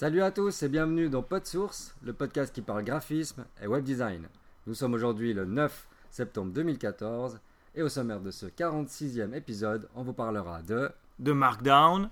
Salut 0.00 0.22
à 0.22 0.30
tous 0.30 0.62
et 0.62 0.68
bienvenue 0.68 1.08
dans 1.08 1.24
PodSource, 1.24 1.92
le 2.04 2.12
podcast 2.12 2.54
qui 2.54 2.62
parle 2.62 2.84
graphisme 2.84 3.44
et 3.60 3.66
web 3.66 3.82
design. 3.82 4.28
Nous 4.68 4.74
sommes 4.74 4.94
aujourd'hui 4.94 5.34
le 5.34 5.44
9 5.44 5.88
septembre 6.08 6.52
2014 6.52 7.40
et 7.74 7.82
au 7.82 7.88
sommaire 7.88 8.20
de 8.20 8.30
ce 8.30 8.46
46e 8.46 9.34
épisode, 9.34 9.88
on 9.96 10.04
vous 10.04 10.12
parlera 10.12 10.62
de 10.62 10.88
de 11.18 11.32
Markdown 11.32 12.10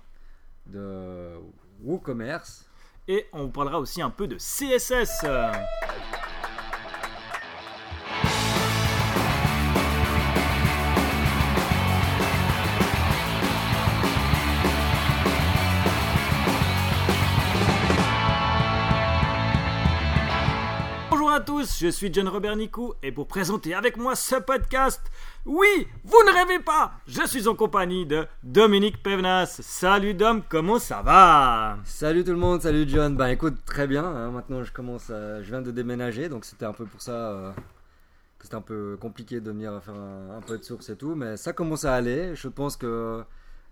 de 0.65 1.37
WooCommerce 1.81 2.65
et 3.07 3.25
on 3.31 3.43
vous 3.43 3.51
parlera 3.51 3.79
aussi 3.79 4.01
un 4.01 4.09
peu 4.09 4.27
de 4.27 4.35
CSS. 4.35 5.23
Je 21.79 21.87
suis 21.89 22.11
John 22.13 22.27
Robert 22.27 22.55
Nicou 22.55 22.93
et 23.03 23.11
pour 23.11 23.27
présenter 23.27 23.73
avec 23.75 23.97
moi 23.97 24.15
ce 24.15 24.35
podcast, 24.37 25.01
oui, 25.45 25.87
vous 26.03 26.17
ne 26.25 26.33
rêvez 26.33 26.59
pas, 26.63 26.93
je 27.07 27.25
suis 27.27 27.47
en 27.47 27.55
compagnie 27.55 28.05
de 28.05 28.25
Dominique 28.43 29.01
Pevenas. 29.03 29.59
Salut 29.61 30.13
Dom, 30.13 30.41
comment 30.49 30.79
ça 30.79 31.01
va? 31.01 31.77
Salut 31.83 32.23
tout 32.23 32.31
le 32.31 32.37
monde, 32.37 32.61
salut 32.61 32.85
John. 32.87 33.15
Bah 33.15 33.31
écoute, 33.31 33.55
très 33.65 33.85
bien. 33.85 34.03
hein, 34.05 34.31
maintenant 34.31 34.63
je 34.63 34.71
commence, 34.71 35.09
à- 35.09 35.41
je 35.43 35.49
viens 35.49 35.61
de 35.61 35.71
déménager, 35.71 36.29
donc 36.29 36.45
c'était 36.45 36.65
un 36.65 36.73
peu 36.73 36.85
pour 36.85 37.01
ça 37.01 37.11
euh, 37.11 37.51
que 38.39 38.45
c'était 38.45 38.55
un 38.55 38.61
peu 38.61 38.97
compliqué 38.99 39.39
de 39.39 39.51
venir 39.51 39.79
faire 39.83 39.93
un, 39.95 40.37
un 40.37 40.41
peu 40.41 40.57
de 40.57 40.63
source 40.63 40.89
et 40.89 40.95
tout, 40.95 41.13
mais 41.15 41.37
ça 41.37 41.53
commence 41.53 41.85
à 41.85 41.93
aller. 41.93 42.33
Je 42.35 42.47
pense 42.47 42.75
que 42.75 43.23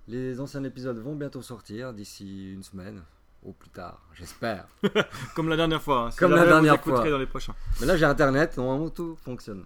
les 0.08 0.40
anciens 0.40 0.64
épisodes 0.64 0.98
vont 1.00 1.16
bientôt 1.16 1.42
sortir 1.42 1.92
d'ici 1.94 2.54
une 2.54 2.62
semaine 2.64 3.02
ou 3.46 3.54
plus 3.54 3.70
tard, 3.70 4.00
j'espère. 4.14 4.66
Comme 5.36 5.48
la 5.50 5.56
dernière 5.56 5.82
fois. 5.82 6.08
hein. 6.08 6.10
Comme 6.18 6.32
la 6.32 6.44
vous 6.44 6.50
dernière 6.50 6.74
écouterez 6.76 7.02
fois. 7.04 7.12
dans 7.12 7.18
les 7.18 7.26
prochains. 7.28 7.56
Mais 7.80 7.86
là 7.86 7.96
j'ai 7.96 8.06
internet, 8.06 8.58
normalement 8.58 8.90
tout 8.90 9.16
fonctionne. 9.24 9.64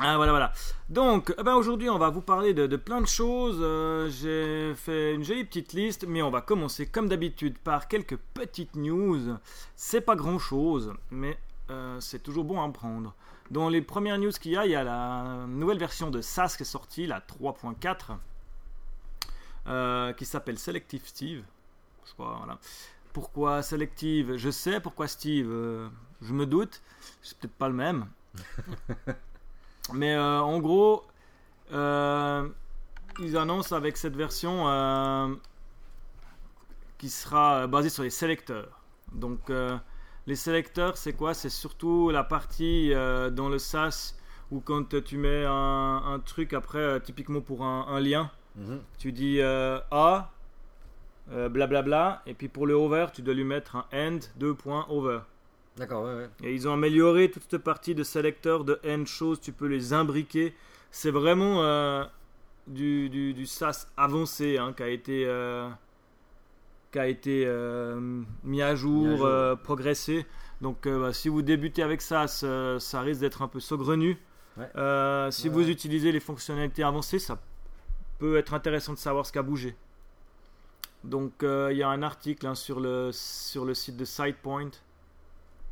Ah 0.00 0.16
voilà 0.16 0.30
voilà. 0.32 0.52
Donc 0.90 1.34
eh 1.38 1.42
ben, 1.42 1.54
aujourd'hui 1.54 1.88
on 1.90 1.98
va 1.98 2.10
vous 2.10 2.20
parler 2.20 2.54
de, 2.54 2.66
de 2.68 2.76
plein 2.76 3.00
de 3.00 3.06
choses. 3.06 3.58
Euh, 3.60 4.08
J'ai 4.10 4.74
fait 4.76 5.14
une 5.14 5.24
jolie 5.24 5.44
petite 5.44 5.72
liste, 5.72 6.04
mais 6.06 6.22
on 6.22 6.30
va 6.30 6.40
commencer 6.40 6.86
comme 6.86 7.08
d'habitude 7.08 7.58
par 7.58 7.88
quelques 7.88 8.16
petites 8.34 8.76
news. 8.76 9.36
C'est 9.74 10.00
pas 10.00 10.14
grand 10.14 10.38
chose, 10.38 10.92
mais 11.10 11.36
euh, 11.70 11.98
c'est 12.00 12.22
toujours 12.22 12.44
bon 12.44 12.62
à 12.62 12.68
prendre. 12.70 13.14
Dans 13.50 13.68
les 13.68 13.80
premières 13.82 14.18
news 14.18 14.30
qu'il 14.30 14.52
y 14.52 14.56
a, 14.56 14.66
il 14.66 14.72
y 14.72 14.76
a 14.76 14.84
la 14.84 15.46
nouvelle 15.48 15.78
version 15.78 16.10
de 16.10 16.20
SAS 16.20 16.56
qui 16.56 16.62
est 16.62 16.66
sortie, 16.66 17.06
la 17.06 17.18
3.4, 17.20 18.18
euh, 19.66 20.12
qui 20.12 20.24
s'appelle 20.26 20.58
Selective 20.58 21.02
Steve. 21.06 21.42
Je 22.06 22.12
crois, 22.12 22.36
voilà. 22.38 22.58
Pourquoi 23.22 23.62
Selective 23.64 24.36
Je 24.36 24.48
sais 24.48 24.78
pourquoi 24.78 25.08
Steve. 25.08 25.48
euh, 25.50 25.88
je 26.22 26.32
me 26.32 26.46
doute. 26.46 26.80
C'est 27.20 27.36
peut-être 27.36 27.54
pas 27.58 27.66
le 27.68 27.74
même. 27.74 28.06
Mais 29.92 30.14
euh, 30.14 30.40
en 30.40 30.60
gros, 30.60 31.04
euh, 31.72 32.48
ils 33.18 33.36
annoncent 33.36 33.74
avec 33.74 33.96
cette 33.96 34.14
version 34.14 35.36
qui 36.98 37.08
sera 37.08 37.66
basée 37.66 37.90
sur 37.90 38.04
les 38.04 38.10
sélecteurs. 38.10 38.80
Donc, 39.12 39.50
les 40.28 40.36
sélecteurs, 40.36 40.96
c'est 40.96 41.12
quoi? 41.14 41.34
C'est 41.34 41.48
surtout 41.50 42.10
la 42.10 42.22
partie 42.22 42.90
dans 43.32 43.48
le 43.48 43.58
SAS 43.58 44.16
où 44.52 44.60
quand 44.60 44.94
tu 45.02 45.16
mets 45.18 45.44
un, 45.44 46.02
un 46.06 46.20
truc 46.20 46.52
après, 46.52 47.00
typiquement 47.00 47.40
pour 47.40 47.64
un, 47.64 47.86
un 47.88 47.98
lien, 47.98 48.30
Mhm. 48.56 48.80
tu 48.98 49.10
dis 49.12 49.40
euh, 49.40 49.78
A, 49.92 50.32
euh, 51.32 51.48
blablabla, 51.48 52.22
et 52.26 52.34
puis 52.34 52.48
pour 52.48 52.66
le 52.66 52.74
over, 52.74 53.06
tu 53.12 53.22
dois 53.22 53.34
lui 53.34 53.44
mettre 53.44 53.76
un 53.76 53.84
end, 53.92 54.18
deux 54.36 54.54
points, 54.54 54.86
over. 54.88 55.20
D'accord, 55.76 56.04
ouais, 56.04 56.14
ouais. 56.14 56.28
Et 56.42 56.54
ils 56.54 56.66
ont 56.66 56.72
amélioré 56.72 57.30
toute 57.30 57.44
cette 57.50 57.62
partie 57.62 57.94
de 57.94 58.02
sélecteurs, 58.02 58.64
de 58.64 58.80
end 58.86 59.04
choses, 59.04 59.40
tu 59.40 59.52
peux 59.52 59.66
les 59.66 59.92
imbriquer. 59.92 60.54
C'est 60.90 61.10
vraiment 61.10 61.62
euh, 61.62 62.04
du, 62.66 63.08
du, 63.10 63.34
du 63.34 63.46
SAS 63.46 63.88
avancé 63.96 64.58
hein, 64.58 64.72
qui 64.76 64.82
a 64.82 64.88
été, 64.88 65.24
euh, 65.26 65.68
qui 66.92 66.98
a 66.98 67.06
été 67.06 67.44
euh, 67.46 68.00
mis 68.42 68.62
à 68.62 68.74
jour, 68.74 69.06
Mis 69.06 69.12
à 69.14 69.16
jour. 69.18 69.26
euh, 69.26 69.54
progressé. 69.56 70.26
Donc 70.60 70.86
euh, 70.86 70.98
bah, 71.00 71.12
si 71.12 71.28
vous 71.28 71.42
débutez 71.42 71.82
avec 71.82 72.00
SAS, 72.02 72.40
euh, 72.44 72.78
ça 72.80 73.02
risque 73.02 73.20
d'être 73.20 73.42
un 73.42 73.48
peu 73.48 73.60
saugrenu. 73.60 74.16
Ouais. 74.56 74.68
Euh, 74.76 75.30
si 75.30 75.48
vous 75.48 75.68
utilisez 75.68 76.10
les 76.10 76.18
fonctionnalités 76.20 76.82
avancées, 76.82 77.20
ça 77.20 77.38
peut 78.18 78.36
être 78.38 78.54
intéressant 78.54 78.94
de 78.94 78.98
savoir 78.98 79.24
ce 79.26 79.30
qui 79.30 79.38
a 79.38 79.42
bougé. 79.42 79.76
Donc 81.08 81.42
euh, 81.42 81.70
il 81.72 81.78
y 81.78 81.82
a 81.82 81.88
un 81.88 82.02
article 82.02 82.46
hein, 82.46 82.54
sur, 82.54 82.80
le, 82.80 83.10
sur 83.12 83.64
le 83.64 83.74
site 83.74 83.96
de 83.96 84.04
SidePoint 84.04 84.70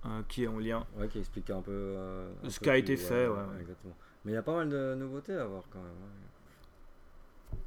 euh, 0.07 0.23
qui 0.29 0.45
est 0.45 0.47
en 0.47 0.59
lien. 0.59 0.87
Ouais, 0.97 1.09
qui 1.09 1.19
explique 1.19 1.51
un 1.51 1.61
peu 1.61 1.73
euh, 1.73 2.31
un 2.43 2.49
Ce 2.51 2.59
qui 2.59 2.71
a 2.71 2.77
été 2.77 2.97
fait, 2.97 3.29
ouais. 3.29 3.39
Exactement. 3.61 3.95
Mais 4.25 4.33
il 4.33 4.35
y 4.35 4.39
a 4.39 4.43
pas 4.43 4.57
mal 4.57 4.69
de 4.69 4.95
nouveautés 4.95 5.35
à 5.35 5.45
voir 5.45 5.63
quand 5.71 5.79
même. 5.79 5.87
ouais. 5.89 7.59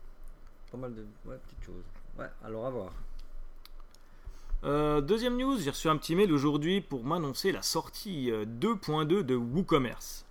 Pas 0.71 0.77
mal 0.77 0.93
de 0.93 1.05
petites 1.25 1.63
choses. 1.63 1.83
Ouais, 2.17 2.29
alors 2.43 2.65
à 2.65 2.69
voir. 2.69 2.91
Euh, 4.65 4.99
deuxième 4.99 5.37
news, 5.37 5.57
j'ai 5.57 5.69
reçu 5.69 5.87
un 5.87 5.95
petit 5.95 6.15
mail 6.15 6.33
aujourd'hui 6.33 6.81
pour 6.81 7.05
m'annoncer 7.05 7.51
la 7.51 7.61
sortie 7.61 8.29
euh, 8.29 8.45
2.2 8.45 9.23
de 9.23 9.35
WooCommerce. 9.35 10.25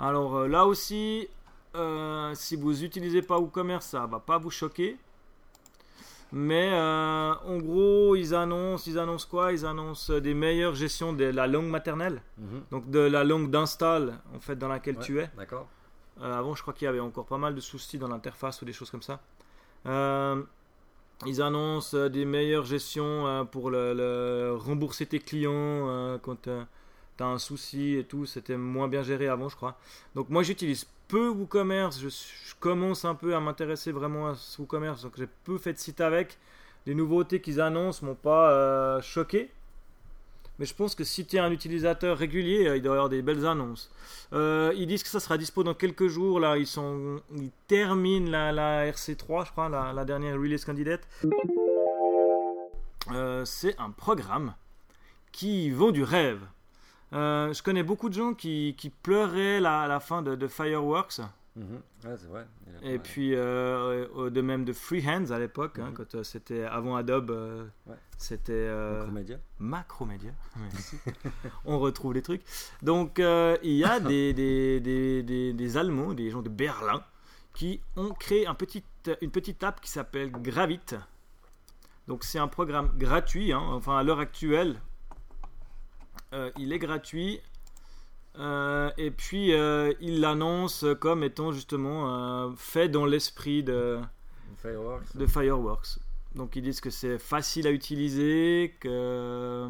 Alors 0.00 0.36
euh, 0.36 0.48
là 0.48 0.66
aussi, 0.66 1.28
euh, 1.76 2.34
si 2.34 2.56
vous 2.56 2.72
n'utilisez 2.72 3.22
pas 3.22 3.38
WooCommerce, 3.38 3.86
ça 3.86 4.06
va 4.06 4.18
pas 4.18 4.38
vous 4.38 4.50
choquer. 4.50 4.96
Mais 6.36 6.70
euh, 6.72 7.32
en 7.46 7.58
gros, 7.58 8.16
ils 8.16 8.34
annoncent, 8.34 8.90
ils 8.90 8.98
annoncent 8.98 9.28
quoi? 9.30 9.52
Ils 9.52 9.64
annoncent 9.64 10.12
euh, 10.12 10.20
des 10.20 10.34
meilleures 10.34 10.74
gestions 10.74 11.12
de 11.12 11.24
la 11.26 11.46
langue 11.46 11.68
maternelle, 11.68 12.20
Mhm. 12.38 12.62
donc 12.72 12.90
de 12.90 12.98
la 12.98 13.22
langue 13.22 13.50
d'install 13.50 14.18
en 14.34 14.40
fait 14.40 14.56
dans 14.56 14.66
laquelle 14.68 14.96
Ouais, 14.96 15.02
tu 15.04 15.20
es. 15.20 15.30
D'accord. 15.36 15.68
Euh, 16.20 16.36
avant, 16.36 16.54
je 16.56 16.62
crois 16.62 16.74
qu'il 16.74 16.86
y 16.86 16.88
avait 16.88 16.98
encore 17.00 17.26
pas 17.26 17.38
mal 17.38 17.54
de 17.54 17.60
soucis 17.60 17.98
dans 17.98 18.08
l'interface 18.08 18.60
ou 18.62 18.64
des 18.64 18.72
choses 18.72 18.90
comme 18.90 19.02
ça. 19.02 19.20
Euh, 19.86 20.42
ils 21.26 21.40
annoncent 21.40 22.08
des 22.08 22.24
meilleures 22.24 22.64
gestions 22.64 23.46
pour 23.52 23.70
le, 23.70 23.94
le- 23.94 24.56
rembourser 24.56 25.06
tes 25.06 25.20
clients 25.20 26.18
quand 26.22 26.42
tu 26.42 26.50
as 26.50 27.26
un 27.26 27.38
souci 27.38 27.94
et 27.96 28.04
tout. 28.04 28.26
C'était 28.26 28.56
moins 28.56 28.88
bien 28.88 29.02
géré 29.04 29.28
avant, 29.28 29.48
je 29.48 29.54
crois. 29.56 29.78
Donc, 30.16 30.28
moi, 30.30 30.42
j'utilise 30.42 30.86
peu 31.14 31.28
WooCommerce. 31.28 32.00
Je, 32.00 32.08
je 32.08 32.54
commence 32.58 33.04
un 33.04 33.14
peu 33.14 33.36
à 33.36 33.40
m'intéresser 33.40 33.92
vraiment 33.92 34.30
à 34.30 34.34
ce 34.34 34.60
WooCommerce. 34.60 35.02
Donc, 35.02 35.12
j'ai 35.16 35.28
peu 35.44 35.58
fait 35.58 35.72
de 35.72 35.78
site 35.78 36.00
avec. 36.00 36.38
Les 36.86 36.94
nouveautés 36.96 37.40
qu'ils 37.40 37.60
annoncent 37.60 38.04
m'ont 38.04 38.16
pas 38.16 38.50
euh, 38.50 39.00
choqué. 39.00 39.48
Mais 40.58 40.66
je 40.66 40.74
pense 40.74 40.96
que 40.96 41.04
si 41.04 41.24
tu 41.24 41.36
es 41.36 41.38
un 41.38 41.52
utilisateur 41.52 42.18
régulier, 42.18 42.66
euh, 42.66 42.76
il 42.76 42.82
doit 42.82 42.94
y 42.94 42.96
avoir 42.96 43.08
des 43.08 43.22
belles 43.22 43.46
annonces. 43.46 43.92
Euh, 44.32 44.72
ils 44.76 44.88
disent 44.88 45.04
que 45.04 45.08
ça 45.08 45.20
sera 45.20 45.38
dispo 45.38 45.62
dans 45.62 45.74
quelques 45.74 46.08
jours. 46.08 46.40
Là, 46.40 46.58
ils, 46.58 46.66
sont, 46.66 47.20
ils 47.36 47.52
terminent 47.68 48.28
la, 48.28 48.50
la 48.50 48.90
RC3, 48.90 49.46
je 49.46 49.52
crois, 49.52 49.68
la, 49.68 49.92
la 49.92 50.04
dernière 50.04 50.34
release 50.34 50.64
candidate. 50.64 51.06
Euh, 53.12 53.44
c'est 53.44 53.78
un 53.78 53.90
programme 53.90 54.54
qui 55.30 55.70
vend 55.70 55.92
du 55.92 56.02
rêve. 56.02 56.40
Euh, 57.12 57.52
je 57.52 57.62
connais 57.62 57.82
beaucoup 57.82 58.08
de 58.08 58.14
gens 58.14 58.34
qui, 58.34 58.74
qui 58.76 58.90
pleuraient 58.90 59.60
la- 59.60 59.82
à 59.82 59.88
la 59.88 60.00
fin 60.00 60.22
de, 60.22 60.34
de 60.34 60.46
Fireworks. 60.48 61.20
Mhm. 61.56 61.80
Ouais, 62.04 62.16
vrai. 62.28 62.46
Et 62.82 62.98
puis, 62.98 63.34
euh, 63.36 64.06
euh, 64.16 64.30
de 64.30 64.40
même 64.40 64.64
de 64.64 64.72
Freehands 64.72 65.30
à 65.30 65.38
l'époque, 65.38 65.78
hein, 65.78 65.90
Mhm. 65.90 65.94
quand 65.94 66.14
euh, 66.16 66.22
c'était 66.24 66.64
avant 66.64 66.96
Adobe, 66.96 67.30
euh, 67.30 67.64
Ouais. 67.86 67.94
c'était. 68.18 68.68
Macromedia. 68.68 69.36
Macromédia. 69.60 70.32
Merci. 70.56 70.96
On 71.64 71.78
retrouve 71.78 72.14
les 72.14 72.22
trucs. 72.22 72.42
Donc, 72.82 73.18
il 73.20 73.72
y 73.76 73.84
a 73.84 74.00
des, 74.00 74.32
des, 74.32 74.80
des, 74.80 75.22
des, 75.22 75.52
des 75.52 75.76
Allemands, 75.76 76.12
des 76.14 76.30
gens 76.30 76.42
de 76.42 76.48
Berlin, 76.48 77.04
qui 77.52 77.80
ont 77.96 78.10
créé 78.14 78.48
un 78.48 78.54
petit, 78.54 78.82
une 79.20 79.30
petite 79.30 79.62
app 79.62 79.80
qui 79.80 79.90
s'appelle 79.90 80.32
Gravit. 80.32 80.80
Donc, 82.08 82.24
c'est 82.24 82.40
un 82.40 82.48
programme 82.48 82.90
gratuit. 82.98 83.52
hein. 83.52 83.62
Enfin, 83.62 83.96
à 83.96 84.02
l'heure 84.02 84.18
actuelle, 84.18 84.80
il 86.58 86.72
est 86.72 86.78
gratuit. 86.78 87.40
Euh, 88.36 88.90
et 88.98 89.10
puis, 89.12 89.52
euh, 89.52 89.92
il 90.00 90.20
l'annonce 90.20 90.84
comme 91.00 91.22
étant 91.22 91.52
justement 91.52 92.46
euh, 92.46 92.50
fait 92.56 92.88
dans 92.88 93.06
l'esprit 93.06 93.62
de, 93.62 94.00
Fireworks. 94.56 95.16
de 95.16 95.26
Fireworks. 95.26 95.98
Donc 96.34 96.56
ils 96.56 96.62
disent 96.62 96.80
que 96.80 96.90
c'est 96.90 97.18
facile 97.18 97.68
à 97.68 97.70
utiliser, 97.70 98.74
que 98.80 99.68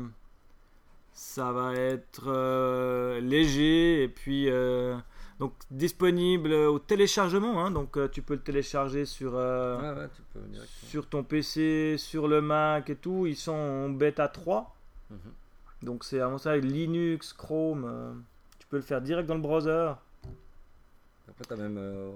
ça 1.12 1.52
va 1.52 1.74
être 1.74 2.24
euh, 2.26 3.20
léger 3.20 4.02
et 4.02 4.08
puis 4.08 4.48
euh, 4.48 4.96
donc 5.38 5.52
disponible 5.70 6.52
au 6.54 6.78
téléchargement. 6.78 7.62
hein. 7.64 7.70
donc 7.70 7.98
euh, 7.98 8.08
tu 8.08 8.22
peux 8.22 8.34
le 8.34 8.40
télécharger 8.40 9.04
sur 9.04 9.32
euh, 9.34 9.76
Ouais, 9.78 10.00
ouais, 10.00 10.08
tu 10.16 10.22
peux 10.32 10.40
directement. 10.40 10.88
sur 10.90 11.06
ton 11.06 11.22
PC, 11.22 11.96
sur 11.98 12.28
le 12.28 12.40
Mac 12.40 12.88
et 12.88 12.96
tout. 12.96 13.26
Ils 13.26 13.36
sont 13.36 13.52
en 13.52 13.90
bêta 13.90 14.28
3. 14.28 14.74
Mhm. 15.10 15.18
Donc 15.84 16.04
c'est 16.04 16.20
avant 16.20 16.38
ça 16.38 16.56
Linux, 16.56 17.32
Chrome. 17.32 17.84
euh, 17.86 18.12
tu 18.58 18.66
peux 18.66 18.76
le 18.76 18.82
faire 18.82 19.00
direct 19.00 19.28
dans 19.28 19.34
le 19.34 19.40
browser. 19.40 19.92
Après, 21.28 21.44
t'as 21.48 21.56
même, 21.56 21.76
euh, 21.78 22.10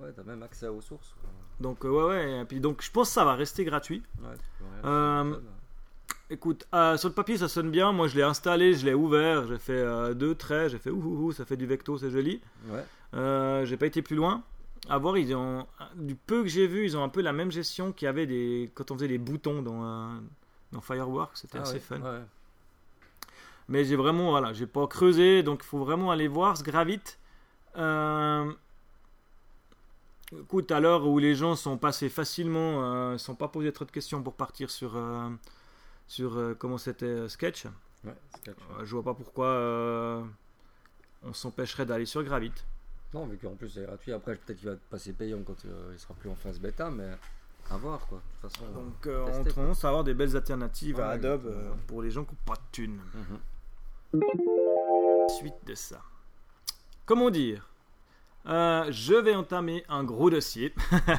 ouais, 0.00 0.12
t'as 0.14 0.22
même 0.22 0.42
accès 0.42 0.68
aux 0.68 0.80
sources. 0.80 1.14
quoi. 1.20 1.30
Donc 1.60 1.84
euh, 1.84 1.88
ouais 1.88 2.04
ouais. 2.04 2.40
Et 2.42 2.44
puis 2.44 2.60
donc 2.60 2.82
je 2.82 2.90
pense 2.90 3.08
que 3.08 3.14
ça 3.14 3.24
va 3.24 3.34
rester 3.34 3.64
gratuit. 3.64 4.02
Ouais, 4.22 4.34
tu 4.36 4.44
peux 4.58 4.88
rien 4.88 5.24
faire, 5.24 5.40
écoute, 6.30 6.66
sur 6.96 7.08
le 7.08 7.14
papier 7.14 7.36
ça 7.38 7.48
sonne 7.48 7.70
bien. 7.70 7.92
Moi 7.92 8.08
je 8.08 8.16
l'ai 8.16 8.22
installé, 8.22 8.74
je 8.74 8.84
l'ai 8.84 8.94
ouvert, 8.94 9.46
j'ai 9.46 9.58
fait 9.58 10.14
deux 10.14 10.34
traits, 10.34 10.70
j'ai 10.70 10.78
fait 10.78 10.90
ouh, 10.90 11.26
ouh, 11.26 11.32
ça 11.32 11.44
fait 11.44 11.56
du 11.56 11.66
vecto, 11.66 11.98
c'est 11.98 12.10
joli. 12.10 12.40
Ouais. 12.68 13.64
J'ai 13.64 13.76
pas 13.76 13.86
été 13.86 14.02
plus 14.02 14.16
loin. 14.16 14.42
À 14.90 14.98
voir, 14.98 15.16
ils 15.16 15.34
ont 15.34 15.66
du 15.94 16.14
peu 16.14 16.42
que 16.42 16.48
j'ai 16.48 16.66
vu, 16.66 16.84
ils 16.84 16.94
ont 16.94 17.02
un 17.02 17.08
peu 17.08 17.22
la 17.22 17.32
même 17.32 17.50
gestion 17.50 17.90
qu'il 17.92 18.04
y 18.04 18.08
avait 18.08 18.26
des 18.26 18.70
quand 18.74 18.90
on 18.90 18.96
faisait 18.96 19.08
des 19.08 19.16
boutons 19.16 19.62
dans 19.62 20.20
dans 20.74 20.80
Fireworks, 20.82 21.36
c'était 21.38 21.58
Ah 21.58 21.62
assez 21.62 21.74
ouais, 21.74 21.80
fun. 21.80 22.00
ouais. 22.00 22.20
Mais 23.68 23.84
j'ai 23.84 23.96
vraiment, 23.96 24.30
voilà, 24.30 24.52
j'ai 24.52 24.66
pas 24.66 24.86
creusé, 24.86 25.42
donc 25.42 25.60
il 25.62 25.66
faut 25.66 25.78
vraiment 25.78 26.10
aller 26.10 26.28
voir 26.28 26.56
ce 26.56 26.62
Gravit. 26.62 27.00
Euh, 27.76 28.52
Écoute, 30.40 30.70
à 30.72 30.80
l'heure 30.80 31.06
où 31.06 31.18
les 31.18 31.34
gens 31.36 31.54
sont 31.54 31.78
passés 31.78 32.08
facilement, 32.08 32.82
euh, 32.82 33.18
sont 33.18 33.36
pas 33.36 33.46
posés 33.48 33.72
trop 33.72 33.84
de 33.84 33.90
questions 33.92 34.20
pour 34.22 34.34
partir 34.34 34.68
sur, 34.68 34.96
euh, 34.96 35.30
sur 36.08 36.36
euh, 36.36 36.54
comment 36.58 36.76
c'était 36.78 37.06
euh, 37.06 37.28
Sketch, 37.28 37.66
Ouais, 38.04 38.14
je 38.82 38.90
vois 38.94 39.02
pas 39.04 39.14
pourquoi 39.14 40.26
on 41.22 41.32
s'empêcherait 41.32 41.86
d'aller 41.86 42.04
sur 42.04 42.22
Gravit. 42.22 42.52
Non, 43.14 43.26
vu 43.26 43.38
qu'en 43.38 43.54
plus 43.54 43.68
c'est 43.70 43.84
gratuit. 43.84 44.12
Après, 44.12 44.34
peut-être 44.34 44.58
qu'il 44.58 44.68
va 44.68 44.76
passer 44.90 45.12
payant 45.12 45.38
quand 45.46 45.56
il 45.92 45.98
sera 45.98 46.14
plus 46.14 46.28
en 46.28 46.34
phase 46.34 46.58
bêta, 46.58 46.90
mais 46.90 47.10
à 47.70 47.76
voir 47.76 48.06
quoi. 48.06 48.18
De 48.18 48.48
toute 48.48 48.52
façon. 48.56 48.72
Donc 48.72 49.06
euh, 49.06 49.24
tester, 49.26 49.40
on 49.40 49.44
quoi. 49.44 49.52
commence 49.54 49.84
à 49.84 49.88
avoir 49.88 50.04
des 50.04 50.14
belles 50.14 50.36
alternatives 50.36 51.00
à 51.00 51.10
Adobe 51.10 51.46
euh, 51.46 51.70
pour 51.86 52.02
les 52.02 52.10
gens 52.10 52.24
qui 52.24 52.32
n'ont 52.32 52.38
pas 52.44 52.54
de 52.54 52.60
thunes. 52.72 53.00
Mhm. 54.12 54.20
Suite 55.38 55.54
de 55.66 55.74
ça. 55.74 56.00
Comment 57.06 57.30
dire? 57.30 57.68
Euh, 58.46 58.86
Je 58.90 59.14
vais 59.14 59.34
entamer 59.34 59.84
un 59.88 60.04
gros 60.04 60.30
dossier. 60.30 60.74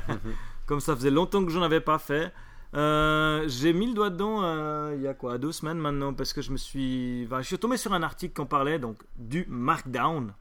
Comme 0.65 0.79
ça 0.79 0.95
faisait 0.95 1.11
longtemps 1.11 1.43
que 1.43 1.51
j'en 1.51 1.61
avais 1.63 1.81
pas 1.81 1.99
fait. 1.99 2.31
Euh, 2.73 3.43
j'ai 3.47 3.71
mis 3.73 3.87
le 3.87 3.93
doigt 3.93 4.09
dedans 4.09 4.91
il 4.91 5.01
y 5.01 5.07
a 5.07 5.13
quoi 5.13 5.37
deux 5.37 5.51
semaines 5.53 5.77
maintenant 5.77 6.13
parce 6.13 6.33
que 6.33 6.41
je 6.41 6.51
me 6.51 6.57
suis 6.57 7.23
enfin, 7.25 7.41
je 7.41 7.47
suis 7.47 7.57
tombé 7.59 7.77
sur 7.77 7.93
un 7.93 8.03
article 8.03 8.33
qui 8.33 8.41
en 8.41 8.45
parlait 8.45 8.79
donc 8.79 8.97
du 9.15 9.45
markdown 9.47 10.33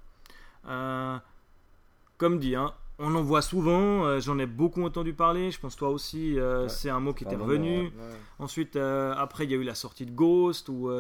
comme 2.19 2.39
dit 2.41 2.57
hein, 2.57 2.73
on 2.99 3.15
en 3.15 3.23
voit 3.23 3.43
souvent 3.43 4.05
euh, 4.05 4.21
j'en 4.21 4.39
ai 4.39 4.47
beaucoup 4.47 4.83
entendu 4.85 5.13
parler 5.15 5.51
je 5.51 5.59
pense 5.59 5.75
toi 5.77 5.89
aussi 5.91 6.39
euh, 6.39 6.63
Ouais. 6.63 6.69
c'est 6.69 6.91
un 6.91 7.01
mot 7.01 7.13
qui 7.13 7.25
était 7.25 7.37
revenu 7.37 7.85
ouais. 7.87 7.93
Ensuite, 8.39 8.77
euh, 8.77 9.15
après, 9.17 9.45
il 9.45 9.51
y 9.51 9.55
a 9.55 9.57
eu 9.57 9.63
la 9.65 9.75
sortie 9.75 10.07
de 10.07 10.11
Ghost 10.13 10.69
où 10.69 10.91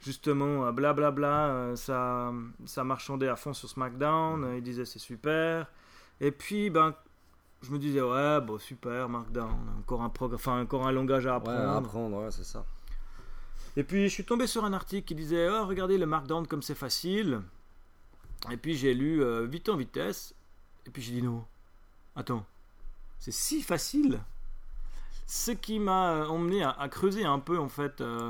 justement, 0.00 0.70
blablabla, 0.72 1.46
euh, 1.48 1.76
ça, 1.76 2.32
ça 2.66 2.84
marchandait 2.84 3.28
à 3.28 3.36
fond 3.36 3.52
sur 3.54 3.68
SmackDown. 3.68 4.44
euh, 4.44 4.56
ils 4.58 4.62
disaient 4.62 4.84
c'est 4.84 4.98
super. 4.98 5.66
Et 6.20 6.30
puis, 6.30 6.68
ben, 6.68 6.94
je 7.62 7.70
me 7.70 7.78
disais, 7.78 8.02
ouais, 8.02 8.40
bon, 8.40 8.58
super, 8.58 9.08
Markdown, 9.08 9.50
encore 9.80 10.02
un, 10.02 10.12
enfin, 10.34 10.60
encore 10.62 10.86
un 10.86 10.92
langage 10.92 11.26
à 11.26 11.30
Ouais, 11.30 11.36
apprendre. 11.36 11.68
à 11.70 11.76
apprendre, 11.76 12.22
ouais, 12.24 12.30
c'est 12.30 12.44
ça. 12.44 12.66
Et 13.76 13.84
puis, 13.84 14.08
je 14.08 14.12
suis 14.12 14.24
tombé 14.24 14.46
sur 14.46 14.64
un 14.64 14.72
article 14.74 15.06
qui 15.06 15.14
disait, 15.14 15.48
oh, 15.48 15.64
regardez 15.66 15.96
le 15.96 16.06
Markdown 16.06 16.46
comme 16.46 16.60
c'est 16.62 16.74
facile. 16.74 17.40
Et 18.50 18.56
puis, 18.58 18.74
j'ai 18.76 18.92
lu 18.94 19.22
vite 19.46 19.68
en 19.70 19.76
vitesse. 19.76 20.34
Et 20.86 20.90
puis, 20.90 21.02
j'ai 21.02 21.12
dit, 21.12 21.22
non, 21.22 21.44
attends, 22.16 22.44
c'est 23.18 23.32
si 23.32 23.62
facile. 23.62 24.20
Ce 25.26 25.50
qui 25.50 25.78
m'a 25.78 26.10
euh, 26.12 26.26
emmené 26.26 26.62
à, 26.62 26.70
à 26.70 26.88
creuser 26.88 27.24
un 27.24 27.38
peu, 27.38 27.58
en 27.58 27.68
fait, 27.68 28.00
euh, 28.00 28.28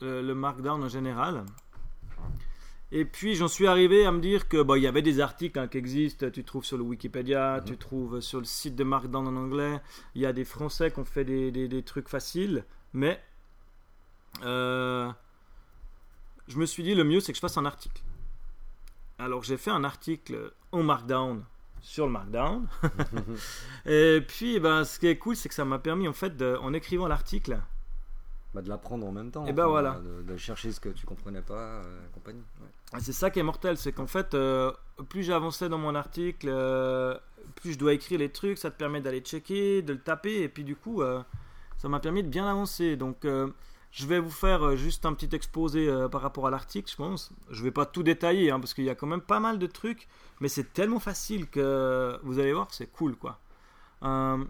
le, 0.00 0.20
le 0.22 0.34
Markdown 0.34 0.82
en 0.82 0.88
général. 0.88 1.44
Et 2.94 3.06
puis, 3.06 3.34
j'en 3.36 3.48
suis 3.48 3.66
arrivé 3.66 4.04
à 4.04 4.12
me 4.12 4.20
dire 4.20 4.48
que, 4.48 4.62
bah, 4.62 4.76
il 4.76 4.82
y 4.82 4.86
avait 4.86 5.00
des 5.00 5.20
articles 5.20 5.58
hein, 5.58 5.66
qui 5.66 5.78
existent. 5.78 6.28
Tu 6.30 6.44
trouves 6.44 6.64
sur 6.66 6.76
le 6.76 6.82
Wikipédia, 6.82 7.60
Mhm. 7.60 7.64
tu 7.64 7.76
trouves 7.78 8.20
sur 8.20 8.38
le 8.38 8.44
site 8.44 8.76
de 8.76 8.84
Markdown 8.84 9.26
en 9.26 9.36
anglais. 9.36 9.80
Il 10.14 10.20
y 10.20 10.26
a 10.26 10.34
des 10.34 10.44
Français 10.44 10.90
qui 10.90 10.98
ont 10.98 11.04
fait 11.06 11.24
des, 11.24 11.50
des- 11.50 11.68
des 11.68 11.82
trucs 11.82 12.08
faciles. 12.10 12.64
Mais 12.92 13.18
euh, 14.42 15.10
je 16.48 16.58
me 16.58 16.66
suis 16.66 16.82
dit 16.82 16.94
le 16.94 17.04
mieux 17.04 17.20
c'est 17.20 17.32
que 17.32 17.36
je 17.36 17.40
fasse 17.40 17.56
un 17.56 17.64
article. 17.64 18.02
Alors 19.22 19.42
j'ai 19.42 19.56
fait 19.56 19.70
un 19.70 19.84
article 19.84 20.52
en 20.72 20.82
Markdown 20.82 21.44
sur 21.80 22.06
le 22.06 22.12
Markdown. 22.12 22.66
et 23.86 24.20
puis 24.26 24.58
ben, 24.60 24.84
ce 24.84 24.98
qui 24.98 25.06
est 25.06 25.18
cool 25.18 25.36
c'est 25.36 25.48
que 25.48 25.54
ça 25.54 25.64
m'a 25.64 25.78
permis 25.78 26.08
en 26.08 26.12
fait 26.12 26.36
de- 26.36 26.56
en 26.60 26.72
écrivant 26.72 27.06
l'article 27.08 27.58
Bah, 28.54 28.62
de 28.62 28.68
l'apprendre 28.68 29.06
en 29.06 29.12
même 29.12 29.30
temps. 29.30 29.46
Et 29.46 29.52
ben 29.52 29.66
voilà. 29.66 30.00
De, 30.00 30.22
de 30.22 30.36
chercher 30.36 30.72
ce 30.72 30.80
que 30.80 30.88
tu 30.90 31.06
comprenais 31.06 31.42
pas, 31.42 31.54
euh, 31.82 32.06
compagnie. 32.14 32.42
Ouais. 32.60 32.98
C'est 33.00 33.12
ça 33.12 33.30
qui 33.30 33.38
est 33.38 33.42
mortel, 33.42 33.76
c'est 33.78 33.92
qu'en 33.92 34.06
fait, 34.06 34.34
euh, 34.34 34.70
plus 35.08 35.22
j'avançais 35.22 35.68
dans 35.70 35.78
mon 35.78 35.94
article, 35.94 36.48
euh, 36.50 37.16
plus 37.56 37.72
je 37.72 37.78
dois 37.78 37.94
écrire 37.94 38.18
les 38.18 38.28
trucs, 38.30 38.58
ça 38.58 38.70
te 38.70 38.76
permet 38.76 39.00
d'aller 39.00 39.20
checker, 39.20 39.80
de 39.82 39.94
le 39.94 39.98
taper, 40.00 40.42
et 40.42 40.48
puis 40.48 40.62
du 40.64 40.76
coup, 40.76 41.00
euh, 41.00 41.22
ça 41.78 41.88
m'a 41.88 42.00
permis 42.00 42.22
de 42.22 42.28
bien 42.28 42.46
avancer. 42.46 42.96
Donc, 42.96 43.24
je 43.92 44.06
vais 44.06 44.18
vous 44.18 44.30
faire 44.30 44.66
euh, 44.66 44.76
juste 44.76 45.06
un 45.06 45.14
petit 45.14 45.34
exposé 45.34 45.88
euh, 45.88 46.08
par 46.08 46.22
rapport 46.22 46.46
à 46.46 46.50
l'article, 46.50 46.90
je 46.90 46.96
pense. 46.96 47.30
Je 47.50 47.62
vais 47.62 47.70
pas 47.70 47.86
tout 47.86 48.02
détailler, 48.02 48.50
hein, 48.50 48.58
parce 48.58 48.74
qu'il 48.74 48.84
y 48.84 48.90
a 48.90 48.94
quand 48.94 49.06
même 49.06 49.20
pas 49.20 49.38
mal 49.38 49.58
de 49.58 49.66
trucs, 49.66 50.08
mais 50.40 50.48
c'est 50.48 50.72
tellement 50.72 50.98
facile 50.98 51.48
que 51.48 52.18
vous 52.24 52.40
allez 52.40 52.52
voir, 52.52 52.66
c'est 52.70 52.90
cool, 52.90 53.16
quoi. 53.16 53.38
Euh, 54.02 54.44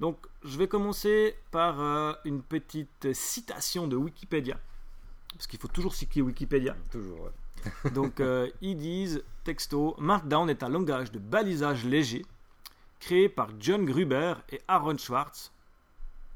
donc, 0.00 0.26
je 0.44 0.56
vais 0.56 0.66
commencer 0.66 1.36
par 1.50 1.80
euh, 1.80 2.14
une 2.24 2.42
petite 2.42 3.12
citation 3.12 3.86
de 3.86 3.96
Wikipédia. 3.96 4.58
Parce 5.34 5.46
qu'il 5.46 5.60
faut 5.60 5.68
toujours 5.68 5.94
citer 5.94 6.22
Wikipédia. 6.22 6.74
Toujours, 6.90 7.20
ouais. 7.20 7.90
Donc, 7.92 8.20
euh, 8.20 8.48
ils 8.62 8.76
disent, 8.76 9.22
texto, 9.44 9.94
Markdown 9.98 10.48
est 10.48 10.62
un 10.62 10.70
langage 10.70 11.12
de 11.12 11.18
balisage 11.18 11.84
léger 11.84 12.24
créé 12.98 13.28
par 13.28 13.50
John 13.58 13.84
Gruber 13.84 14.34
et 14.50 14.60
Aaron 14.68 14.96
Schwartz. 14.96 15.52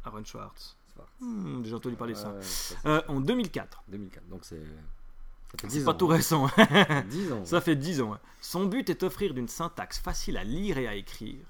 Aaron 0.05 0.25
Schwartz. 0.25 0.76
Hmm, 1.24 1.62
déjà 1.62 1.76
entendu 1.76 1.96
parler 1.96 2.14
de 2.14 2.18
ça. 2.18 2.34
Euh, 2.86 3.00
en 3.08 3.20
2004. 3.20 3.84
2004, 3.88 4.28
donc 4.28 4.44
c'est. 4.44 4.62
C'est 5.60 5.68
10 5.68 5.84
pas 5.84 5.92
ans. 5.92 5.94
tout 5.94 6.06
récent. 6.08 6.48
10 7.08 7.32
ans. 7.32 7.44
Ça 7.44 7.60
fait 7.60 7.76
10 7.76 8.00
ans. 8.00 8.18
Son 8.40 8.66
but 8.66 8.90
est 8.90 9.00
d'offrir 9.02 9.34
d'une 9.34 9.46
syntaxe 9.46 9.98
facile 10.00 10.36
à 10.36 10.42
lire 10.42 10.78
et 10.78 10.88
à 10.88 10.96
écrire. 10.96 11.46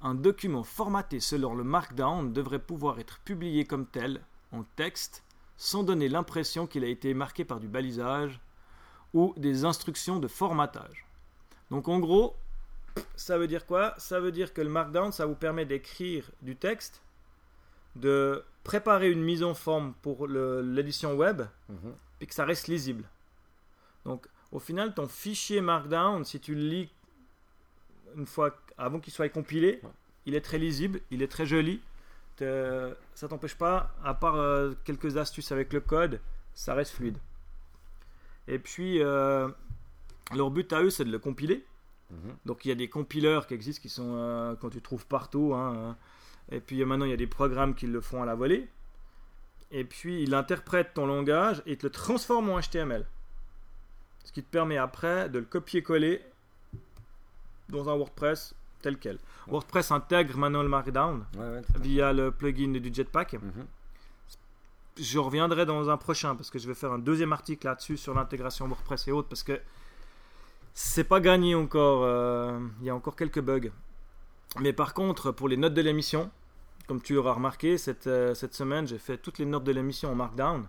Un 0.00 0.14
document 0.14 0.62
formaté 0.62 1.18
selon 1.18 1.54
le 1.54 1.64
Markdown 1.64 2.32
devrait 2.32 2.60
pouvoir 2.60 3.00
être 3.00 3.18
publié 3.20 3.64
comme 3.64 3.86
tel, 3.86 4.20
en 4.52 4.62
texte, 4.76 5.24
sans 5.56 5.82
donner 5.82 6.08
l'impression 6.08 6.66
qu'il 6.68 6.84
a 6.84 6.88
été 6.88 7.14
marqué 7.14 7.44
par 7.44 7.58
du 7.58 7.66
balisage 7.66 8.40
ou 9.12 9.34
des 9.36 9.64
instructions 9.64 10.20
de 10.20 10.28
formatage. 10.28 11.06
Donc 11.70 11.88
en 11.88 11.98
gros, 11.98 12.36
ça 13.16 13.38
veut 13.38 13.48
dire 13.48 13.66
quoi? 13.66 13.94
Ça 13.98 14.20
veut 14.20 14.32
dire 14.32 14.52
que 14.52 14.60
le 14.60 14.68
Markdown, 14.68 15.10
ça 15.10 15.26
vous 15.26 15.34
permet 15.34 15.64
d'écrire 15.64 16.30
du 16.42 16.54
texte, 16.54 17.02
de 17.96 18.44
préparer 18.66 19.10
une 19.10 19.22
mise 19.22 19.42
en 19.42 19.54
forme 19.54 19.94
pour 20.02 20.26
l'édition 20.26 21.14
web, 21.14 21.42
Mhm. 21.68 21.94
et 22.20 22.26
que 22.26 22.34
ça 22.34 22.44
reste 22.44 22.66
lisible. 22.68 23.04
Donc, 24.04 24.26
au 24.52 24.58
final, 24.58 24.94
ton 24.94 25.06
fichier 25.08 25.60
Markdown, 25.60 26.24
si 26.24 26.40
tu 26.40 26.54
le 26.54 26.60
lis 26.62 26.90
une 28.16 28.26
fois 28.26 28.56
avant 28.78 28.98
qu'il 29.00 29.12
soit 29.12 29.28
compilé, 29.28 29.80
Ouais. 29.82 29.90
il 30.26 30.34
est 30.34 30.40
très 30.40 30.58
lisible, 30.58 31.00
il 31.10 31.22
est 31.22 31.28
très 31.30 31.46
joli. 31.46 31.80
Ça 32.38 33.28
t'empêche 33.28 33.54
pas, 33.56 33.94
à 34.04 34.12
part 34.14 34.34
euh, 34.36 34.74
quelques 34.84 35.16
astuces 35.16 35.52
avec 35.52 35.72
le 35.72 35.80
code, 35.80 36.20
ça 36.54 36.74
reste 36.74 36.92
fluide. 36.92 37.16
Et 38.48 38.58
puis, 38.58 39.02
euh, 39.02 39.48
leur 40.34 40.50
but 40.50 40.70
à 40.72 40.82
eux, 40.82 40.90
c'est 40.90 41.04
de 41.04 41.10
le 41.12 41.18
compiler. 41.18 41.64
Mhm. 42.10 42.36
Donc 42.44 42.64
il 42.64 42.68
y 42.68 42.72
a 42.72 42.74
des 42.74 42.88
compileurs 42.88 43.46
qui 43.46 43.54
existent 43.54 43.82
qui 43.82 43.88
sont 43.88 44.14
euh, 44.16 44.54
quand 44.60 44.70
tu 44.70 44.80
trouves 44.82 45.06
partout. 45.06 45.54
hein. 45.54 45.96
Et 46.50 46.60
puis 46.60 46.84
maintenant 46.84 47.04
il 47.06 47.10
y 47.10 47.14
a 47.14 47.18
des 47.18 47.26
programmes 47.26 47.74
qui 47.74 47.86
le 47.86 48.00
font 48.00 48.22
à 48.22 48.26
la 48.26 48.34
volée. 48.34 48.68
Et 49.72 49.84
puis 49.84 50.22
il 50.22 50.34
interprète 50.34 50.94
ton 50.94 51.06
langage 51.06 51.62
et 51.66 51.72
il 51.72 51.78
te 51.78 51.86
le 51.86 51.90
transforme 51.90 52.48
en 52.50 52.60
HTML. 52.60 53.04
Ce 54.24 54.32
qui 54.32 54.42
te 54.42 54.50
permet 54.50 54.76
après 54.78 55.28
de 55.28 55.38
le 55.40 55.44
copier-coller 55.44 56.22
dans 57.68 57.88
un 57.88 57.96
WordPress 57.96 58.54
tel 58.82 58.96
quel. 58.98 59.18
WordPress 59.48 59.90
intègre 59.90 60.36
maintenant 60.36 60.62
le 60.62 60.68
Markdown 60.68 61.24
Ouais, 61.36 61.40
ouais, 61.48 61.62
via 61.80 62.12
le 62.12 62.30
plugin 62.30 62.72
du 62.72 62.92
Jetpack. 62.94 63.34
Mhm. 63.34 63.66
Je 64.98 65.18
reviendrai 65.18 65.66
dans 65.66 65.90
un 65.90 65.96
prochain 65.96 66.34
parce 66.36 66.48
que 66.50 66.58
je 66.58 66.66
vais 66.68 66.74
faire 66.74 66.92
un 66.92 66.98
deuxième 66.98 67.32
article 67.32 67.66
là-dessus 67.66 67.96
sur 67.96 68.14
l'intégration 68.14 68.66
WordPress 68.66 69.08
et 69.08 69.12
autres 69.12 69.28
parce 69.28 69.42
que 69.42 69.60
c'est 70.74 71.04
pas 71.04 71.20
gagné 71.20 71.54
encore. 71.54 72.02
euh, 72.04 72.58
Il 72.80 72.86
y 72.86 72.90
a 72.90 72.94
encore 72.94 73.16
quelques 73.16 73.40
bugs. 73.40 73.70
Mais 74.60 74.72
par 74.72 74.94
contre, 74.94 75.30
pour 75.32 75.48
les 75.48 75.56
notes 75.56 75.74
de 75.74 75.82
l'émission, 75.82 76.30
comme 76.88 77.00
tu 77.02 77.16
auras 77.16 77.32
remarqué, 77.32 77.78
cette, 77.78 78.06
euh, 78.06 78.34
cette 78.34 78.54
semaine, 78.54 78.86
j'ai 78.86 78.98
fait 78.98 79.18
toutes 79.18 79.38
les 79.38 79.44
notes 79.44 79.64
de 79.64 79.72
l'émission 79.72 80.10
en 80.10 80.14
Markdown. 80.14 80.66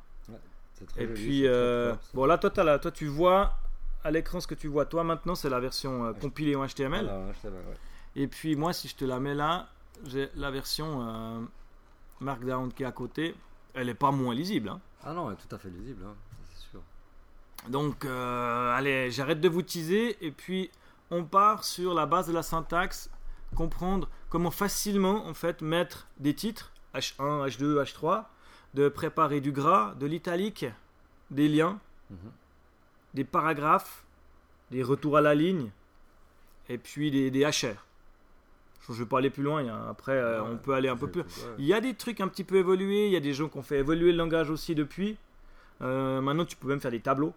C'est 0.74 0.86
très 0.86 1.03
Et 1.03 1.08
joli, 1.08 1.13
puis, 1.22 1.39
très 1.41 1.48
euh, 1.50 1.96
bon 2.13 2.25
là, 2.25 2.38
toi, 2.38 2.51
la- 2.63 2.77
toi, 2.79 2.91
tu 2.91 3.08
vois 3.08 3.53
à 4.03 4.12
l'écran 4.12 4.39
ce 4.39 4.46
que 4.48 4.53
tu 4.56 4.67
vois. 4.67 4.86
Toi, 4.86 5.03
maintenant, 5.03 5.34
c'est 5.36 5.50
la 5.50 5.60
version 5.60 6.06
euh, 6.06 6.12
Ouais. 6.12 6.20
compilée 6.20 6.56
en 6.56 6.63
HTML. 6.67 7.06
Ouais, 7.08 7.50
ouais. 7.50 7.51
Et 8.15 8.27
puis 8.27 8.56
moi, 8.56 8.74
si 8.74 8.88
je 8.88 8.96
te 8.96 9.03
la 9.06 9.20
mets 9.20 9.34
là, 9.34 9.67
j'ai 10.06 10.29
la 10.36 10.51
version 10.51 11.48
Markdown 12.20 12.72
qui 12.74 12.84
est 12.84 12.86
à 12.86 12.91
côté. 12.91 13.36
Elle 13.74 13.89
est 13.89 13.94
pas 13.96 14.12
moins 14.12 14.34
lisible. 14.34 14.70
hein. 14.70 14.79
Ah 15.03 15.13
non, 15.13 15.27
elle 15.29 15.34
est 15.38 15.48
tout 15.48 15.56
à 15.56 15.60
fait 15.60 15.70
lisible, 15.70 16.03
hein, 16.06 16.15
c'est 16.53 16.70
sûr. 16.72 16.82
Donc, 17.70 18.06
allez, 18.06 19.10
j'arrête 19.12 19.39
de 19.41 19.50
vous 19.50 19.62
teaser 19.62 20.17
et 20.25 20.32
puis 20.32 20.70
on 21.12 21.24
part 21.24 21.63
sur 21.63 21.94
la 21.94 22.06
base 22.06 22.27
de 22.27 22.34
la 22.34 22.44
syntaxe, 22.44 23.10
comprendre 23.56 24.10
comment 24.30 24.51
facilement 24.51 25.25
en 25.27 25.34
fait 25.34 25.62
mettre 25.62 26.08
des 26.20 26.34
titres 26.34 26.72
H1, 26.94 27.48
H2, 27.48 27.84
H3 27.84 28.25
de 28.74 28.89
préparer 28.89 29.42
du 29.42 29.51
gras, 29.51 29.94
de 30.00 30.06
l'italique, 30.06 30.66
des 31.32 31.48
liens, 31.48 31.80
Mhm. 32.10 32.18
des 33.16 33.24
paragraphes, 33.24 34.04
des 34.72 34.84
retours 34.84 35.18
à 35.18 35.22
la 35.22 35.34
ligne, 35.36 35.72
et 36.70 36.77
puis 36.77 37.12
des, 37.12 37.32
des 37.32 37.44
HR. 37.46 37.84
Je 38.88 38.94
ne 38.94 38.98
vais 39.00 39.06
pas 39.06 39.18
aller 39.18 39.30
plus 39.30 39.44
loin, 39.44 39.66
a- 39.68 39.89
après 39.89 40.13
euh, 40.13 40.42
Ouais, 40.44 40.50
on 40.54 40.58
peut 40.58 40.74
aller 40.74 40.88
un 40.89 40.96
peu 40.98 41.10
plus. 41.10 41.22
ouais. 41.22 41.27
Il 41.58 41.66
y 41.66 41.74
a 41.74 41.82
des 41.82 41.94
trucs 41.96 42.22
un 42.22 42.27
petit 42.27 42.44
peu 42.44 42.56
évolués, 42.58 43.08
il 43.08 43.12
y 43.13 43.18
a 43.18 43.20
des 43.22 43.34
gens 43.34 43.50
qui 43.50 43.58
ont 43.58 43.63
fait 43.63 43.80
évoluer 43.80 44.12
le 44.12 44.18
langage 44.18 44.50
aussi 44.50 44.75
depuis. 44.75 45.18
Euh, 45.82 46.22
maintenant 46.22 46.46
tu 46.46 46.56
peux 46.56 46.68
même 46.68 46.80
faire 46.80 46.92
des 46.92 47.00
tableaux, 47.01 47.34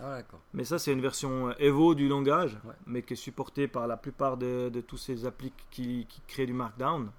Ah, 0.00 0.18
mais 0.54 0.64
ça 0.64 0.78
c'est 0.78 0.92
une 0.92 1.00
version 1.02 1.48
euh, 1.50 1.54
Evo 1.58 1.94
du 1.94 2.08
langage, 2.08 2.58
Ouais. 2.64 2.74
mais 2.86 3.02
qui 3.02 3.12
est 3.12 3.16
supportée 3.16 3.68
par 3.68 3.86
la 3.86 3.96
plupart 3.96 4.36
de, 4.36 4.68
de 4.70 4.80
tous 4.80 4.96
ces 4.96 5.26
applis 5.26 5.52
qui, 5.70 6.06
qui 6.08 6.20
créent 6.26 6.46
du 6.46 6.54
markdown. 6.54 7.10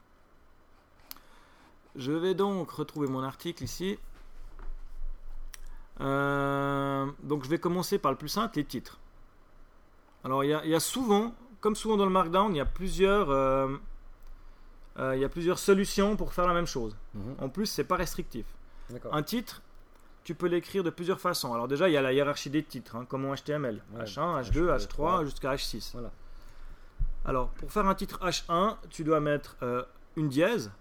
Je 1.95 2.11
vais 2.11 2.33
donc 2.33 2.71
retrouver 2.71 3.07
mon 3.07 3.21
article 3.23 3.63
ici. 3.63 3.99
Euh, 6.01 7.05
donc 7.21 7.43
je 7.43 7.49
vais 7.49 7.59
commencer 7.59 7.99
par 7.99 8.11
le 8.11 8.17
plus 8.17 8.29
simple, 8.29 8.57
les 8.57 8.65
titres. 8.65 8.99
Alors 10.23 10.43
il 10.43 10.49
y 10.49 10.53
a, 10.53 10.63
il 10.65 10.71
y 10.71 10.75
a 10.75 10.79
souvent, 10.79 11.35
comme 11.61 11.75
souvent 11.75 11.97
dans 11.97 12.05
le 12.05 12.11
markdown, 12.11 12.53
il 12.53 12.57
y 12.57 12.61
a 12.61 12.65
plusieurs, 12.65 13.29
euh, 13.29 13.67
euh, 14.97 15.15
il 15.15 15.21
y 15.21 15.25
a 15.25 15.29
plusieurs 15.29 15.59
solutions 15.59 16.15
pour 16.15 16.33
faire 16.33 16.47
la 16.47 16.53
même 16.55 16.65
chose. 16.65 16.97
Mhm. 17.13 17.35
En 17.39 17.49
plus, 17.49 17.67
c'est 17.67 17.83
pas 17.83 17.95
restrictif. 17.97 18.45
Un 19.11 19.23
titre, 19.23 19.61
tu 20.23 20.35
peux 20.35 20.47
l'écrire 20.47 20.83
de 20.83 20.89
plusieurs 20.89 21.19
façons. 21.19 21.53
Alors 21.53 21.67
déjà, 21.67 21.89
il 21.89 21.93
y 21.93 21.97
a 21.97 22.01
la 22.01 22.13
hiérarchie 22.13 22.49
des 22.49 22.63
titres, 22.63 22.95
hein, 22.95 23.05
comme 23.05 23.25
en 23.25 23.35
HTML. 23.35 23.81
Ouais, 23.93 24.03
H1, 24.03 24.41
H2, 24.43 24.75
H3, 24.75 24.87
H3 24.87 25.25
jusqu'à 25.25 25.53
H6. 25.53 25.91
Voilà. 25.93 26.11
Alors, 27.25 27.49
pour 27.49 27.71
faire 27.71 27.87
un 27.87 27.95
titre 27.95 28.19
H1, 28.21 28.77
tu 28.89 29.03
dois 29.03 29.19
mettre 29.19 29.57
euh, 29.63 29.83
une 30.15 30.29
dièse. 30.29 30.71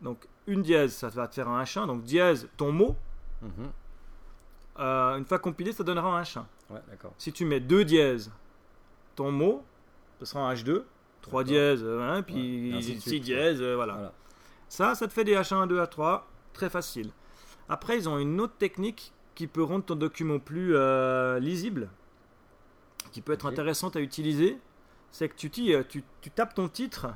Donc, 0.00 0.26
une 0.46 0.62
dièse, 0.62 0.94
ça 0.94 1.08
va 1.08 1.28
te 1.28 1.34
faire 1.34 1.48
un 1.48 1.62
H1. 1.62 1.86
Donc, 1.86 2.02
dièse, 2.02 2.48
ton 2.56 2.72
mot. 2.72 2.96
Mhm. 3.40 3.70
Euh, 4.78 5.18
une 5.18 5.24
fois 5.24 5.38
compilé, 5.38 5.72
ça 5.72 5.84
donnera 5.84 6.18
un 6.18 6.22
H1. 6.22 6.44
Ouais, 6.70 6.80
d'accord. 6.88 7.12
Si 7.18 7.32
tu 7.32 7.44
mets 7.44 7.60
deux 7.60 7.84
dièses, 7.84 8.30
ton 9.14 9.30
mot, 9.30 9.62
ce 10.18 10.24
sera 10.26 10.40
un 10.48 10.54
H2. 10.54 10.84
Trois 11.20 11.44
dièses, 11.44 11.82
euh, 11.84 12.00
hein, 12.02 12.22
puis 12.22 12.76
six 13.00 13.20
dièses, 13.20 13.62
euh, 13.62 13.76
voilà. 13.76 13.94
Voilà. 13.94 14.12
Ça, 14.68 14.94
ça 14.96 15.06
te 15.06 15.12
fait 15.12 15.22
des 15.22 15.36
H1, 15.36 15.68
2, 15.68 15.80
H3, 15.80 16.22
très 16.52 16.68
facile. 16.68 17.12
Après, 17.72 17.96
ils 17.96 18.06
ont 18.06 18.18
une 18.18 18.38
autre 18.38 18.52
technique 18.58 19.14
qui 19.34 19.46
peut 19.46 19.62
rendre 19.62 19.86
ton 19.86 19.94
document 19.94 20.38
plus 20.38 20.76
euh, 20.76 21.38
lisible, 21.38 21.88
qui 23.12 23.22
peut 23.22 23.32
être 23.32 23.46
intéressante 23.46 23.96
à 23.96 24.02
utiliser. 24.02 24.58
C'est 25.10 25.26
que 25.30 25.34
tu, 25.34 25.50
euh, 25.72 25.82
tu, 25.88 26.04
tu 26.20 26.30
tapes 26.30 26.52
ton 26.52 26.68
titre, 26.68 27.06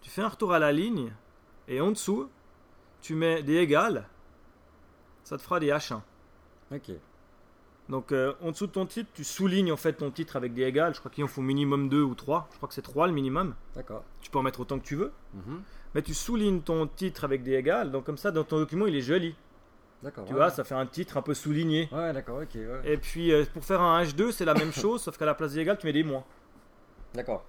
tu 0.00 0.08
fais 0.08 0.22
un 0.22 0.28
retour 0.28 0.52
à 0.52 0.60
la 0.60 0.70
ligne, 0.70 1.12
et 1.66 1.80
en 1.80 1.90
dessous, 1.90 2.30
tu 3.00 3.16
mets 3.16 3.42
des 3.42 3.56
égales, 3.56 4.06
ça 5.24 5.36
te 5.36 5.42
fera 5.42 5.58
des 5.58 5.70
H1. 5.70 6.00
Ok. 6.72 6.92
Donc 7.88 8.12
euh, 8.12 8.34
en 8.40 8.52
dessous 8.52 8.68
de 8.68 8.72
ton 8.72 8.86
titre, 8.86 9.10
tu 9.12 9.24
soulignes 9.24 9.72
en 9.72 9.76
fait 9.76 9.94
ton 9.94 10.12
titre 10.12 10.36
avec 10.36 10.54
des 10.54 10.62
égales. 10.62 10.94
Je 10.94 11.00
crois 11.00 11.10
qu'il 11.10 11.24
en 11.24 11.28
faut 11.28 11.42
minimum 11.42 11.88
2 11.88 12.02
ou 12.02 12.14
3. 12.14 12.48
Je 12.52 12.56
crois 12.58 12.68
que 12.68 12.74
c'est 12.76 12.82
3 12.82 13.08
le 13.08 13.12
minimum. 13.12 13.56
D'accord. 13.74 14.04
Tu 14.20 14.30
peux 14.30 14.38
en 14.38 14.44
mettre 14.44 14.60
autant 14.60 14.78
que 14.78 14.84
tu 14.84 14.94
veux. 14.94 15.10
Mhm. 15.34 15.62
Mais 15.96 16.02
tu 16.02 16.14
soulignes 16.14 16.60
ton 16.60 16.86
titre 16.86 17.24
avec 17.24 17.42
des 17.42 17.54
égales. 17.54 17.90
Donc 17.90 18.04
comme 18.04 18.16
ça, 18.16 18.30
dans 18.30 18.44
ton 18.44 18.58
document, 18.58 18.86
il 18.86 18.94
est 18.94 19.02
joli. 19.02 19.34
D'accord. 20.02 20.24
Tu 20.24 20.32
ouais. 20.32 20.38
vois, 20.38 20.50
ça 20.50 20.64
fait 20.64 20.74
un 20.74 20.86
titre 20.86 21.16
un 21.16 21.22
peu 21.22 21.34
souligné. 21.34 21.88
Ouais, 21.92 22.12
d'accord, 22.12 22.42
ok. 22.42 22.54
ouais. 22.54 22.80
Et 22.84 22.96
puis 22.96 23.32
euh, 23.32 23.44
pour 23.52 23.64
faire 23.64 23.80
un 23.80 24.02
H2, 24.02 24.32
c'est 24.32 24.44
la 24.44 24.54
même 24.54 24.72
chose, 24.72 25.02
sauf 25.02 25.16
qu'à 25.16 25.26
la 25.26 25.34
place 25.34 25.52
des 25.52 25.60
égales, 25.60 25.78
tu 25.78 25.86
mets 25.86 25.92
des 25.92 26.02
moins. 26.02 26.24
D'accord. 27.14 27.44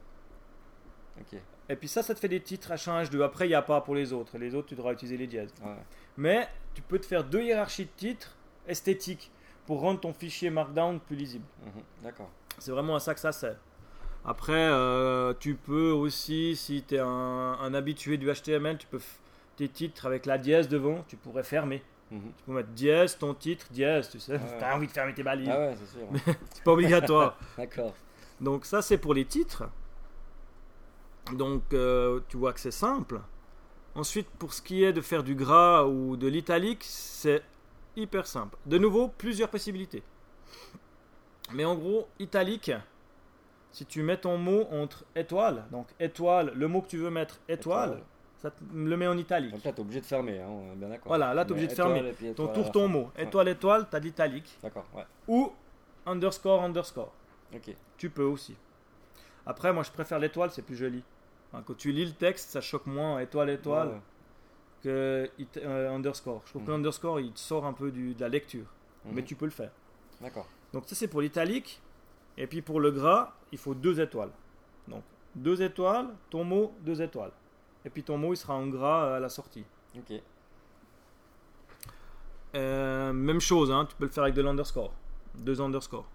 Ok. 1.19 1.39
Et 1.69 1.75
puis 1.75 1.87
ça, 1.87 2.03
ça 2.03 2.13
te 2.13 2.19
fait 2.19 2.27
des 2.27 2.41
titres 2.41 2.71
H1, 2.73 3.05
H2. 3.05 3.23
Après, 3.23 3.45
il 3.45 3.49
n'y 3.49 3.55
a 3.55 3.61
pas 3.61 3.81
pour 3.81 3.95
les 3.95 4.13
autres. 4.13 4.37
Les 4.37 4.53
autres, 4.53 4.67
tu 4.67 4.75
devras 4.75 4.93
utiliser 4.93 5.17
les 5.17 5.27
dièses. 5.27 5.53
Ouais. 5.63 5.71
Mais 6.17 6.47
tu 6.73 6.81
peux 6.81 6.99
te 6.99 7.05
faire 7.05 7.23
deux 7.23 7.41
hiérarchies 7.41 7.85
de 7.85 7.91
titres 7.95 8.35
esthétiques 8.67 9.31
pour 9.65 9.79
rendre 9.79 9.99
ton 10.01 10.13
fichier 10.13 10.49
Markdown 10.49 10.99
plus 10.99 11.15
lisible. 11.15 11.45
Mhm. 11.65 11.81
D'accord. 12.03 12.29
C'est 12.59 12.71
vraiment 12.71 12.95
à 12.95 12.99
ça 12.99 13.13
que 13.13 13.19
ça 13.19 13.31
sert. 13.31 13.55
Après, 14.25 14.53
euh, 14.53 15.33
tu 15.39 15.55
peux 15.55 15.91
aussi, 15.91 16.55
si 16.55 16.83
tu 16.83 16.95
es 16.95 16.99
un, 16.99 17.07
un 17.07 17.73
habitué 17.73 18.17
du 18.17 18.31
HTML, 18.31 18.77
tu 18.77 18.87
peux 18.87 18.99
tes 19.55 19.67
titres 19.69 20.05
avec 20.05 20.25
la 20.25 20.37
dièse 20.37 20.67
devant, 20.67 21.03
tu 21.07 21.15
pourrais 21.15 21.43
fermer. 21.43 21.83
Mhm. 22.13 22.31
Tu 22.37 22.43
peux 22.45 22.51
mettre 22.51 22.69
dièse, 22.69 23.17
ton 23.17 23.33
titre, 23.33 23.65
dièse, 23.71 24.09
tu 24.09 24.19
sais. 24.19 24.33
Ouais. 24.33 24.57
T'as 24.59 24.75
envie 24.75 24.87
de 24.87 24.91
fermer 24.91 25.13
tes 25.13 25.23
balises. 25.23 25.49
Ah 25.51 25.59
ouais, 25.59 25.75
c'est 25.79 25.97
sûr. 25.97 26.35
C'est 26.51 26.63
pas 26.63 26.71
obligatoire. 26.71 27.37
D'accord. 27.57 27.93
Donc 28.39 28.65
ça, 28.65 28.81
c'est 28.81 28.97
pour 28.97 29.13
les 29.13 29.25
titres. 29.25 29.63
Donc, 31.31 31.73
euh, 31.73 32.19
tu 32.27 32.37
vois 32.37 32.53
que 32.53 32.59
c'est 32.59 32.71
simple. 32.71 33.21
Ensuite, 33.95 34.27
pour 34.37 34.53
ce 34.53 34.61
qui 34.61 34.83
est 34.83 34.91
de 34.93 35.01
faire 35.01 35.23
du 35.23 35.35
gras 35.35 35.85
ou 35.85 36.17
de 36.17 36.27
l'italique, 36.27 36.83
c'est 36.83 37.41
hyper 37.95 38.27
simple. 38.27 38.57
De 38.65 38.77
nouveau, 38.77 39.07
plusieurs 39.07 39.49
possibilités. 39.49 40.03
Mais 41.53 41.63
en 41.65 41.75
gros, 41.75 42.07
italique, 42.19 42.71
si 43.71 43.85
tu 43.85 44.03
mets 44.03 44.17
ton 44.17 44.37
mot 44.37 44.67
entre 44.71 45.05
étoile, 45.15 45.65
donc 45.71 45.87
étoile, 45.99 46.51
le 46.55 46.67
mot 46.67 46.81
que 46.81 46.87
tu 46.89 46.97
veux 46.97 47.09
mettre 47.09 47.39
étoile, 47.47 47.89
Étoile. 47.91 48.03
Ça 48.43 48.51
te 48.51 48.61
le 48.73 48.95
met 48.97 49.07
en 49.07 49.17
italique. 49.17 49.51
Donc 49.53 49.63
là, 49.63 49.71
t'es 49.71 49.79
obligé 49.81 50.01
de 50.01 50.05
fermer, 50.05 50.39
hein, 50.39 50.47
on 50.47 50.73
est 50.73 50.75
bien 50.75 50.89
d'accord. 50.89 51.07
Voilà, 51.07 51.33
là, 51.33 51.43
t'es 51.45 51.53
Mais 51.53 51.61
obligé 51.61 51.67
de 51.69 51.73
étoile 51.73 51.93
fermer. 51.93 52.09
étoile 52.29 52.49
à 52.49 52.53
tour, 52.53 52.63
la 52.65 52.69
ton 52.69 52.87
mot. 52.87 53.09
Ouais. 53.17 53.23
Étoile, 53.23 53.47
étoile, 53.47 53.87
t'as 53.89 53.99
de 53.99 54.05
l'italique. 54.05 54.59
D'accord, 54.61 54.85
ouais. 54.93 55.05
Ou 55.27 55.51
underscore, 56.05 56.61
underscore. 56.63 57.11
Ok. 57.55 57.75
Tu 57.97 58.09
peux 58.11 58.23
aussi. 58.23 58.55
Après, 59.45 59.73
moi, 59.73 59.83
je 59.83 59.91
préfère 59.91 60.19
l'étoile, 60.19 60.51
c'est 60.51 60.61
plus 60.61 60.75
joli. 60.75 61.03
Quand 61.51 61.75
tu 61.77 61.91
lis 61.91 62.05
le 62.05 62.11
texte, 62.13 62.49
ça 62.51 62.61
choque 62.61 62.85
moins 62.85 63.19
étoile, 63.19 63.49
étoile 63.51 63.87
Ouais, 63.87 63.93
ouais. 63.93 63.99
que 64.83 65.29
it- 65.39 65.57
euh, 65.57 65.89
underscore. 65.95 66.41
Je 66.45 66.49
trouve 66.51 66.63
que 66.65 66.71
Mhm. 66.71 66.77
underscore, 66.79 67.19
il 67.19 67.31
te 67.31 67.39
sort 67.39 67.65
un 67.65 67.73
peu 67.73 67.91
du, 67.91 68.13
de 68.15 68.21
la 68.21 68.29
lecture. 68.29 68.65
Mhm. 69.05 69.13
Mais 69.15 69.23
tu 69.23 69.35
peux 69.35 69.45
le 69.45 69.51
faire. 69.51 69.71
D'accord. 70.19 70.47
Donc, 70.73 70.83
ça, 70.87 70.95
c'est 70.95 71.07
pour 71.07 71.21
l'italique. 71.21 71.81
Et 72.37 72.47
puis, 72.47 72.61
pour 72.61 72.79
le 72.79 72.91
gras, 72.91 73.33
il 73.51 73.57
faut 73.57 73.73
deux 73.75 74.01
étoiles. 74.01 74.31
Donc, 74.87 75.03
deux 75.35 75.61
étoiles, 75.61 76.07
ton 76.29 76.43
mot, 76.43 76.73
deux 76.81 77.01
étoiles. 77.01 77.31
Et 77.85 77.89
puis, 77.89 78.03
ton 78.03 78.17
mot, 78.17 78.33
il 78.33 78.37
sera 78.37 78.53
en 78.55 78.67
gras 78.67 79.05
euh, 79.05 79.17
à 79.17 79.19
la 79.19 79.29
sortie. 79.29 79.65
Ok. 79.97 80.13
Euh, 82.55 83.13
même 83.13 83.41
chose, 83.41 83.71
hein, 83.71 83.85
tu 83.89 83.95
peux 83.95 84.05
le 84.05 84.11
faire 84.11 84.23
avec 84.23 84.35
de 84.35 84.41
l'underscore. 84.41 84.93
Deux 85.35 85.59
underscores. 85.61 86.05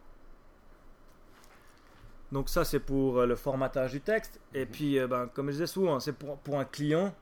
Donc 2.30 2.48
ça, 2.48 2.64
c'est 2.64 2.78
pour 2.80 3.18
euh, 3.20 3.26
le 3.26 3.34
formatage 3.36 3.92
du 3.92 4.00
texte. 4.00 4.40
Et 4.54 4.64
Mhm. 4.64 4.70
puis, 4.70 4.98
euh, 4.98 5.06
ben, 5.06 5.26
comme 5.26 5.46
je 5.46 5.52
disais 5.52 5.66
souvent, 5.66 5.98
c'est 5.98 6.12
pour, 6.12 6.36
pour 6.38 6.58
un 6.58 6.64
client, 6.64 7.12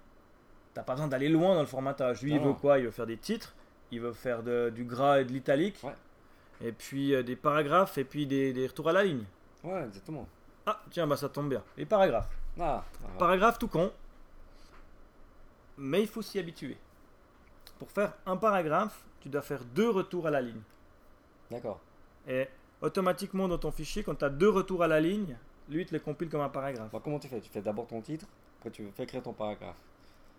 t'as 0.75 0.83
pas 0.83 0.93
besoin 0.95 1.09
d'aller 1.09 1.29
loin 1.29 1.55
dans 1.55 1.61
le 1.61 1.67
formatage. 1.67 2.23
Lui, 2.23 2.35
il 2.35 2.41
veut 2.41 2.53
quoi? 2.53 2.79
Il 2.79 2.85
veut 2.87 2.91
faire 2.91 3.07
des 3.07 3.17
titres, 3.17 3.55
il 3.91 4.01
veut 4.01 4.13
faire 4.13 4.43
de- 4.43 4.71
du 4.75 4.85
gras 4.85 5.21
et 5.21 5.25
de 5.25 5.33
l'italique, 5.33 5.79
Ouais. 5.83 5.95
et 6.61 6.73
puis 6.73 7.15
euh, 7.15 7.23
des 7.23 7.37
paragraphes, 7.37 7.97
et 7.99 8.05
puis 8.05 8.27
des, 8.27 8.53
des 8.53 8.67
retours 8.67 8.89
à 8.89 8.93
la 8.93 9.05
ligne. 9.05 9.25
Ouais, 9.65 9.83
exactement. 9.85 10.29
Ah, 10.67 10.83
tiens, 10.91 11.07
bah 11.07 11.17
ça 11.17 11.29
tombe 11.29 11.49
bien. 11.49 11.63
Les 11.77 11.87
paragraphes. 11.87 12.29
Ah, 12.61 12.83
ah, 12.85 13.07
ouais. 13.13 13.19
Paragraphe 13.19 13.59
tout 13.59 13.69
con. 13.69 13.93
Mais 15.79 16.03
il 16.03 16.09
faut 16.09 16.23
s'y 16.23 16.39
habituer. 16.39 16.77
Pour 17.79 17.91
faire 17.91 18.15
un 18.25 18.37
paragraphe, 18.37 19.05
tu 19.21 19.29
dois 19.29 19.43
faire 19.43 19.65
deux 19.65 19.91
retours 19.91 20.27
à 20.27 20.31
la 20.31 20.41
ligne. 20.41 20.61
D'accord. 21.51 21.81
Et 22.27 22.47
automatiquement 22.81 23.49
dans 23.49 23.59
ton 23.59 23.71
fichier, 23.71 24.03
quand 24.03 24.15
tu 24.15 24.25
as 24.25 24.31
deux 24.31 24.49
retours 24.49 24.83
à 24.83 24.89
la 24.89 25.01
ligne, 25.01 25.37
lui 25.69 25.83
il 25.83 25.87
te 25.87 25.93
les 25.93 26.01
compile 26.01 26.29
comme 26.29 26.41
un 26.41 26.49
paragraphe. 26.49 26.91
Comment 27.05 27.19
tu 27.19 27.29
fais? 27.29 27.41
Tu 27.41 27.51
fais 27.51 27.61
d'abord 27.63 27.87
ton 27.87 28.01
titre, 28.01 28.27
après 28.59 28.71
tu 28.71 28.89
fais 28.95 29.03
écrire 29.05 29.23
ton 29.23 29.33
paragraphe. 29.33 29.77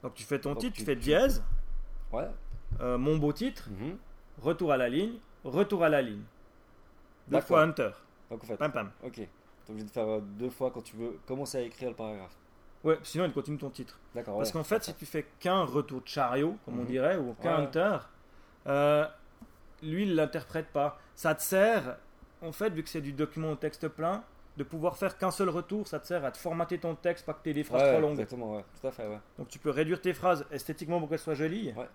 Donc 0.04 0.14
tu 0.16 0.24
fais 0.24 0.40
ton 0.40 0.52
Donc, 0.52 0.60
titre, 0.60 0.74
tu- 0.76 0.80
tu 0.82 0.86
fais 0.86 0.96
dièse, 0.96 1.44
Ouais. 2.12 2.28
euh, 2.82 2.98
mon 2.98 3.18
beau 3.18 3.32
titre, 3.34 3.70
Mhm. 3.70 3.98
retour 4.42 4.72
à 4.72 4.78
la 4.78 4.90
ligne, 4.90 5.18
retour 5.44 5.84
à 5.84 5.90
la 5.90 6.02
ligne. 6.02 6.24
Deux 7.28 7.34
D'accord. 7.34 7.48
fois 7.48 7.62
Hunter. 7.64 7.92
Donc 8.30 8.44
en 8.44 8.48
fait, 8.48 8.58
Pam 8.58 8.72
pam. 8.72 8.92
ok. 9.04 9.14
T'es 9.14 9.30
obligé 9.70 9.86
de 9.86 9.92
faire 9.92 10.08
euh, 10.08 10.20
deux 10.22 10.50
fois 10.50 10.72
quand 10.72 10.82
tu 10.82 10.96
veux 10.96 11.20
commencer 11.28 11.58
à 11.58 11.62
écrire 11.62 11.90
le 11.90 11.96
paragraphe. 11.96 12.36
Ouais, 12.88 12.98
sinon 13.04 13.26
il 13.26 13.34
continue 13.34 13.58
ton 13.58 13.70
titre. 13.70 14.00
D'accord. 14.16 14.38
Parce 14.38 14.50
ouais. 14.50 14.54
qu'en 14.54 14.64
fait, 14.64 14.84
si 14.84 14.94
tu 14.94 15.06
fais 15.06 15.26
qu'un 15.40 15.64
retour 15.64 16.02
de 16.02 16.08
chariot, 16.08 16.56
comme 16.66 16.80
on 16.80 16.84
Mhm. 16.84 16.88
dirait, 16.88 17.18
ou 17.18 17.34
qu'un 17.42 17.58
Ouais. 17.58 17.64
Hunter, 17.64 17.98
euh, 18.68 19.06
lui 19.84 20.04
il 20.04 20.16
l'interprète 20.16 20.68
pas. 20.68 20.98
Ça 21.16 21.36
te 21.36 21.42
sert, 21.42 21.98
en 22.42 22.52
fait, 22.52 22.70
vu 22.70 22.84
que 22.84 22.90
c'est 22.90 23.02
du 23.02 23.12
document 23.14 23.52
au 23.52 23.56
texte 23.56 23.88
plein, 23.90 24.24
de 24.58 24.64
pouvoir 24.64 24.96
faire 24.98 25.18
qu'un 25.18 25.32
seul 25.32 25.50
retour, 25.50 25.88
ça 25.88 26.00
te 26.00 26.08
sert 26.08 26.24
à 26.26 26.32
te 26.32 26.38
formater 26.38 26.78
ton 26.80 26.96
texte, 26.96 27.26
pas 27.26 27.34
que 27.34 27.44
tu 27.44 27.50
aies 27.52 27.54
des 27.54 27.64
phrases 27.64 27.82
Ouais, 27.82 27.92
trop 27.92 28.02
longues. 28.02 28.12
Exactement, 28.14 28.56
ouais. 28.56 28.66
Tout 28.82 28.88
à 28.88 28.92
fait, 28.92 29.08
ouais. 29.08 29.20
Donc 29.38 29.50
tu 29.50 29.60
peux 29.60 29.70
réduire 29.70 30.02
tes 30.02 30.14
phrases 30.14 30.46
esthétiquement 30.52 31.00
pour 31.00 31.10
qu'elles 31.10 31.20
soient 31.20 31.36
jolies. 31.36 31.74
Ouais. 31.78 31.88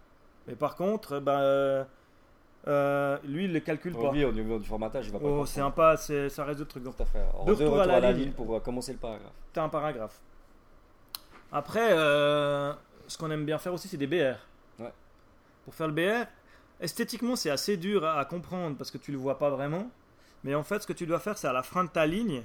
Mais 0.46 0.54
par 0.54 0.76
contre, 0.76 1.18
ben, 1.20 1.86
euh, 2.68 3.18
lui, 3.24 3.46
il 3.46 3.52
le 3.52 3.60
calcule 3.60 3.94
pas. 3.94 4.12
Lui, 4.12 4.24
au 4.24 4.32
niveau 4.32 4.58
du 4.58 4.66
formatage, 4.68 5.06
il 5.06 5.12
va 5.12 5.18
pas. 5.18 5.26
Oh, 5.26 5.44
c'est 5.46 5.60
un 5.60 5.70
pas, 5.72 5.96
c'est- 5.96 6.28
ça 6.28 6.44
reste 6.44 6.60
de 6.60 6.64
trucs. 6.64 6.82
Donc, 6.84 6.96
Tout 6.96 7.02
à 7.02 7.06
fait. 7.06 7.18
Alors, 7.18 7.44
Deux 7.46 7.52
retours 7.54 7.80
à 7.80 7.82
à 7.82 7.86
la 8.00 8.12
ligne. 8.12 8.24
ligne 8.26 8.32
pour 8.32 8.54
euh, 8.54 8.60
commencer 8.60 8.92
le 8.92 8.98
paragraphe. 8.98 9.32
tu 9.52 9.58
as 9.58 9.62
un 9.64 9.68
paragraphe. 9.68 10.20
Après, 11.52 11.90
euh, 11.92 12.72
ce 13.08 13.18
qu'on 13.18 13.30
aime 13.30 13.44
bien 13.44 13.58
faire 13.58 13.74
aussi, 13.74 13.88
c'est 13.88 13.96
des 13.96 14.06
BR. 14.06 14.36
Ouais. 14.80 14.92
Pour 15.64 15.74
faire 15.74 15.86
le 15.88 15.92
BR, 15.92 16.26
esthétiquement, 16.80 17.36
c'est 17.36 17.50
assez 17.50 17.76
dur 17.76 18.04
à, 18.04 18.18
à 18.18 18.24
comprendre 18.24 18.76
parce 18.76 18.90
que 18.90 18.98
tu 18.98 19.12
le 19.12 19.18
vois 19.18 19.38
pas 19.38 19.50
vraiment. 19.50 19.90
Mais 20.44 20.54
en 20.54 20.62
fait, 20.62 20.80
ce 20.80 20.86
que 20.86 20.92
tu 20.92 21.06
dois 21.06 21.20
faire, 21.20 21.36
c'est 21.38 21.46
à 21.48 21.52
la 21.52 21.62
fin 21.62 21.84
de 21.84 21.90
ta 21.90 22.06
ligne, 22.06 22.42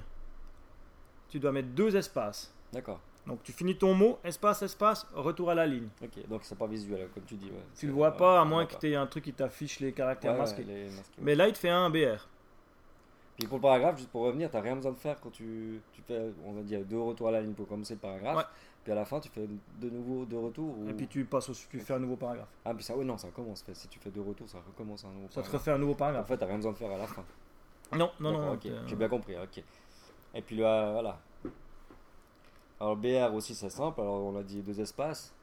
tu 1.30 1.40
dois 1.40 1.52
mettre 1.52 1.70
deux 1.70 1.96
espaces. 1.96 2.54
D'accord. 2.74 3.00
Donc 3.26 3.44
tu 3.44 3.52
finis 3.52 3.76
ton 3.78 3.94
mot, 3.94 4.20
espace, 4.24 4.62
espace, 4.62 5.06
retour 5.14 5.50
à 5.50 5.56
la 5.56 5.66
ligne. 5.66 5.90
Ok, 6.02 6.28
donc 6.30 6.42
c'est 6.44 6.58
pas 6.58 6.68
visuel, 6.68 7.10
comme 7.14 7.24
tu 7.24 7.36
dis. 7.36 7.48
ouais. 7.48 7.64
Tu 7.78 7.88
le 7.88 7.92
vois 7.92 8.12
pas 8.12 8.40
à 8.40 8.46
moins 8.46 8.66
que 8.66 8.76
tu 8.78 8.90
aies 8.90 8.96
un 8.96 9.06
truc 9.08 9.26
qui 9.26 9.34
t'affiche 9.34 9.80
les 9.82 9.92
caractères 9.92 10.32
Ouais, 10.34 10.38
masqués. 10.40 10.64
les 10.64 10.86
masqués, 10.86 10.98
ouais. 11.18 11.24
Mais 11.24 11.36
là, 11.36 11.48
il 11.48 11.54
te 11.54 11.58
fait 11.58 11.70
un 11.70 11.90
BR. 11.90 12.26
Puis 13.38 13.46
pour 13.48 13.58
le 13.58 13.62
paragraphe, 13.62 13.98
juste 13.98 14.10
pour 14.10 14.22
revenir, 14.22 14.50
t'as 14.50 14.62
rien 14.62 14.76
besoin 14.78 14.94
de 14.94 14.98
faire 14.98 15.20
quand 15.20 15.30
tu, 15.30 15.82
tu 15.94 16.02
fais, 16.08 16.32
on 16.46 16.54
va 16.54 16.62
dire, 16.62 16.80
deux 16.86 17.00
retours 17.02 17.28
à 17.28 17.32
la 17.32 17.42
ligne 17.42 17.54
pour 17.54 17.68
commencer 17.68 17.96
le 17.96 18.00
paragraphe. 18.00 18.38
Ouais. 18.38 18.44
Puis 18.88 18.94
à 18.94 18.96
la 18.96 19.04
fin, 19.04 19.20
tu 19.20 19.28
fais 19.28 19.46
de 19.82 19.90
nouveau 19.90 20.24
deux 20.24 20.40
retours. 20.40 20.78
Ou... 20.80 20.88
Et 20.88 20.94
puis 20.94 21.10
tu 21.10 21.26
passes 21.26 21.50
au 21.50 21.54
tu 21.54 21.78
fais 21.82 21.96
un 21.96 22.00
nouveau 22.00 22.16
paragraphe. 22.16 22.48
Ah, 22.64 22.74
puis 22.74 22.86
ça, 22.86 22.96
oui, 22.96 23.04
non, 23.04 23.18
ça 23.18 23.28
recommence. 23.28 23.62
Fait, 23.62 23.74
Si 23.74 23.90
tu 23.90 24.00
fais 24.00 24.10
deux 24.12 24.22
retours, 24.22 24.48
ça 24.48 24.60
recommence 24.66 25.04
un 25.04 25.10
nouveau 25.10 25.28
Ça 25.28 25.28
te 25.28 25.36
paragraphe. 25.42 25.60
refait 25.62 25.72
un 25.72 25.78
nouveau 25.78 25.92
En 25.92 25.96
paragraphe. 25.96 26.28
fait, 26.30 26.38
t'as 26.38 26.46
rien 26.46 26.56
besoin 26.56 26.72
de 26.72 26.78
faire 26.78 26.92
à 26.92 26.98
la 26.98 27.06
fin. 27.06 27.26
Non, 27.92 28.10
non, 28.22 28.32
non. 28.32 28.54
ok. 28.54 28.62
t'es- 28.62 28.72
J'ai 28.86 28.96
bien 28.96 29.10
compris, 29.10 29.36
ok. 29.38 29.62
Et 30.36 30.42
puis 30.42 30.56
là, 30.56 30.94
voilà. 30.94 31.20
Alors 32.80 32.96
BR 32.96 33.34
aussi, 33.34 33.54
c'est 33.56 33.70
simple. 33.70 34.00
Alors 34.00 34.24
on 34.24 34.38
a 34.38 34.44
dit 34.44 34.62
deux 34.62 34.80
espaces. 34.80 35.34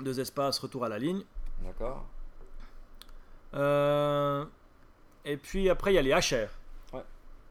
Deux 0.00 0.20
espaces, 0.20 0.60
retour 0.60 0.84
à 0.84 0.88
la 0.88 1.00
ligne. 1.00 1.24
D'accord. 1.64 2.04
Euh, 3.54 4.44
et 5.24 5.36
puis 5.36 5.68
après, 5.70 5.92
il 5.92 5.96
y 5.96 5.98
a 5.98 6.02
les 6.02 6.12
HR. 6.12 6.50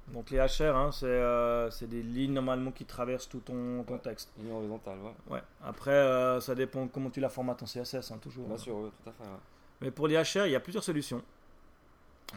Ouais. 0.07 0.13
Donc 0.13 0.29
les 0.29 0.37
HR, 0.37 0.75
hein, 0.75 0.91
c'est 0.91 1.05
euh, 1.05 1.69
c'est 1.71 1.87
des 1.87 2.01
lignes 2.03 2.33
normalement 2.33 2.71
qui 2.71 2.85
traversent 2.85 3.27
tout 3.29 3.39
ton, 3.39 3.83
ton 3.83 3.97
texte. 3.97 4.31
Ligne 4.37 4.51
horizontale, 4.51 4.97
ouais. 4.99 5.33
Ouais. 5.35 5.41
Après, 5.63 5.91
euh, 5.91 6.39
ça 6.39 6.53
dépend 6.55 6.87
comment 6.87 7.09
tu 7.09 7.19
la 7.19 7.29
formates 7.29 7.63
en 7.63 7.65
CSS, 7.65 8.11
hein, 8.11 8.17
toujours. 8.21 8.47
Bien 8.47 8.57
sûr, 8.57 8.75
oui, 8.75 8.89
tout 9.03 9.09
à 9.09 9.13
fait. 9.13 9.23
ouais. 9.23 9.37
Mais 9.81 9.91
pour 9.91 10.07
les 10.07 10.15
HR, 10.15 10.45
il 10.45 10.51
y 10.51 10.55
a 10.55 10.59
plusieurs 10.59 10.83
solutions. 10.83 11.21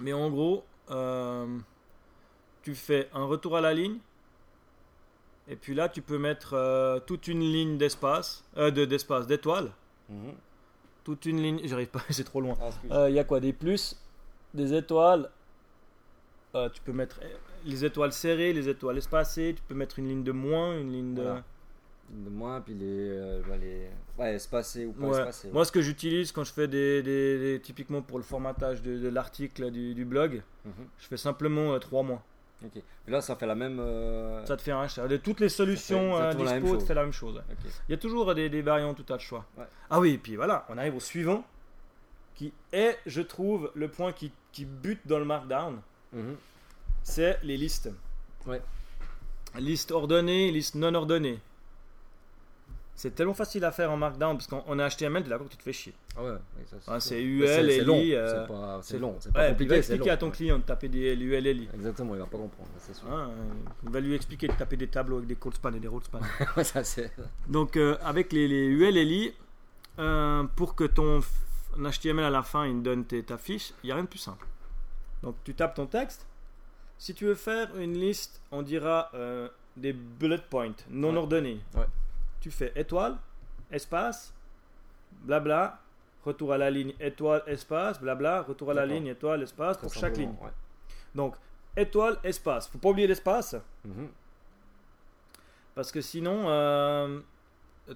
Mais 0.00 0.12
en 0.12 0.30
gros, 0.30 0.64
euh, 0.90 1.58
tu 2.62 2.75
fais 2.75 3.08
un 3.14 3.25
retour 3.25 3.56
à 3.56 3.60
la 3.60 3.72
ligne. 3.75 3.98
Et 5.50 5.56
puis 5.56 5.75
là, 5.75 5.88
tu 5.88 6.02
peux 6.02 6.18
mettre 6.18 7.00
toute 7.06 7.26
une 7.28 7.40
ligne 7.40 7.78
d'espace, 7.78 8.44
euh, 8.58 8.70
de- 8.70 8.84
d'espace, 8.84 9.26
d'étoiles. 9.26 9.70
Mhm. 10.10 10.34
Toute 11.04 11.25
une 11.26 11.40
ligne, 11.42 11.60
j'arrive 11.64 11.88
pas, 11.88 12.00
c'est 12.10 12.25
trop 12.25 12.40
loin. 12.40 12.56
Ah, 12.90 13.08
Il 13.08 13.14
y 13.14 13.18
a 13.18 13.25
quoi 13.25 13.40
Des 13.40 13.52
plus, 13.54 13.96
des 14.54 14.75
étoiles? 14.75 15.30
Tu 16.75 16.80
peux 16.84 16.92
mettre 16.92 17.20
les 17.64 17.84
étoiles 17.84 18.12
serrées, 18.12 18.52
les 18.52 18.68
étoiles 18.68 18.98
espacées. 18.98 19.54
Tu 19.56 19.62
peux 19.66 19.74
mettre 19.74 19.98
une 19.98 20.08
ligne 20.08 20.24
de 20.24 20.32
moins, 20.32 20.78
une 20.78 20.92
ligne 20.92 21.14
de. 21.14 21.22
Voilà. 21.22 21.44
de 22.10 22.30
moins, 22.30 22.60
puis 22.62 22.72
les, 22.74 22.86
euh, 22.86 23.42
les... 23.60 23.86
Ouais, 24.18 24.34
espacés 24.34 24.86
ou 24.86 24.92
pas 24.92 25.06
Ouais. 25.08 25.18
espacés. 25.18 25.50
Moi, 25.52 25.64
ce 25.66 25.72
que 25.72 25.82
j'utilise 25.82 26.32
quand 26.32 26.42
je 26.44 26.52
fais 26.52 26.66
des, 26.66 27.02
des- 27.02 27.38
des- 27.38 27.60
typiquement 27.60 28.00
pour 28.00 28.16
le 28.18 28.24
formatage 28.24 28.80
de, 28.82 28.98
de 28.98 29.08
l'article 29.08 29.70
du, 29.70 29.94
du 29.94 30.04
blog, 30.06 30.42
Mhm. 30.64 30.72
je 30.98 31.06
fais 31.06 31.16
simplement 31.18 31.74
euh, 31.74 31.78
trois 31.78 32.02
mois. 32.02 32.22
Ok. 32.64 32.82
Mais 33.06 33.12
là, 33.12 33.20
ça 33.20 33.36
fait 33.36 33.46
la 33.46 33.54
même. 33.54 33.78
euh, 33.78 34.44
Ça 34.46 34.56
te 34.56 34.62
fait 34.62 34.72
un. 34.72 34.86
De 35.06 35.16
toutes 35.18 35.38
les 35.40 35.48
solutions 35.50 36.12
Ça 36.14 36.18
fait 36.18 36.22
euh, 36.24 36.30
exactement 36.30 36.44
la 36.44 36.50
même 36.54 36.62
dispo, 36.62 36.74
tu 36.76 36.80
chose. 36.80 36.88
fais 36.88 36.94
la 36.94 37.02
même 37.02 37.12
chose. 37.12 37.42
Il 37.88 37.92
y 37.92 37.94
a 37.94 37.98
toujours 37.98 38.34
des, 38.34 38.48
des 38.48 38.62
variantes, 38.62 38.96
tout 39.04 39.12
à 39.12 39.16
de 39.16 39.22
choix. 39.22 39.44
Ouais. 39.58 39.64
Ah 39.90 40.00
oui, 40.00 40.12
et 40.14 40.18
puis 40.18 40.34
voilà, 40.36 40.64
on 40.70 40.76
arrive 40.78 40.96
au 40.96 41.00
suivant, 41.00 41.44
qui 42.34 42.52
est, 42.72 42.96
je 43.06 43.20
trouve, 43.20 43.70
le 43.74 43.88
point 43.88 44.12
qui, 44.12 44.32
qui 44.52 44.64
bute 44.64 45.06
dans 45.06 45.18
le 45.18 45.24
markdown, 45.26 45.80
Mhm. 46.14 46.36
C'est 47.08 47.38
les 47.42 47.56
listes. 47.56 47.90
Ouais. 48.46 48.62
Liste 49.58 49.90
ordonnée, 49.92 50.50
liste 50.50 50.74
non 50.74 50.94
ordonnée. 50.94 51.38
C'est 52.94 53.14
tellement 53.14 53.34
facile 53.34 53.64
à 53.64 53.70
faire 53.70 53.92
en 53.92 53.96
markdown 53.96 54.36
parce 54.36 54.48
qu'en 54.48 54.64
en 54.66 54.76
HTML, 54.76 55.22
t'es 55.22 55.28
d'accord 55.30 55.46
que 55.46 55.52
tu 55.52 55.56
te 55.56 55.62
fais 55.62 55.72
chier. 55.72 55.94
Ah 56.16 56.24
ouais, 56.24 56.30
ça, 56.80 56.98
c'est 56.98 57.14
Mais 57.14 57.22
UL, 57.22 57.46
c'est 57.46 57.80
long. 57.84 58.00
LI, 58.00 58.14
euh, 58.16 58.26
C'est 58.42 58.48
pas- 58.52 58.78
c'est- 58.82 58.92
C'est 58.94 58.98
long, 58.98 59.16
c'est 59.20 59.32
pas 59.32 59.40
Ouais, 59.42 59.48
compliqué. 59.50 59.68
va 59.68 59.74
c'est 59.74 59.78
expliquer 59.92 60.06
long. 60.08 60.14
à 60.14 60.16
ton 60.16 60.30
client 60.32 60.58
de 60.58 60.62
taper 60.64 60.88
des 60.88 61.14
l'UL, 61.14 61.46
LI. 61.46 61.68
Exactement, 61.74 62.14
il 62.16 62.18
va 62.18 62.26
pas 62.26 62.38
comprendre, 62.38 62.68
c'est 62.80 62.94
sûr. 62.96 63.08
Hein, 63.08 63.30
il 63.84 63.90
va 63.90 64.00
lui 64.00 64.14
expliquer 64.14 64.48
de 64.48 64.52
taper 64.54 64.76
des 64.76 64.88
tableaux 64.88 65.18
avec 65.18 65.28
des 65.28 65.36
cold 65.36 65.54
span 65.54 65.72
et 65.74 65.78
des 65.78 65.86
roll 65.86 66.02
span. 66.02 66.18
Ouais, 66.56 66.64
ça, 66.64 66.82
c'est. 66.82 67.12
Donc 67.46 67.76
euh, 67.76 67.96
avec 68.02 68.32
les, 68.32 68.48
les 68.48 68.66
UL 68.66 68.94
LI, 68.96 69.32
euh, 70.00 70.42
pour 70.56 70.74
que 70.74 70.82
ton 70.82 71.20
HTML 71.78 72.24
à 72.24 72.30
la 72.30 72.42
fin 72.42 72.66
il 72.66 72.82
donne 72.82 73.04
tes- 73.04 73.22
ta 73.22 73.38
fiche, 73.38 73.72
il 73.84 73.86
n'y 73.86 73.92
a 73.92 73.94
rien 73.94 74.04
de 74.04 74.08
plus 74.08 74.18
simple. 74.18 74.44
Donc 75.23 75.36
tu 75.44 75.54
tapes 75.54 75.76
ton 75.76 75.86
texte. 75.86 76.26
Si 76.99 77.15
tu 77.15 77.26
veux 77.26 77.34
faire 77.37 77.76
une 77.76 77.95
liste, 77.99 78.41
on 78.50 78.63
dira 78.63 79.11
euh, 79.15 79.49
des 79.76 79.93
bullet 79.93 80.39
points 80.50 80.75
non 80.91 81.13
Ouais. 81.13 81.19
ordonnés. 81.19 81.61
Ouais. 81.76 81.87
Tu 82.41 82.50
fais 82.50 82.73
étoile, 82.76 83.17
espace, 83.71 84.34
blabla, 85.23 85.80
retour 86.25 86.52
à 86.52 86.58
la 86.58 86.71
ligne, 86.71 86.93
étoile, 87.00 87.43
espace, 87.47 88.00
blabla, 88.00 88.43
retour 88.43 88.71
à 88.73 88.75
la 88.75 88.84
ligne, 88.87 89.06
étoile, 89.06 89.43
espace 89.43 89.76
Très 89.78 89.87
pour 89.87 89.95
chaque 89.95 90.17
ligne. 90.17 90.34
ouais. 90.43 90.50
Donc 91.15 91.37
étoile, 91.76 92.19
espace. 92.25 92.69
Faut 92.69 92.78
pas 92.78 92.89
oublier 92.91 93.06
l'espace. 93.06 93.54
Mhm. 93.84 94.08
Parce 95.76 95.93
que 95.93 96.00
sinon, 96.00 96.49
euh, 96.49 97.21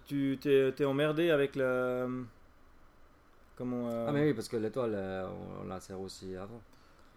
tu 0.07 0.39
t'es, 0.41 0.85
emmerdé 0.85 1.31
avec 1.31 1.57
le. 1.57 2.25
Comment. 3.57 3.89
euh, 3.91 4.07
Ah, 4.09 4.13
mais 4.13 4.23
oui, 4.29 4.35
parce 4.35 4.49
que 4.49 4.57
l'étoile, 4.57 4.95
on, 5.27 5.65
on 5.65 5.69
la 5.69 5.81
sert 5.81 6.01
aussi 6.01 6.37
avant. 6.37 6.61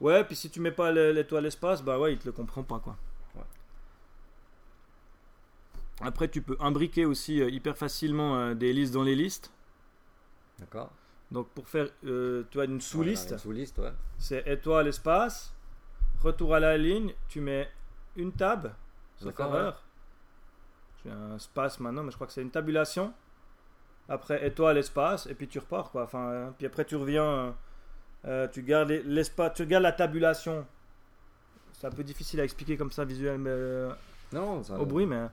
Ouais, 0.02 0.24
puis 0.26 0.36
si 0.36 0.50
tu 0.50 0.60
mets 0.60 0.72
pas 0.72 0.92
le- 0.92 1.12
l'étoile 1.12 1.46
espace, 1.46 1.82
bah 1.82 1.98
ouais, 2.00 2.14
il 2.14 2.20
te 2.20 2.26
le 2.26 2.32
comprend 2.34 2.64
pas 2.64 2.80
quoi. 2.80 2.98
Ouais. 3.36 3.44
Après, 6.02 6.28
tu 6.28 6.42
peux 6.42 6.58
imbriquer 6.60 7.06
aussi 7.06 7.42
euh, 7.42 7.50
hyper 7.50 7.78
facilement 7.78 8.36
euh, 8.38 8.54
des 8.54 8.74
listes 8.74 8.94
dans 8.94 9.04
les 9.04 9.16
listes. 9.16 9.52
D'accord 10.60 10.92
Donc 11.32 11.48
pour 11.50 11.68
faire, 11.70 11.88
euh, 12.06 12.44
tu 12.52 12.60
as 12.60 12.66
une 12.66 12.82
sous-liste, 12.82 13.38
Sous-liste, 13.38 13.78
ouais. 13.80 13.94
c'est 14.18 14.46
étoile 14.48 14.88
espace, 14.88 15.54
retour 16.22 16.54
à 16.56 16.60
la 16.60 16.78
ligne, 16.78 17.14
tu 17.30 17.40
mets 17.42 17.70
une 18.16 18.32
tab, 18.34 18.74
sauf 19.18 19.38
erreur. 19.40 19.84
J'ai 21.04 21.12
un 21.12 21.36
espace 21.36 21.80
maintenant, 21.80 22.04
mais 22.04 22.12
je 22.12 22.16
crois 22.16 22.28
que 22.28 22.34
c'est 22.34 22.42
une 22.42 22.52
tabulation. 22.52 23.14
Après 24.10 24.46
étoile 24.46 24.78
espace, 24.78 25.26
et 25.28 25.34
puis 25.36 25.48
tu 25.48 25.60
repars 25.60 25.90
quoi. 25.92 26.04
Enfin, 26.04 26.54
puis 26.58 26.68
après 26.68 26.86
tu 26.86 26.96
reviens, 26.96 27.56
euh, 28.26 28.30
euh, 28.46 28.48
tu 28.48 28.62
gardes 28.64 28.90
les- 28.90 29.04
l'espace, 29.04 29.54
tu 29.56 29.66
gardes 29.66 29.84
la 29.84 29.92
tabulation. 29.92 30.66
C'est 31.74 31.88
un 31.88 31.92
peu 31.92 32.04
difficile 32.04 32.40
à 32.40 32.44
expliquer 32.44 32.78
comme 32.78 32.92
ça 32.92 33.06
visuel, 33.06 33.38
mais, 33.38 33.50
euh, 33.52 33.92
Non, 34.32 34.64
ça. 34.64 34.78
au 34.80 34.86
bruit, 34.86 35.06
mais 35.06 35.28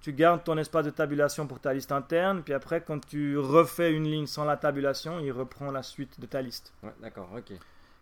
tu 0.00 0.12
gardes 0.12 0.44
ton 0.44 0.56
espace 0.58 0.84
de 0.84 0.90
tabulation 0.90 1.46
pour 1.46 1.58
ta 1.60 1.74
liste 1.74 1.90
interne, 1.92 2.42
puis 2.42 2.54
après 2.54 2.80
quand 2.82 3.04
tu 3.04 3.36
refais 3.36 3.92
une 3.92 4.04
ligne 4.04 4.26
sans 4.26 4.44
la 4.44 4.56
tabulation, 4.56 5.18
il 5.20 5.32
reprend 5.32 5.70
la 5.72 5.82
suite 5.82 6.20
de 6.20 6.26
ta 6.26 6.40
liste. 6.40 6.72
Ouais, 6.82 6.94
d'accord, 7.02 7.28
ok. 7.36 7.52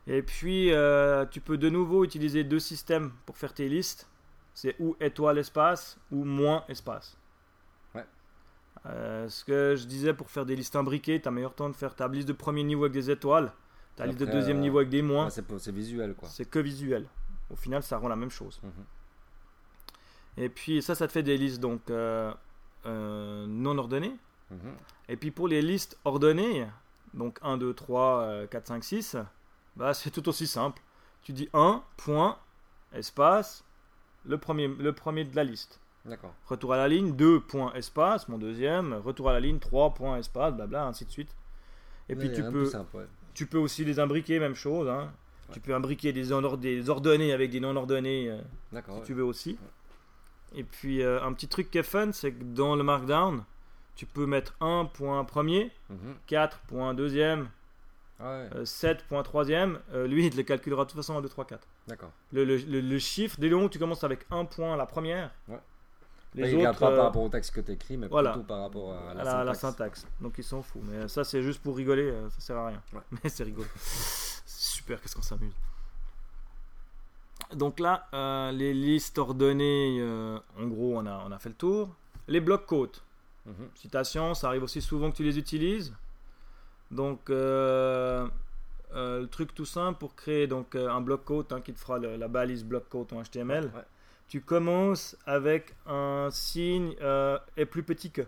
Et 0.09 0.23
puis, 0.23 0.73
euh, 0.73 1.25
tu 1.27 1.41
peux 1.41 1.59
de 1.59 1.69
nouveau 1.69 2.05
utiliser 2.05 2.45
deux 2.45 2.61
systèmes 2.61 3.13
pour 3.25 3.37
faire 3.37 3.53
tes 3.53 3.69
listes. 3.69 4.07
C'est 4.55 4.77
ou 4.79 4.95
étoile 5.01 5.37
espace 5.39 5.99
ou 6.13 6.25
moins 6.25 6.63
espace. 6.69 7.17
Ouais. 7.95 8.05
Euh, 8.87 9.29
ce 9.29 9.45
que 9.45 9.75
je 9.77 9.85
disais 9.87 10.15
pour 10.15 10.31
faire 10.31 10.47
des 10.47 10.55
listes 10.55 10.77
imbriquées, 10.77 11.21
tu 11.21 11.27
as 11.27 11.31
meilleur 11.33 11.55
temps 11.55 11.69
de 11.69 11.75
faire 11.75 11.95
ta 11.97 12.07
liste 12.09 12.29
de 12.29 12.33
premier 12.33 12.63
niveau 12.63 12.85
avec 12.85 12.93
des 12.93 13.11
étoiles, 13.11 13.51
ta 13.97 14.05
Et 14.05 14.09
liste 14.09 14.21
de 14.21 14.27
deuxième 14.27 14.59
euh, 14.59 14.61
niveau 14.61 14.79
avec 14.79 14.91
des 14.91 15.03
moins. 15.03 15.31
C'est 15.31 15.69
visuel, 15.73 16.15
quoi. 16.15 16.29
C'est 16.29 16.49
que 16.49 16.59
visuel. 16.59 17.07
Au 17.51 17.57
final, 17.57 17.83
ça 17.83 17.99
rend 17.99 18.09
la 18.09 18.17
même 18.17 18.31
chose. 18.31 18.61
Mhm. 18.63 18.85
Et 20.39 20.49
puis, 20.49 20.83
ça, 20.83 20.95
ça 20.95 21.07
te 21.07 21.13
fait 21.13 21.23
des 21.23 21.39
listes 21.39 21.61
donc 21.61 21.91
euh, 21.91 22.33
euh, 22.87 23.47
non 23.47 23.79
ordonnées. 23.79 24.17
Mhm. 24.51 24.75
Et 25.09 25.17
puis 25.17 25.31
pour 25.31 25.49
les 25.49 25.63
listes 25.63 25.99
ordonnées, 26.05 26.67
donc 27.15 27.39
1, 27.43 27.57
2, 27.57 27.75
3, 27.75 28.21
euh, 28.21 28.47
4, 28.47 28.67
5, 28.67 28.85
6, 28.85 29.17
bah, 29.77 29.95
c'est 29.95 30.11
tout 30.11 30.29
aussi 30.29 30.47
simple. 30.47 30.83
Tu 31.23 31.33
dis 31.33 31.49
1, 31.53 31.83
point, 31.97 32.39
espace, 32.93 33.65
le 34.25 34.39
premier, 34.39 34.69
le 34.69 34.93
premier 34.93 35.25
de 35.25 35.35
la 35.35 35.45
liste. 35.45 35.81
D'accord. 36.05 36.35
Retour 36.47 36.73
à 36.73 36.77
la 36.77 36.87
ligne, 36.87 37.17
2, 37.17 37.41
point, 37.41 37.73
espace, 37.75 38.29
mon 38.29 38.39
deuxième. 38.39 38.95
Retour 38.95 39.31
à 39.31 39.33
la 39.33 39.41
ligne, 39.41 39.59
3, 39.59 39.95
point, 39.95 40.19
espace, 40.19 40.55
blabla, 40.55 40.87
ainsi 40.87 41.05
de 41.05 41.11
suite. 41.11 41.35
Et 42.09 42.15
puis 42.15 42.33
tu 42.33 42.43
peux, 42.43 42.53
peu 42.53 42.67
simple, 42.67 42.97
ouais. 42.99 43.07
Tu 43.37 43.47
peux 43.47 43.59
aussi 43.59 43.85
les 43.85 44.01
imbriquer, 44.01 44.39
même 44.41 44.55
chose. 44.57 44.89
hein. 44.89 45.13
Ouais. 45.49 45.55
Tu 45.55 45.61
peux 45.61 45.75
imbriquer 45.75 46.13
des, 46.13 46.25
des 46.57 46.89
ordonnées 46.91 47.33
avec 47.33 47.51
des 47.51 47.61
non 47.61 47.77
ordonnées. 47.77 48.31
euh, 48.31 48.41
si 48.73 48.77
ouais. 48.91 49.03
tu 49.05 49.15
veux 49.15 49.23
aussi. 49.25 49.57
Et 50.55 50.65
puis 50.65 51.03
euh, 51.03 51.23
un 51.23 51.33
petit 51.33 51.47
truc 51.49 51.71
qui 51.71 51.79
est 51.79 51.83
fun, 51.85 52.11
c'est 52.13 52.33
que 52.33 52.43
dans 52.43 52.75
le 52.77 52.83
Markdown, 52.83 53.45
tu 53.95 54.07
peux 54.07 54.27
mettre 54.27 54.55
1 54.61 54.87
point 54.87 55.25
premier, 55.25 55.71
Mhm. 55.91 56.17
4 56.27 56.59
point 56.69 56.95
deuxième, 56.95 57.49
Ouais, 58.19 58.49
euh, 58.55 58.65
7 58.65 59.05
point 59.09 59.23
troisième. 59.23 59.79
Euh, 59.93 60.07
lui, 60.07 60.25
il 60.27 60.31
te 60.31 60.37
le 60.39 60.43
calculera 60.43 60.85
de 60.85 60.91
toute 60.91 60.97
façon 60.97 61.15
en 61.15 61.21
2, 61.21 61.29
3, 61.29 61.45
4. 61.45 61.69
d'accord. 61.87 62.11
Le, 62.33 62.45
le, 62.45 62.57
le- 62.57 62.81
le 62.81 62.99
chiffre, 62.99 63.37
dès 63.39 63.49
le 63.49 63.55
moment 63.57 63.67
où 63.67 63.71
tu 63.71 63.79
commences 63.79 64.05
avec 64.05 64.21
1 64.31 64.47
point 64.47 64.75
la 64.77 64.87
première. 64.87 65.31
Les 66.37 66.43
Pas, 66.43 66.49
il 66.49 66.57
regarde 66.59 66.77
autres 66.77 66.81
pas 66.87 66.93
euh, 66.93 66.97
par 66.97 67.05
rapport 67.07 67.23
au 67.23 67.29
texte 67.29 67.55
que 67.55 67.61
tu 67.61 67.73
écris, 67.73 67.97
mais 67.97 68.07
voilà. 68.09 68.33
plutôt 68.33 68.47
par 68.47 68.61
rapport 68.61 68.93
à 68.93 69.15
la, 69.15 69.21
à 69.21 69.25
la, 69.25 69.45
la 69.45 69.55
syntaxe. 69.55 70.07
Donc 70.21 70.35
ils 70.39 70.45
s'en 70.45 70.63
foutent. 70.63 70.83
Mais 70.85 71.09
ça, 71.09 71.25
c'est 71.25 71.43
juste 71.43 71.63
pour 71.63 71.77
rigoler, 71.77 72.03
euh, 72.11 72.29
ça 72.31 72.41
sert 72.41 72.57
à 72.57 72.69
rien. 72.69 72.83
Ouais. 72.93 73.01
Mais 73.25 73.31
c'est 73.31 73.45
rigolo. 73.45 73.67
C'est 73.77 74.43
super, 74.77 75.01
qu'est-ce 75.01 75.17
qu'on 75.17 75.23
s'amuse. 75.23 75.53
Donc 77.55 77.79
là, 77.81 78.09
euh, 78.13 78.51
les 78.53 78.75
listes 78.75 79.19
ordonnées, 79.19 79.99
euh, 80.01 80.39
en 80.59 80.67
gros, 80.67 80.97
on 80.99 81.07
a, 81.07 81.23
on 81.27 81.33
a 81.33 81.39
fait 81.39 81.49
le 81.51 81.55
tour. 81.55 81.95
Les 82.29 82.41
blocs 82.41 82.67
côtes. 82.67 83.03
Mhm. 83.47 83.69
Citation, 83.77 84.35
ça 84.35 84.49
arrive 84.49 84.65
aussi 84.65 84.83
souvent 84.83 85.11
que 85.11 85.17
tu 85.17 85.23
les 85.23 85.39
utilises. 85.39 85.93
Donc, 86.91 87.31
euh, 87.31 88.27
euh, 88.95 89.21
le 89.21 89.27
truc 89.29 89.55
tout 89.55 89.65
simple 89.65 89.99
pour 89.99 90.15
créer 90.17 90.47
donc, 90.47 90.75
euh, 90.75 90.89
un 90.89 91.01
bloc 91.01 91.25
code 91.25 91.53
hein, 91.53 91.61
qui 91.61 91.73
te 91.73 91.79
fera 91.79 91.99
le- 91.99 92.17
la 92.17 92.29
balise 92.29 92.65
bloc 92.65 92.89
code 92.89 93.13
en 93.13 93.23
HTML. 93.23 93.65
Ouais. 93.67 93.85
Tu 94.29 94.41
commences 94.41 95.17
avec 95.27 95.75
un 95.87 96.29
signe 96.33 96.95
euh, 97.01 97.39
est 97.57 97.67
plus 97.67 97.83
petit 97.83 98.11
que. 98.11 98.23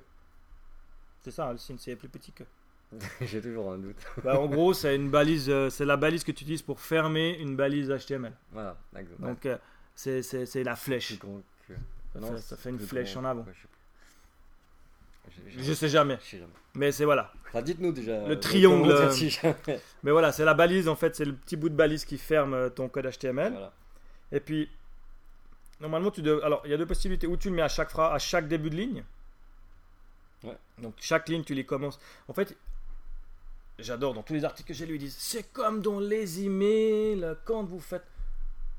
C'est 1.22 1.30
ça, 1.30 1.50
le 1.52 1.58
signe, 1.58 1.76
c'est 1.78 1.90
est 1.92 1.96
plus 1.96 2.08
petit 2.08 2.32
que. 2.32 2.44
J'ai 3.20 3.40
toujours 3.42 3.72
un 3.72 3.78
doute. 3.78 3.96
Bah, 4.24 4.40
en 4.40 4.46
gros, 4.46 4.72
c'est 4.72 4.94
une 4.96 5.10
balise, 5.10 5.50
euh, 5.50 5.68
c'est 5.68 5.84
la 5.84 5.96
balise 5.96 6.24
que 6.24 6.32
tu 6.32 6.42
utilises 6.44 6.62
pour 6.62 6.80
fermer 6.80 7.36
une 7.38 7.54
balise 7.56 7.90
HTML. 7.90 8.32
Voilà, 8.52 8.76
exactement. 8.96 9.28
Donc, 9.28 9.44
euh, 9.46 9.58
c'est, 9.94 10.64
la 10.64 10.76
flèche. 10.76 11.18
Que- 11.18 11.26
Ça 12.14 12.20
Non, 12.20 12.32
fait- 12.34 12.40
ça 12.40 12.56
fait 12.56 12.70
une 12.70 12.78
flèche 12.78 13.16
en 13.16 13.24
avant. 13.24 13.42
ouais, 13.42 13.52
je 13.54 15.52
sais 15.52 15.58
Je 15.58 15.72
sais 15.74 15.88
jamais. 15.88 16.18
je 16.22 16.30
sais 16.30 16.38
jamais. 16.38 16.52
Mais 16.74 16.92
c'est 16.92 17.04
voilà. 17.04 17.32
Enfin, 17.48 17.60
dites-nous 17.60 17.92
déjà. 17.92 18.26
Le 18.26 18.32
euh, 18.32 18.36
triangle, 18.36 18.90
euh. 18.90 19.12
Mais 20.02 20.10
voilà, 20.10 20.32
c'est 20.32 20.44
la 20.44 20.54
balise 20.54 20.88
en 20.88 20.96
fait, 20.96 21.14
c'est 21.16 21.24
le 21.24 21.34
petit 21.34 21.56
bout 21.56 21.68
de 21.68 21.74
balise 21.74 22.04
qui 22.04 22.16
ferme 22.16 22.54
euh, 22.54 22.70
ton 22.70 22.88
code 22.88 23.06
HTML. 23.10 23.52
Voilà. 23.52 23.72
Et 24.32 24.40
puis, 24.40 24.70
normalement, 25.80 26.10
tu 26.10 26.22
dois. 26.22 26.44
Alors, 26.44 26.62
il 26.64 26.70
y 26.70 26.74
a 26.74 26.76
deux 26.76 26.86
possibilités. 26.86 27.26
Ou 27.26 27.36
tu 27.36 27.50
le 27.50 27.56
mets 27.56 27.62
à 27.62 27.68
chaque 27.68 27.90
phrase, 27.90 28.14
à 28.14 28.18
chaque 28.18 28.48
début 28.48 28.70
de 28.70 28.76
ligne. 28.76 29.04
Ouais. 30.44 30.56
Donc, 30.78 30.94
chaque 30.98 31.28
ligne, 31.28 31.44
tu 31.44 31.54
les 31.54 31.64
commences. 31.64 31.98
En 32.28 32.32
fait, 32.32 32.56
j'adore 33.78 34.14
dans 34.14 34.22
tous 34.22 34.34
les 34.34 34.44
articles 34.44 34.68
que 34.68 34.74
j'ai 34.74 34.86
lus, 34.86 34.96
ils 34.96 35.00
disent 35.00 35.16
c'est 35.18 35.52
comme 35.52 35.82
dans 35.82 36.00
les 36.00 36.42
emails, 36.42 37.36
quand 37.44 37.64
vous 37.64 37.80
faites. 37.80 38.04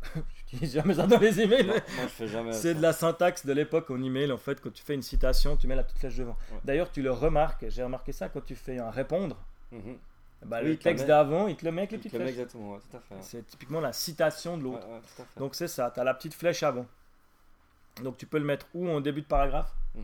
Dis 0.53 0.71
jamais 0.71 0.95
ça 0.95 1.05
dans 1.05 1.19
les 1.19 1.41
emails. 1.41 1.67
Moi, 1.67 1.81
je 2.03 2.07
fais 2.07 2.27
jamais. 2.27 2.53
C'est 2.53 2.73
de 2.73 2.81
la 2.81 2.93
syntaxe 2.93 3.45
de 3.45 3.53
l'époque 3.53 3.89
en 3.91 4.01
email. 4.01 4.31
En 4.31 4.37
fait, 4.37 4.59
quand 4.61 4.71
tu 4.71 4.81
fais 4.81 4.95
une 4.95 5.01
citation, 5.01 5.57
tu 5.57 5.67
mets 5.67 5.75
la 5.75 5.83
petite 5.83 5.99
flèche 5.99 6.15
devant. 6.15 6.37
Ouais. 6.51 6.59
D'ailleurs, 6.63 6.91
tu 6.91 7.01
le 7.01 7.11
remarques. 7.11 7.65
J'ai 7.67 7.83
remarqué 7.83 8.11
ça 8.13 8.29
quand 8.29 8.43
tu 8.43 8.55
fais 8.55 8.79
un 8.79 8.89
répondre. 8.89 9.37
Mhm. 9.71 9.97
Bah, 10.45 10.59
Oui, 10.63 10.69
le 10.69 10.77
texte 10.77 11.05
d'avant, 11.05 11.47
il 11.47 11.55
te 11.57 11.65
le 11.65 11.71
met 11.71 11.81
avec 11.81 11.91
les 11.91 11.97
petites 11.97 12.13
flèches. 12.15 12.29
Exactement, 12.29 12.73
ouais, 12.73 12.79
tout 12.89 12.95
à 12.97 12.99
fait. 13.01 13.15
ouais. 13.15 13.21
C'est 13.21 13.45
typiquement 13.45 13.81
la 13.81 13.91
citation 13.93 14.57
de 14.57 14.63
l'autre. 14.63 14.87
Ouais. 14.87 15.01
Donc 15.37 15.55
c'est 15.55 15.67
ça, 15.67 15.91
tu 15.91 15.99
as 15.99 16.03
la 16.03 16.13
petite 16.13 16.33
flèche 16.33 16.63
avant. 16.63 16.85
Donc 18.03 18.17
tu 18.17 18.25
peux 18.25 18.37
le 18.39 18.45
mettre 18.45 18.67
ou 18.73 18.87
en 18.89 19.01
début 19.01 19.21
de 19.21 19.27
paragraphe 19.27 19.73
Mhm. 19.95 20.03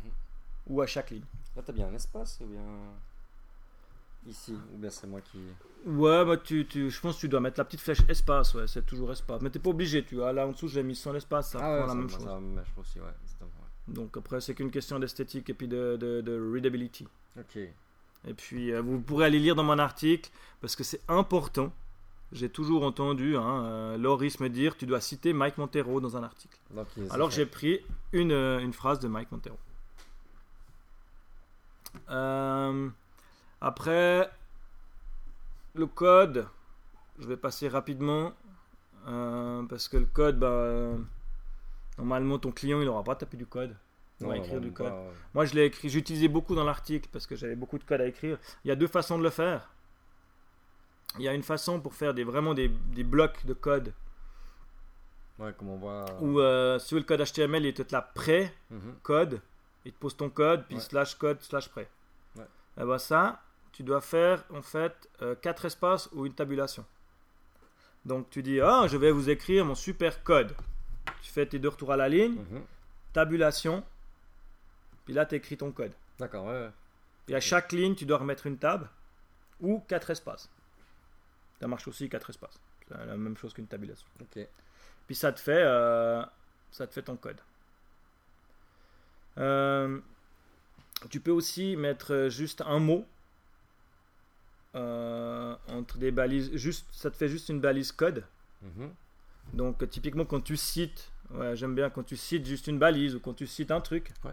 ou 0.68 0.82
à 0.82 0.88
chaque 0.88 1.12
ligne. 1.12 1.24
Là, 1.56 1.62
t'as 1.66 1.72
bien 1.72 1.88
un 1.88 1.94
espace 1.94 2.40
ou 2.42 2.46
bien. 2.48 2.62
Ici, 4.28 4.58
ou 4.74 4.78
bien 4.78 4.90
c'est 4.90 5.06
moi 5.06 5.22
qui. 5.22 5.38
Ouais, 5.86 6.26
bah 6.26 6.36
tu, 6.38 6.66
tu- 6.66 6.90
je 6.90 7.00
pense 7.00 7.16
que 7.16 7.22
tu 7.22 7.30
dois 7.30 7.40
mettre 7.40 7.60
la 7.60 7.64
petite 7.66 7.80
flèche 7.82 8.02
espace, 8.10 8.56
ouais, 8.56 8.66
c'est 8.68 8.84
toujours 8.84 9.12
espace. 9.12 9.40
Mais 9.42 9.52
t'es 9.52 9.60
pas 9.60 9.70
obligé, 9.70 10.04
tu 10.04 10.16
vois. 10.16 10.34
Là 10.34 10.48
en 10.48 10.52
dessous, 10.52 10.68
j'ai 10.68 10.82
mis 10.82 10.96
sans 10.96 11.14
espace, 11.14 11.52
ça 11.52 11.60
ah 11.62 11.78
prend 11.78 11.88
la 11.88 11.94
même 11.96 12.10
chose. 12.10 12.24
ça 12.24 12.40
me- 12.40 12.64
je 12.64 12.72
pense 12.76 12.88
aussi, 12.88 13.00
ouais. 13.00 13.06
exactement, 13.24 13.52
ouais. 13.62 13.94
Donc 13.94 14.18
après, 14.18 14.42
c'est 14.42 14.56
qu'une 14.56 14.72
question 14.72 14.98
d'esthétique 14.98 15.48
et 15.52 15.54
puis 15.54 15.68
de, 15.68 15.96
de, 15.96 16.22
de 16.22 16.52
readability. 16.54 17.08
Ok. 17.38 17.60
Et 18.28 18.34
puis 18.34 18.72
euh, 18.72 18.82
vous 18.82 19.00
pourrez 19.00 19.26
aller 19.26 19.40
lire 19.40 19.56
dans 19.56 19.64
mon 19.64 19.80
article 19.80 20.30
parce 20.62 20.76
que 20.76 20.84
c'est 20.84 21.02
important. 21.08 21.72
J'ai 22.32 22.50
toujours 22.50 22.84
entendu 22.84 23.38
hein, 23.38 23.66
euh, 23.66 23.98
Loris 23.98 24.40
me 24.40 24.50
dire 24.50 24.76
tu 24.78 24.86
dois 24.86 25.00
citer 25.00 25.32
Mike 25.32 25.58
Montero 25.58 26.02
dans 26.02 26.18
un 26.18 26.24
article. 26.24 26.58
Donc, 26.72 26.88
Alors 27.12 27.32
j'ai 27.32 27.46
pris 27.46 27.80
une, 28.14 28.32
euh, 28.32 28.60
une 28.60 28.74
phrase 28.74 29.00
de 29.00 29.08
Mike 29.08 29.32
Montero. 29.32 29.58
Euh, 32.10 32.90
après, 33.62 34.30
le 35.74 35.86
code, 35.86 36.48
je 37.20 37.28
vais 37.28 37.38
passer 37.38 37.68
rapidement 37.68 38.34
euh, 39.08 39.64
parce 39.64 39.88
que 39.88 39.98
le 39.98 40.06
code, 40.06 40.40
bah, 40.40 40.48
euh, 40.48 40.98
normalement 41.98 42.40
ton 42.40 42.52
client 42.52 42.82
il 42.82 42.86
n'aura 42.86 43.04
pas 43.04 43.16
tapé 43.16 43.38
du 43.38 43.46
code. 43.46 43.76
Non, 44.22 44.30
va 44.30 44.38
écrire 44.38 44.62
du 44.62 44.72
code. 44.72 44.94
Moi 45.34 45.46
je 45.46 45.54
l'ai 45.56 45.66
écrit, 45.66 45.90
j'utilisais 45.90 46.28
beaucoup 46.30 46.56
dans 46.56 46.64
l'article 46.64 47.10
parce 47.12 47.28
que 47.28 47.36
j'avais 47.36 47.56
beaucoup 47.56 47.78
de 47.78 47.84
code 47.84 48.00
à 48.02 48.06
écrire. 48.08 48.38
Il 48.64 48.70
y 48.70 48.72
a 48.72 48.76
deux 48.76 48.88
façons 48.88 49.18
de 49.18 49.24
le 49.24 49.30
faire. 49.30 49.70
Il 51.18 51.24
y 51.24 51.28
a 51.28 51.34
une 51.34 51.44
façon 51.44 51.80
pour 51.80 51.94
faire 51.94 52.14
des, 52.14 52.24
vraiment 52.24 52.54
des, 52.54 52.68
des 52.70 53.04
blocs 53.04 53.46
de 53.46 53.54
code 53.54 53.94
Ouais, 55.40 55.52
comme 55.58 55.70
on 55.70 55.78
voit. 55.78 56.06
où 56.22 56.40
euh, 56.40 56.80
sur 56.80 56.98
le 56.98 57.04
code 57.04 57.22
HTML 57.22 57.66
il 57.66 57.74
te 57.74 57.84
là 57.94 58.02
prêt 58.02 58.54
Mhm. 58.72 58.96
code, 59.04 59.42
il 59.84 59.92
te 59.92 59.98
pose 60.00 60.16
ton 60.16 60.30
code, 60.30 60.66
puis 60.66 60.76
Ouais. 60.76 60.82
slash 60.82 61.16
code, 61.16 61.42
slash 61.42 61.68
prêt. 61.70 61.90
Ouais. 62.38 62.46
Et 62.82 62.86
ben 62.86 62.98
ça, 62.98 63.42
tu 63.74 63.84
dois 63.84 64.00
faire 64.02 64.44
en 64.54 64.62
fait 64.62 65.10
euh, 65.22 65.36
quatre 65.36 65.66
espaces 65.66 66.10
ou 66.14 66.26
une 66.26 66.34
tabulation. 66.34 66.86
Donc 68.06 68.30
tu 68.30 68.42
dis, 68.44 68.62
ah, 68.62 68.86
je 68.88 68.96
vais 68.98 69.12
vous 69.12 69.30
écrire 69.30 69.66
mon 69.66 69.76
super 69.76 70.24
code. 70.24 70.56
Tu 71.22 71.32
fais 71.32 71.46
tes 71.46 71.60
deux 71.60 71.70
retours 71.70 71.92
à 71.92 71.98
la 71.98 72.08
ligne, 72.08 72.36
Mhm. 72.36 72.62
tabulation, 73.12 73.84
puis 75.06 75.14
là 75.14 75.26
tu 75.26 75.36
écris 75.36 75.58
ton 75.58 75.72
code. 75.72 75.94
D'accord, 76.20 76.46
ouais, 76.46 76.54
ouais. 76.54 76.72
Et 77.28 77.36
à 77.36 77.40
chaque 77.40 77.72
ligne, 77.72 77.96
tu 77.96 78.06
dois 78.06 78.18
remettre 78.18 78.46
une 78.46 78.58
table 78.58 78.90
ou 79.60 79.80
quatre 79.88 80.10
espaces. 80.12 80.50
Ça 81.60 81.68
marche 81.68 81.88
aussi 81.88 82.10
quatre 82.10 82.30
espaces. 82.30 82.60
C'est 82.88 82.98
la 82.98 83.18
même 83.18 83.38
chose 83.38 83.54
qu'une 83.54 83.68
tabulation. 83.68 84.08
Ok. 84.22 84.46
Puis 85.08 85.16
ça 85.16 85.32
te 85.32 85.40
fait, 85.40 85.64
euh, 85.64 86.24
ça 86.72 86.86
te 86.88 86.94
fait 86.94 87.02
ton 87.02 87.16
code. 87.16 87.40
Euh, 89.38 90.00
tu 91.10 91.20
peux 91.20 91.32
aussi 91.32 91.76
mettre 91.76 92.28
juste 92.30 92.62
un 92.62 92.80
mot 92.80 93.06
euh, 94.76 95.56
entre 95.68 95.98
des 95.98 96.12
balises. 96.12 96.56
Juste, 96.56 96.88
ça 96.92 97.10
te 97.10 97.18
fait 97.18 97.30
juste 97.30 97.50
une 97.50 97.60
balise 97.60 97.92
code. 97.92 98.24
Mhm. 98.62 98.94
Donc 99.54 99.88
typiquement 99.90 100.26
quand 100.26 100.42
tu 100.42 100.58
cites, 100.58 101.12
ouais, 101.32 101.56
j'aime 101.56 101.76
bien 101.76 101.90
quand 101.90 102.04
tu 102.04 102.18
cites 102.18 102.46
juste 102.46 102.68
une 102.68 102.80
balise 102.80 103.16
ou 103.16 103.20
quand 103.20 103.34
tu 103.34 103.48
cites 103.48 103.72
un 103.72 103.82
truc. 103.82 104.12
Ouais. 104.24 104.32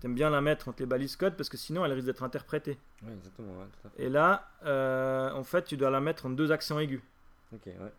T'aimes 0.00 0.14
bien 0.14 0.28
la 0.30 0.40
mettre 0.40 0.68
entre 0.68 0.80
les 0.80 0.86
balises 0.86 1.16
code 1.16 1.34
parce 1.36 1.48
que 1.48 1.56
sinon 1.56 1.84
elle 1.84 1.92
risque 1.92 2.06
d'être 2.06 2.22
interprétée. 2.22 2.78
Ouais, 3.02 3.12
exactement, 3.14 3.52
ouais, 3.58 3.66
tout 3.80 3.88
à 3.88 3.90
fait. 3.90 4.02
Et 4.02 4.08
là, 4.10 4.48
euh, 4.66 5.30
en 5.32 5.44
fait, 5.44 5.64
tu 5.64 5.76
dois 5.76 5.90
la 5.90 6.00
mettre 6.00 6.26
en 6.26 6.30
deux 6.30 6.52
accents 6.52 6.78
aigus. 6.78 7.00
Ok, 7.54 7.66
ouais. 7.66 7.92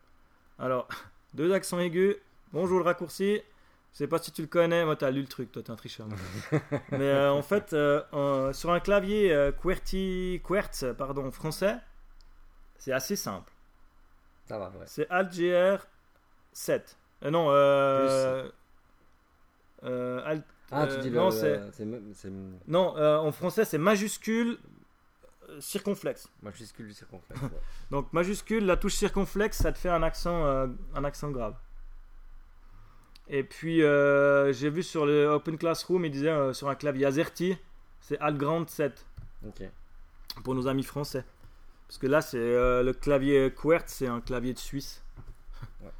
Alors, 0.58 0.86
deux 1.34 1.52
accents 1.52 1.80
aigus. 1.80 2.16
Bonjour 2.52 2.78
le 2.78 2.84
raccourci. 2.84 3.42
Je 3.92 3.98
sais 3.98 4.06
pas 4.06 4.18
si 4.18 4.30
tu 4.30 4.42
le 4.42 4.48
connais. 4.48 4.84
Moi, 4.84 4.94
t'as 4.94 5.10
lu 5.10 5.22
le 5.22 5.26
truc. 5.26 5.50
Toi, 5.50 5.62
t'es 5.62 5.70
un 5.70 5.76
tricheur. 5.76 6.06
Mais 6.92 7.08
euh, 7.10 7.32
en 7.32 7.42
fait, 7.42 7.72
euh, 7.72 8.02
en- 8.12 8.52
sur 8.52 8.70
un 8.70 8.78
clavier 8.80 9.50
QWERTY, 9.60 10.42
QWERTZ, 10.44 10.94
pardon, 10.96 11.30
français, 11.32 11.76
c'est 12.78 12.92
assez 12.92 13.16
simple. 13.16 13.50
Ça 14.44 14.58
va, 14.58 14.68
ouais. 14.68 14.84
C'est 14.86 15.08
Alt 15.10 15.32
GR 15.34 15.84
7. 16.52 16.96
Euh, 17.24 17.30
non, 17.30 17.46
euh, 17.50 18.48
euh, 19.84 20.20
Alt- 20.24 20.44
Ah, 20.72 20.84
euh, 20.84 20.96
tu 20.96 21.00
dis 21.02 21.10
non, 21.10 21.26
le. 21.26 21.30
c'est- 21.30 21.60
c'est 22.14 22.30
non, 22.66 22.96
euh, 22.96 23.18
en 23.18 23.30
français, 23.32 23.64
c'est 23.64 23.78
majuscule 23.78 24.58
euh, 25.48 25.60
circonflexe. 25.60 26.28
majuscule 26.42 26.88
du 26.88 26.94
circonflexe. 26.94 27.40
ouais. 27.42 27.48
Donc 27.90 28.12
majuscule, 28.12 28.66
la 28.66 28.76
touche 28.76 28.94
circonflexe, 28.94 29.58
ça 29.58 29.70
te 29.72 29.78
fait 29.78 29.88
un 29.90 30.02
accent, 30.02 30.44
euh, 30.44 30.66
un 30.94 31.04
accent 31.04 31.30
grave. 31.30 31.54
Et 33.28 33.42
puis 33.42 33.82
euh, 33.82 34.52
j'ai 34.52 34.70
vu 34.70 34.82
sur 34.82 35.04
le 35.06 35.26
Open 35.26 35.58
Classroom, 35.58 36.04
il 36.04 36.10
disait 36.12 36.28
euh, 36.30 36.52
sur 36.52 36.68
un 36.68 36.74
clavier 36.76 37.06
AZERTY, 37.06 37.56
c'est 38.00 38.18
Alt 38.18 38.36
Grand 38.36 38.68
7 38.68 39.04
Ok. 39.46 39.62
pour 40.44 40.54
nos 40.54 40.66
amis 40.68 40.84
français. 40.84 41.24
Parce 41.88 41.98
que 41.98 42.08
là, 42.08 42.20
c'est 42.20 42.38
euh, 42.38 42.82
le 42.82 42.92
clavier 42.92 43.52
QWERTZ, 43.52 43.84
c'est 43.92 44.06
un 44.08 44.20
clavier 44.20 44.52
de 44.52 44.58
Suisse. 44.58 45.02
Ouais. 45.80 45.90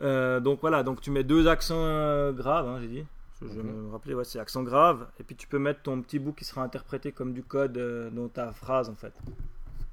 Euh, 0.00 0.38
donc 0.38 0.60
voilà, 0.60 0.84
donc 0.84 1.00
tu 1.00 1.10
mets 1.10 1.24
deux 1.24 1.48
accents 1.48 1.74
euh, 1.84 2.30
graves, 2.32 2.68
hein, 2.68 2.78
j'ai 2.80 2.86
dit. 2.86 3.04
Je, 3.40 3.46
je 3.48 3.60
Mhm. 3.60 3.86
me 3.86 3.90
rappelais, 3.92 4.14
ouais, 4.14 4.24
c'est 4.24 4.38
accent 4.40 4.62
grave. 4.62 5.08
Et 5.20 5.22
puis 5.24 5.36
tu 5.36 5.46
peux 5.46 5.58
mettre 5.58 5.82
ton 5.82 6.00
petit 6.02 6.18
bout 6.18 6.32
qui 6.32 6.44
sera 6.44 6.62
interprété 6.62 7.12
comme 7.12 7.32
du 7.32 7.42
code 7.42 7.76
euh, 7.78 8.10
dans 8.10 8.28
ta 8.28 8.52
phrase 8.52 8.88
en 8.90 8.94
fait. 8.96 9.12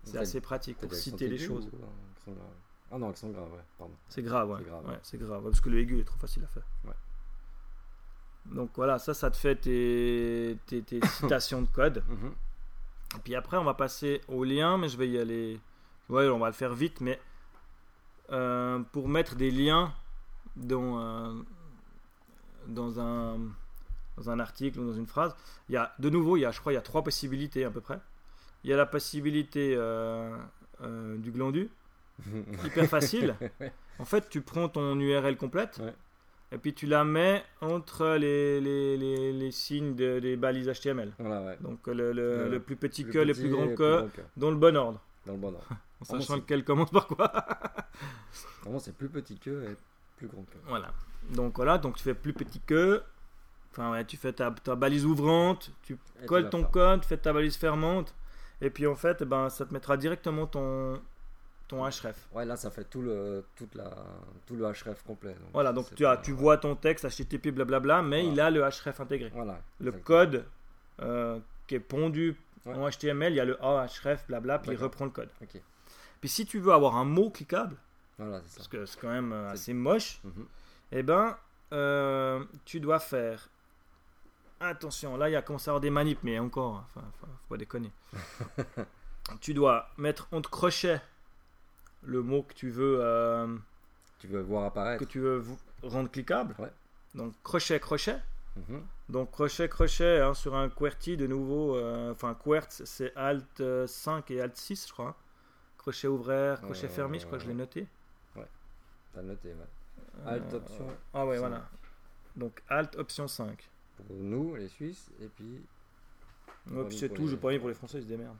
C'est 0.03 0.17
assez 0.17 0.41
pratique 0.41 0.77
pour 0.77 0.93
citer 0.93 1.27
les 1.27 1.37
choses. 1.37 1.67
ou 2.27 2.31
Ah 2.91 2.97
non, 2.97 3.09
accent 3.09 3.29
grave, 3.29 3.51
ouais, 3.53 3.59
pardon. 3.77 3.93
C'est 4.09 4.21
grave, 4.21 4.49
ouais. 4.49 4.57
C'est 4.59 4.65
grave. 4.65 4.85
Ouais, 4.85 5.17
grave. 5.27 5.43
parce 5.43 5.61
que 5.61 5.69
le 5.69 5.79
aigu 5.79 5.99
est 5.99 6.03
trop 6.03 6.17
facile 6.19 6.43
à 6.43 6.47
faire. 6.47 6.63
Donc 8.45 8.69
voilà, 8.75 8.99
ça, 8.99 9.13
ça 9.15 9.31
te 9.31 9.37
fait 9.37 9.55
tes, 9.55 10.57
tes, 10.67 10.83
tes 10.83 10.99
citations 11.07 11.61
de 11.63 11.67
code. 11.67 12.03
Mhm. 12.07 12.31
Et 13.17 13.19
puis 13.23 13.35
après, 13.35 13.57
on 13.57 13.63
va 13.63 13.73
passer 13.73 14.21
au 14.27 14.43
lien, 14.43 14.77
mais 14.77 14.87
je 14.87 14.97
vais 14.97 15.09
y 15.09 15.17
aller. 15.17 15.59
Ouais, 16.09 16.27
on 16.29 16.37
va 16.37 16.47
le 16.47 16.53
faire 16.53 16.73
vite, 16.75 17.01
mais 17.01 17.19
euh, 18.31 18.79
pour 18.91 19.07
mettre 19.09 19.35
des 19.35 19.49
liens 19.49 19.91
dans, 20.55 20.99
euh, 20.99 21.33
dans, 22.67 22.99
un, 22.99 23.37
dans 24.17 24.29
un 24.29 24.39
article 24.39 24.79
ou 24.79 24.85
dans 24.87 24.93
une 24.97 25.07
phrase, 25.07 25.35
il 25.69 25.73
y 25.73 25.77
a 25.77 25.93
de 25.99 26.09
nouveau, 26.09 26.37
il 26.37 26.41
y 26.41 26.45
a, 26.45 26.51
je 26.51 26.59
crois, 26.59 26.71
il 26.71 26.75
y 26.75 26.79
a 26.79 26.81
trois 26.81 27.03
possibilités 27.03 27.63
à 27.65 27.69
peu 27.71 27.81
près. 27.81 27.99
Il 28.63 28.69
y 28.69 28.73
a 28.73 28.77
la 28.77 28.85
possibilité 28.85 29.75
euh, 29.77 30.35
euh, 30.81 31.17
du 31.17 31.31
glandu, 31.31 31.69
hyper 32.65 32.85
facile. 32.87 33.35
En 33.99 34.05
fait, 34.05 34.27
tu 34.29 34.41
prends 34.41 34.67
ton 34.69 34.99
URL 34.99 35.37
complète 35.37 35.79
Ouais. 35.83 35.93
et 36.51 36.57
puis 36.57 36.73
tu 36.73 36.85
la 36.87 37.03
mets 37.03 37.43
entre 37.61 38.15
les, 38.17 38.59
les, 38.61 38.97
les, 38.97 39.31
les 39.33 39.51
signes 39.51 39.95
de- 39.95 40.19
des 40.19 40.35
balises 40.35 40.67
HTML. 40.69 41.13
Voilà, 41.19 41.41
ouais. 41.45 41.57
Donc 41.61 41.85
le, 41.87 42.11
le- 42.11 42.59
plus 42.59 42.75
petit 42.75 43.05
que, 43.05 43.19
le 43.19 43.33
plus 43.33 43.49
grand 43.49 43.67
que, 43.67 43.73
plus 44.07 44.21
grand 44.21 44.27
dans 44.37 44.49
le 44.51 44.57
bon 44.57 44.75
ordre. 44.75 45.01
Dans 45.25 45.33
le 45.33 45.39
bon 45.39 45.47
ordre. 45.53 45.67
En 46.01 46.05
sachant 46.19 46.35
lequel 46.35 46.63
commence 46.65 46.91
par 46.91 47.07
quoi. 47.07 47.31
Vraiment, 48.63 48.79
c'est 48.79 48.95
plus 48.95 49.07
petit 49.09 49.37
que 49.39 49.63
et 49.63 49.75
plus 50.17 50.27
grand 50.27 50.43
que. 50.43 50.57
voilà. 50.67 50.91
Donc 51.31 51.55
voilà, 51.55 51.77
donc 51.77 51.95
tu 51.97 52.03
fais 52.03 52.13
plus 52.13 52.33
petit 52.33 52.59
que. 52.59 53.01
Enfin 53.71 53.91
ouais, 53.91 54.05
tu 54.05 54.15
fais 54.15 54.31
ta, 54.31 54.51
ta 54.51 54.75
balise 54.75 55.05
ouvrante, 55.05 55.71
tu 55.83 55.97
Et 56.21 56.25
colles 56.25 56.49
ton 56.49 56.63
code, 56.63 57.01
tu 57.01 57.07
fais 57.07 57.17
ta 57.17 57.33
balise 57.33 57.57
fermante. 57.57 58.13
Et 58.61 58.69
puis 58.69 58.87
en 58.87 58.95
fait, 58.95 59.17
eh 59.21 59.25
ben, 59.25 59.49
ça 59.49 59.65
te 59.65 59.73
mettra 59.73 59.97
directement 59.97 60.45
ton, 60.47 61.01
ton 61.67 61.81
href. 61.83 62.15
Ouais, 62.33 62.45
là, 62.45 62.55
ça 62.55 62.71
fait 62.71 62.85
tout 62.85 63.01
le, 63.01 63.43
toute 63.57 63.75
la, 63.75 63.91
tout 64.45 64.55
le 64.55 64.65
href 64.65 65.03
complet. 65.03 65.33
donc 65.33 65.49
Voilà, 65.51 65.73
donc 65.73 65.93
tu, 65.93 66.05
as, 66.05 66.15
tu 66.17 66.31
vois 66.31 66.57
ton 66.57 66.75
texte 66.75 67.05
HTTP 67.09 67.49
blablabla, 67.49 68.01
mais 68.01 68.21
Voilà. 68.21 68.33
il 68.33 68.39
a 68.39 68.49
le 68.51 68.61
href 68.61 68.99
intégré. 69.01 69.29
Voilà. 69.33 69.59
Le 69.81 69.91
code 69.91 70.45
euh, 71.01 71.39
qui 71.67 71.75
est 71.75 71.79
pondu 71.79 72.37
Ouais. 72.65 72.73
en 72.73 72.89
HTML, 72.89 73.31
il 73.33 73.35
y 73.35 73.39
a 73.39 73.45
le 73.45 73.63
A, 73.63 73.85
href, 73.85 74.25
blabla, 74.27 74.57
puis 74.57 74.71
il 74.71 74.77
reprend 74.77 75.05
le 75.05 75.11
code. 75.11 75.29
Puis 76.19 76.29
si 76.29 76.45
tu 76.47 76.57
veux 76.59 76.71
avoir 76.73 76.95
un 76.95 77.05
mot 77.05 77.29
cliquable, 77.29 77.75
Voilà, 78.17 78.41
c'est 78.43 78.49
ça. 78.49 78.55
parce 78.57 78.67
que 78.69 78.85
c'est 78.85 78.99
quand 78.99 79.09
même 79.09 79.33
euh, 79.33 79.49
assez 79.51 79.73
moche, 79.73 80.19
Mhm. 80.23 80.45
eh 80.93 81.03
ben, 81.03 81.37
euh, 81.73 82.43
tu 82.65 82.79
dois 82.79 82.99
faire. 82.99 83.49
Attention, 84.59 85.17
là 85.17 85.29
il 85.29 85.33
y 85.33 85.35
a 85.35 85.41
commencé 85.41 85.69
à 85.69 85.71
avoir 85.71 85.81
des 85.81 85.89
manips, 85.89 86.23
mais 86.23 86.39
encore, 86.39 86.83
enfin, 86.85 87.01
enfin, 87.09 87.27
faut 87.27 87.49
pas 87.49 87.57
déconner. 87.57 87.91
tu 89.41 89.53
dois 89.53 89.89
mettre 89.97 90.27
entre 90.31 90.49
crochets 90.49 91.01
le 92.03 92.21
mot 92.21 92.43
que 92.43 92.53
tu 92.53 92.69
veux, 92.69 92.99
euh, 93.01 93.47
Tu 94.19 94.27
veux 94.27 94.41
voir 94.41 94.63
apparaître. 94.65 95.03
que 95.03 95.09
tu 95.09 95.19
veux 95.19 95.43
rendre 95.83 96.09
cliquable. 96.09 96.55
Ouais. 96.59 96.71
Donc 97.15 97.33
crochet, 97.43 97.79
crochet. 97.79 98.17
Mhm. 98.55 98.81
Donc 99.09 99.31
crochet, 99.31 99.67
crochet 99.67 100.19
hein, 100.21 100.33
sur 100.33 100.55
un 100.55 100.69
QWERTY 100.69 101.17
de 101.17 101.27
nouveau. 101.27 101.75
euh, 101.75 102.11
Enfin, 102.11 102.33
QWERTY 102.33 102.83
c'est 102.85 103.13
Alt 103.15 103.59
euh, 103.59 103.85
5 103.87 104.31
et 104.31 104.39
Alt 104.41 104.55
6, 104.55 104.87
je 104.87 104.93
crois. 104.93 105.15
Crochet 105.77 106.07
ouvert, 106.07 106.61
crochet 106.61 106.85
Euh, 106.85 106.89
fermé, 106.89 107.19
je 107.19 107.25
crois 107.25 107.37
que 107.37 107.43
je 107.43 107.49
l'ai 107.49 107.55
noté. 107.55 107.87
T'as 109.15 109.21
noté, 109.23 109.49
ouais. 109.49 110.25
Alt 110.27 110.53
Euh, 110.53 110.57
option 110.57 110.87
Ah 111.13 111.25
ouais, 111.25 111.35
cinq. 111.35 111.39
voilà. 111.41 111.69
Donc 112.35 112.61
Alt 112.69 112.95
option 112.97 113.27
5. 113.27 113.69
Pour 113.97 114.05
nous, 114.17 114.55
les 114.55 114.67
Suisses, 114.67 115.09
et 115.21 115.27
puis. 115.27 115.61
Ouais, 116.69 116.85
c'est 116.91 117.09
tout, 117.09 117.23
les- 117.23 117.29
je 117.29 117.35
pas 117.37 117.51
mis 117.51 117.59
pour 117.59 117.69
les 117.69 117.73
Français, 117.75 117.99
ils 117.99 118.03
se 118.03 118.07
démerdent. 118.07 118.37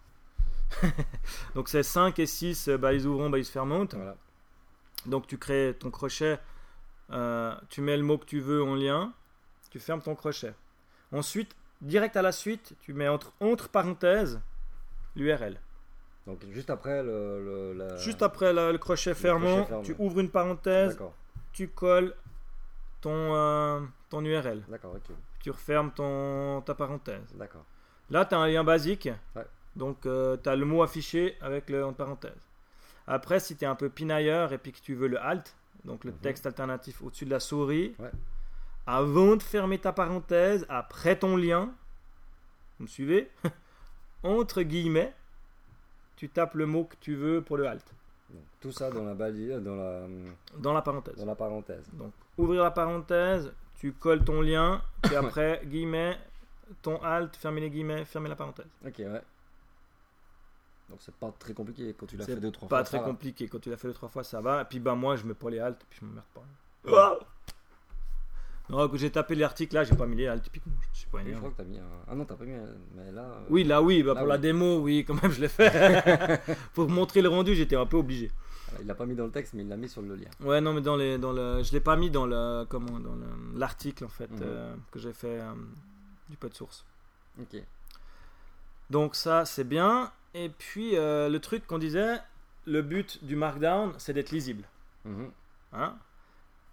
Donc 1.56 1.70
c'est 1.70 1.84
5 1.84 2.18
et 2.20 2.26
6, 2.26 2.68
euh, 2.70 2.78
bah, 2.78 2.94
ils 2.94 3.06
ouvront, 3.06 3.30
bah, 3.30 3.38
ils 3.38 3.46
se 3.46 3.52
ferment. 3.52 3.86
Voilà. 3.94 4.16
Donc 5.06 5.28
tu 5.28 5.38
crées 5.38 5.76
ton 5.80 5.92
crochet, 5.92 6.40
euh, 7.12 7.56
tu 7.70 7.82
mets 7.82 7.96
le 7.98 8.04
mot 8.04 8.18
que 8.18 8.26
tu 8.26 8.40
veux 8.40 8.64
en 8.64 8.76
lien, 8.76 9.14
tu 9.70 9.80
fermes 9.80 10.02
ton 10.02 10.16
crochet. 10.16 10.54
Ensuite, 11.12 11.56
direct 11.82 12.18
à 12.18 12.22
la 12.24 12.32
suite, 12.32 12.76
tu 12.82 12.94
mets 12.94 13.08
entre, 13.08 13.32
entre 13.40 13.70
parenthèses 13.70 14.42
l'URL. 15.16 15.60
Donc, 16.28 16.44
juste 16.50 16.70
après 16.70 17.04
le. 17.04 17.44
le- 17.44 17.74
la- 17.74 17.96
Juste 17.98 18.22
après 18.24 18.52
la- 18.52 18.72
le 18.72 18.78
crochet 18.78 19.14
fermant, 19.14 19.66
fermé. 19.66 19.84
tu 19.86 19.96
ouvres 20.00 20.20
une 20.20 20.30
parenthèse, 20.32 20.98
tu 21.54 21.68
colles 21.68 22.16
ton, 23.02 23.12
euh, 23.36 23.82
ton 24.10 24.24
URL. 24.26 24.64
d'accord, 24.68 24.96
ok. 24.96 25.16
Tu 25.42 25.52
refermes 25.52 25.92
ton, 25.92 26.62
ta 26.66 26.74
parenthèse. 26.74 27.32
D'accord. 27.36 27.64
Là, 28.10 28.26
tu 28.26 28.34
as 28.34 28.40
un 28.40 28.48
lien 28.48 28.64
basique. 28.64 29.10
Ouais. 29.36 29.46
Donc, 29.76 30.02
tu 30.02 30.50
as 30.50 30.56
le 30.56 30.66
mot 30.66 30.82
affiché 30.82 31.38
avec 31.42 31.70
le 31.70 31.86
entre 31.86 31.98
parenthèses. 31.98 32.50
Après, 33.08 33.40
si 33.40 33.56
tu 33.56 33.64
es 33.66 33.68
un 33.68 33.76
peu 33.76 33.90
pinailleur 33.90 34.52
et 34.54 34.58
puis 34.58 34.72
que 34.72 34.80
tu 34.80 34.96
veux 34.96 35.08
le 35.08 35.20
alt, 35.22 35.56
donc 35.84 36.04
le 36.06 36.12
Mhm. 36.12 36.18
texte 36.18 36.48
alternatif 36.48 37.04
au-dessus 37.04 37.26
de 37.26 37.30
la 37.30 37.40
souris, 37.40 37.94
Ouais. 38.00 38.10
avant 38.88 39.36
de 39.36 39.44
fermer 39.44 39.78
ta 39.78 39.94
parenthèse, 39.94 40.66
après 40.70 41.16
ton 41.16 41.38
lien, 41.38 41.72
vous 42.80 42.86
me 42.86 42.88
suivez 42.90 43.30
Entre 44.24 44.64
guillemets, 44.64 45.14
tu 46.15 46.30
tapes 46.30 46.56
le 46.56 46.65
mot 46.65 46.86
que 46.86 46.95
tu 46.99 47.15
veux 47.15 47.41
pour 47.41 47.58
le 47.58 47.67
alt, 47.67 47.84
Donc, 48.30 48.41
tout 48.62 48.71
ça 48.71 48.89
dans 48.89 49.04
la 49.04 49.13
balise, 49.13 49.56
dans 49.58 49.75
la, 49.75 50.08
dans 50.58 50.73
la 50.73 50.82
parenthèse. 50.82 51.15
dans 51.17 51.25
la 51.25 51.36
parenthèse. 51.36 51.86
Donc, 51.93 52.12
ouvrir 52.38 52.63
la 52.63 52.71
parenthèse, 52.71 53.51
tu 53.75 53.91
colles 53.93 54.23
ton 54.23 54.41
lien, 54.41 54.82
puis 55.04 55.15
après, 55.15 55.62
guillemets, 55.65 56.17
ton 56.82 57.01
alt, 57.04 57.36
fermer 57.36 57.62
les 57.62 57.69
guillemets, 57.69 58.06
fermer 58.06 58.30
la 58.30 58.36
parenthèse. 58.36 58.67
Ok, 58.86 58.95
ouais. 58.99 59.21
Donc, 60.89 60.99
c'est 61.01 61.15
pas 61.15 61.32
très 61.38 61.54
compliqué 61.54 61.95
quand 61.97 62.06
tu 62.06 62.15
l'as 62.15 62.25
fait 62.25 62.36
deux, 62.36 62.51
trois 62.51 62.69
pas 62.69 62.78
fois. 62.78 62.84
très 62.84 62.97
ça 62.97 63.04
va. 63.04 63.10
compliqué. 63.10 63.47
Quand 63.47 63.60
tu 63.60 63.69
l'as 63.71 63.78
fait 63.78 63.88
deux, 63.88 63.93
trois 63.95 64.10
fois, 64.10 64.23
ça 64.23 64.39
va. 64.39 64.62
Et 64.62 64.65
puis, 64.65 64.80
bah, 64.80 64.93
moi, 64.95 65.15
je 65.15 65.25
mets 65.25 65.34
pas 65.34 65.49
les 65.49 65.60
halts, 65.60 65.84
puis 65.89 65.99
je 65.99 66.06
m'emmerde 66.06 66.25
pas. 66.34 66.43
Ouais. 66.91 67.25
Non, 68.69 68.89
j'ai 68.95 69.12
tapé 69.12 69.36
l'article 69.36 69.75
là, 69.75 69.84
j'ai 69.84 69.95
pas 69.95 70.08
mis 70.08 70.15
les 70.15 70.28
halts, 70.28 70.41
typiquement. 70.43 70.73
Je 70.82 70.88
me 70.89 70.93
suis 70.95 71.08
pas 71.08 71.17
Oui, 71.19 71.23
je 71.25 71.30
énervé. 71.30 71.39
crois 71.39 71.51
que 71.51 71.58
t'as 71.58 71.69
mis 71.69 71.78
un. 71.80 71.84
Ah 72.08 72.15
non, 72.15 72.25
t'as 72.25 72.36
pas 72.36 72.45
mis 72.45 72.54
un. 72.56 72.65
Mais 72.95 73.12
là. 73.12 73.21
euh, 73.21 73.45
Oui, 73.49 73.63
là, 73.63 73.82
oui, 73.82 74.01
bah, 74.01 74.13
Là, 74.13 74.19
pour 74.21 74.28
la 74.28 74.38
démo, 74.39 74.80
oui, 74.80 75.04
quand 75.08 75.21
même, 75.21 75.32
je 75.32 75.41
l'ai 75.41 75.47
fait. 75.49 76.41
pour 76.73 76.89
montrer 76.89 77.21
le 77.21 77.30
rendu, 77.30 77.54
j'étais 77.56 77.75
un 77.75 77.86
peu 77.86 77.97
obligé. 77.97 78.32
Il 78.82 78.88
l'a 78.88 78.95
pas 78.95 79.06
mis 79.06 79.15
dans 79.15 79.25
le 79.25 79.32
texte, 79.32 79.54
mais 79.54 79.62
il 79.63 79.69
l'a 79.69 79.78
mis 79.78 79.88
sur 79.88 80.01
le 80.01 80.15
lien. 80.15 80.30
Ouais, 80.41 80.60
non, 80.62 80.73
mais 80.73 80.82
dans 80.82 80.95
les, 80.97 81.17
dans 81.17 81.32
le, 81.32 81.62
je 81.63 81.71
l'ai 81.71 81.80
pas 81.80 81.95
mis 81.95 82.10
dans 82.10 82.25
le, 82.25 82.65
comment, 82.67 82.99
dans 82.99 83.13
le- 83.15 83.58
l'article 83.60 84.04
en 84.04 84.10
fait 84.10 84.30
Mhm. 84.32 84.39
euh, 84.41 84.75
que 84.91 84.99
j'ai 84.99 85.13
fait 85.13 85.39
euh, 85.39 85.54
du 86.30 86.36
code 86.38 86.54
source. 86.56 86.84
Ok. 87.39 87.62
Donc 88.89 89.15
ça, 89.15 89.45
c'est 89.45 89.63
bien. 89.63 90.12
Et 90.34 90.49
puis 90.49 90.91
le 90.95 91.38
truc 91.38 91.65
qu'on 91.67 91.78
disait, 91.78 92.17
le 92.65 92.82
but 92.82 93.23
du 93.23 93.36
Markdown, 93.36 93.93
c'est 93.97 94.13
d'être 94.13 94.32
lisible. 94.32 94.63
Mhm. 95.06 95.30
Hein? 95.73 95.95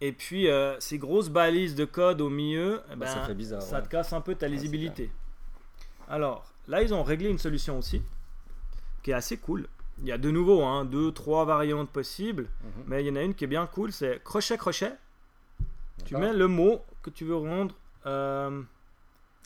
Et 0.04 0.12
puis 0.12 0.48
euh, 0.48 0.78
ces 0.80 0.98
grosses 0.98 1.28
balises 1.30 1.74
de 1.74 1.84
code 1.84 2.20
au 2.20 2.28
milieu, 2.28 2.80
eh 2.86 2.96
Bah, 2.96 3.06
ben, 3.06 3.06
ça 3.06 3.24
fait 3.24 3.34
bizarre. 3.34 3.62
ça 3.62 3.76
ouais. 3.76 3.82
te 3.82 3.88
casse 3.88 4.12
un 4.12 4.20
peu 4.20 4.34
ta 4.34 4.46
c'est 4.46 4.52
lisibilité. 4.52 5.10
Alors 6.08 6.44
là, 6.68 6.82
ils 6.82 6.92
ont 6.92 7.02
réglé 7.02 7.28
une 7.30 7.38
solution 7.38 7.78
aussi 7.78 8.02
qui 9.02 9.10
est 9.10 9.14
assez 9.14 9.36
cool. 9.36 9.66
Il 10.00 10.06
y 10.06 10.12
a 10.12 10.18
de 10.18 10.30
nouveau 10.30 10.62
hein, 10.64 10.84
deux, 10.84 11.12
trois 11.12 11.44
variantes 11.44 11.90
possibles, 11.90 12.48
Mhm. 12.64 12.84
mais 12.86 13.04
il 13.04 13.06
y 13.06 13.10
en 13.10 13.16
a 13.16 13.22
une 13.22 13.34
qui 13.34 13.44
est 13.44 13.48
bien 13.48 13.66
cool, 13.66 13.92
c'est 13.92 14.20
crochet 14.24 14.56
crochet. 14.58 14.92
Tu 16.04 16.16
mets 16.16 16.32
le 16.32 16.48
mot 16.48 16.82
que 17.02 17.10
tu 17.10 17.24
veux 17.24 17.36
rendre, 17.36 17.74
euh, 18.06 18.60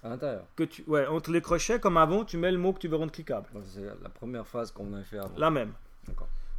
À 0.03 0.09
l'intérieur. 0.09 0.45
que 0.57 0.65
tu, 0.65 0.83
ouais, 0.87 1.07
entre 1.07 1.31
les 1.33 1.43
crochets 1.43 1.79
comme 1.81 1.97
avant, 1.99 2.25
tu 2.25 2.39
mets 2.39 2.51
le 2.53 2.59
mot 2.59 2.73
que 2.73 2.79
tu 2.79 2.89
veux 2.89 2.97
rendre 2.97 3.13
cliquable. 3.13 3.47
C'est 3.67 3.83
la 4.03 4.09
première 4.09 4.47
phase 4.47 4.71
qu'on 4.73 4.93
a 4.95 5.03
fait 5.03 5.19
avant. 5.19 5.35
La 5.37 5.51
même. 5.51 5.73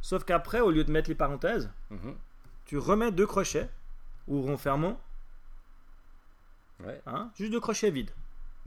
Sauf 0.00 0.22
qu'après, 0.24 0.60
au 0.60 0.70
lieu 0.70 0.84
de 0.84 0.92
mettre 0.92 1.08
les 1.08 1.16
parenthèses, 1.16 1.68
Mhm. 1.90 2.14
tu 2.66 2.78
remets 2.78 3.10
deux 3.10 3.26
crochets, 3.26 3.68
fermons, 4.56 4.98
Ouais, 6.80 7.00
hein, 7.06 7.30
juste 7.36 7.50
deux 7.50 7.60
crochets 7.60 7.90
vides. 7.90 8.10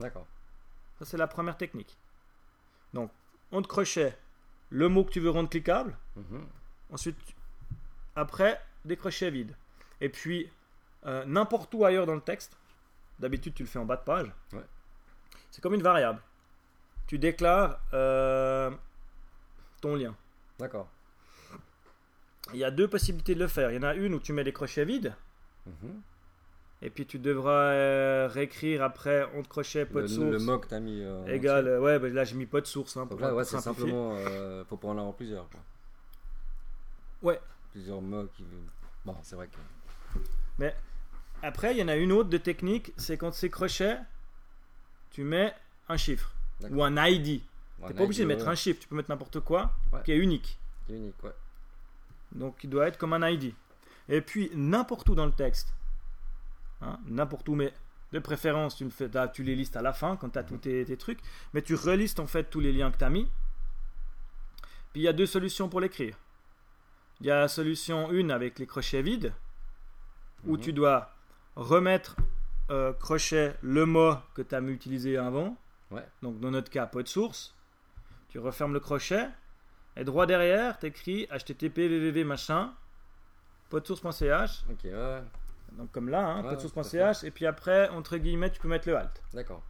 d'accord. 0.00 0.26
Ça, 0.98 1.04
c'est 1.06 1.16
la 1.16 1.26
première 1.26 1.56
technique. 1.56 1.96
Donc, 2.92 3.10
entre 3.50 3.68
crochets, 3.68 4.16
le 4.70 4.88
mot 4.88 5.04
que 5.04 5.10
tu 5.10 5.20
veux 5.20 5.30
rendre 5.30 5.48
cliquable. 5.48 5.96
Mhm. 6.16 6.46
Ensuite, 6.90 7.16
après, 8.14 8.60
des 8.84 8.96
crochets 8.96 9.30
vides. 9.30 9.56
Et 10.00 10.08
puis, 10.10 10.50
euh, 11.06 11.24
n'importe 11.24 11.72
où 11.74 11.84
ailleurs 11.84 12.06
dans 12.06 12.14
le 12.14 12.20
texte, 12.20 12.56
d'habitude, 13.18 13.54
tu 13.54 13.62
le 13.62 13.68
fais 13.68 13.78
en 13.78 13.84
bas 13.86 13.96
de 13.96 14.02
page. 14.04 14.30
Ouais. 14.52 14.64
C'est 15.50 15.60
comme 15.62 15.74
une 15.74 15.82
variable. 15.82 16.20
Tu 17.06 17.18
déclares 17.18 17.80
euh, 17.94 18.70
ton 19.80 19.96
lien. 19.96 20.14
D'accord. 20.58 20.88
Il 22.52 22.58
y 22.58 22.64
a 22.64 22.70
deux 22.70 22.88
possibilités 22.88 23.34
de 23.34 23.40
le 23.40 23.48
faire. 23.48 23.70
Il 23.70 23.76
y 23.76 23.78
en 23.78 23.82
a 23.88 23.94
une 23.94 24.14
où 24.14 24.20
tu 24.20 24.32
mets 24.32 24.44
des 24.44 24.52
crochets 24.52 24.84
vides. 24.84 25.14
Mhm. 25.66 26.00
Et 26.84 26.90
puis 26.90 27.06
tu 27.06 27.18
devras 27.20 27.70
euh, 27.72 28.28
réécrire 28.28 28.82
après 28.82 29.22
entre 29.36 29.48
crochets, 29.48 29.86
pot 29.86 30.00
de 30.02 30.06
source. 30.08 30.30
le 30.32 30.38
que 30.58 30.66
t'as 30.66 30.80
mis. 30.80 31.00
euh, 31.02 31.24
Égal, 31.26 31.68
euh, 31.68 31.80
ouais, 31.80 31.98
bah 32.00 32.08
là 32.08 32.24
j'ai 32.24 32.34
mis 32.34 32.46
pot 32.46 32.60
de 32.60 32.66
source. 32.66 32.96
Hein, 32.96 33.06
pour, 33.06 33.20
là, 33.20 33.32
ouais, 33.34 33.44
c'est 33.44 33.60
simplement. 33.60 34.16
euh, 34.16 34.64
faut 34.64 34.76
prendre 34.76 34.96
en 34.96 35.02
avoir 35.02 35.14
plusieurs. 35.14 35.48
Quoi. 35.48 35.60
Ouais. 37.22 37.40
Plusieurs 37.70 38.00
qui. 38.34 38.44
Bon, 39.04 39.16
c'est 39.22 39.36
vrai 39.36 39.48
que. 39.48 40.64
Après, 41.44 41.72
il 41.72 41.78
y 41.78 41.82
en 41.82 41.88
a 41.88 41.96
une 41.96 42.12
autre 42.12 42.28
de 42.30 42.36
technique, 42.38 42.92
c'est 42.96 43.16
quand 43.16 43.32
c'est 43.32 43.50
crochet, 43.50 43.98
tu 45.10 45.24
mets 45.24 45.52
un 45.88 45.96
chiffre 45.96 46.32
ou 46.70 46.82
un 46.84 46.96
ID. 47.06 47.42
T'es 47.88 47.94
pas 47.94 48.04
obligé 48.04 48.22
de 48.22 48.28
ouais, 48.28 48.34
mettre 48.36 48.48
un 48.48 48.54
chiffre, 48.54 48.78
tu 48.80 48.86
peux 48.86 48.94
mettre 48.94 49.10
n'importe 49.10 49.40
quoi 49.40 49.72
Ouais. 49.92 50.00
qui 50.04 50.12
est 50.12 50.16
unique. 50.18 50.56
qui 50.86 50.92
est 50.94 50.96
unique, 50.96 51.22
ouais. 51.24 51.32
Donc 52.32 52.62
il 52.62 52.70
doit 52.70 52.86
être 52.86 52.96
comme 52.96 53.12
un 53.12 53.28
ID. 53.28 53.54
Et 54.08 54.20
puis 54.20 54.50
n'importe 54.54 55.08
où 55.08 55.14
dans 55.14 55.26
le 55.26 55.32
texte, 55.32 55.74
hein, 56.80 56.98
n'importe 57.06 57.48
où, 57.48 57.54
mais 57.54 57.72
de 58.12 58.18
préférence 58.18 58.76
tu, 58.76 58.88
fais, 58.90 59.08
tu 59.32 59.42
les 59.42 59.56
listes 59.56 59.76
à 59.76 59.82
la 59.82 59.92
fin 59.92 60.16
quand 60.16 60.30
tu 60.30 60.38
as 60.38 60.44
tous 60.44 60.58
tes, 60.58 60.84
tes 60.84 60.96
trucs, 60.96 61.20
mais 61.54 61.62
tu 61.62 61.74
relistes 61.74 62.20
en 62.20 62.26
fait 62.26 62.44
tous 62.44 62.60
les 62.60 62.72
liens 62.72 62.90
que 62.90 62.98
tu 62.98 63.04
as 63.04 63.10
mis. 63.10 63.30
Puis 64.92 65.00
il 65.00 65.04
y 65.04 65.08
a 65.08 65.12
deux 65.12 65.26
solutions 65.26 65.68
pour 65.68 65.80
l'écrire. 65.80 66.18
Il 67.20 67.26
y 67.26 67.30
a 67.30 67.38
la 67.40 67.48
solution 67.48 68.10
1 68.10 68.30
avec 68.30 68.58
les 68.58 68.66
crochets 68.66 69.00
vides, 69.02 69.32
où 70.44 70.56
Mhm. 70.56 70.60
tu 70.60 70.72
dois 70.72 71.14
remettre 71.56 72.16
euh, 72.70 72.92
crochet 72.92 73.54
le 73.62 73.86
mot 73.86 74.14
que 74.34 74.42
tu 74.42 74.54
as 74.54 74.60
utilisé 74.60 75.16
avant. 75.16 75.56
Ouais. 75.90 76.06
Donc 76.22 76.40
dans 76.40 76.50
notre 76.50 76.70
cas, 76.70 76.86
pot 76.86 77.02
de 77.02 77.08
source. 77.08 77.54
Tu 78.28 78.38
refermes 78.38 78.72
le 78.72 78.80
crochet. 78.80 79.28
Et 79.96 80.04
droit 80.04 80.24
derrière, 80.26 80.78
tu 80.78 80.86
écris 80.86 81.26
http 81.30 82.24
machin 82.24 82.72
podsource.ch. 83.72 84.64
Ok, 84.70 84.84
ouais, 84.84 84.92
ouais. 84.92 85.22
Donc 85.78 85.90
comme 85.92 86.10
là, 86.10 86.26
hein, 86.26 86.44
Ouais, 86.44 86.50
podsource.ch. 86.50 87.24
Et 87.24 87.30
puis 87.30 87.46
après, 87.46 87.88
entre 87.88 88.18
guillemets, 88.18 88.50
tu 88.50 88.60
peux 88.60 88.68
mettre 88.68 88.86
le 88.88 88.96
alt. 88.96 89.22
D'accord. 89.32 89.62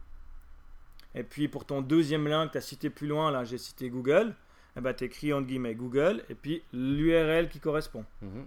Et 1.15 1.23
puis 1.23 1.47
pour 1.47 1.65
ton 1.65 1.81
deuxième 1.81 2.27
lien 2.27 2.47
que 2.47 2.53
tu 2.53 2.57
as 2.57 2.61
cité 2.61 2.89
plus 2.89 3.07
loin, 3.07 3.31
là 3.31 3.45
j'ai 3.45 3.57
cité 3.57 3.89
Google. 3.89 4.35
Et 4.75 4.81
ben, 4.81 4.93
tu 4.93 5.05
écris 5.05 5.31
entre 5.31 5.47
guillemets 5.47 5.75
Google 5.75 6.23
et 6.29 6.35
puis 6.35 6.63
l'URL 6.73 7.47
qui 7.47 7.59
correspond. 7.59 8.05
Mhm. 8.21 8.45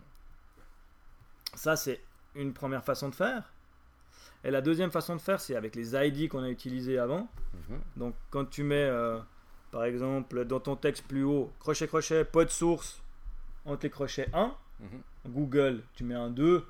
Ça, 1.54 1.76
c'est 1.76 2.00
une 2.34 2.52
première 2.52 2.84
façon 2.84 3.08
de 3.08 3.14
faire. 3.14 3.52
Et 4.44 4.50
la 4.50 4.60
deuxième 4.60 4.90
façon 4.90 5.16
de 5.16 5.20
faire, 5.20 5.40
c'est 5.40 5.56
avec 5.56 5.74
les 5.74 5.94
ID 5.94 6.28
qu'on 6.28 6.42
a 6.42 6.50
utilisés 6.50 6.98
avant. 6.98 7.28
Mhm. 7.54 7.80
Donc, 7.96 8.14
quand 8.30 8.44
tu 8.44 8.62
mets, 8.64 8.84
euh, 8.84 9.18
par 9.70 9.84
exemple, 9.84 10.44
dans 10.44 10.60
ton 10.60 10.76
texte 10.76 11.06
plus 11.06 11.22
haut, 11.24 11.50
crochet, 11.60 11.86
crochet, 11.86 12.24
pot 12.24 12.44
de 12.44 12.50
source, 12.50 13.00
entre 13.64 13.84
les 13.84 13.90
crochets 13.90 14.28
1, 14.34 14.54
Mhm. 14.80 15.02
Google, 15.26 15.82
tu 15.94 16.04
mets 16.04 16.14
un 16.14 16.30
2, 16.30 16.66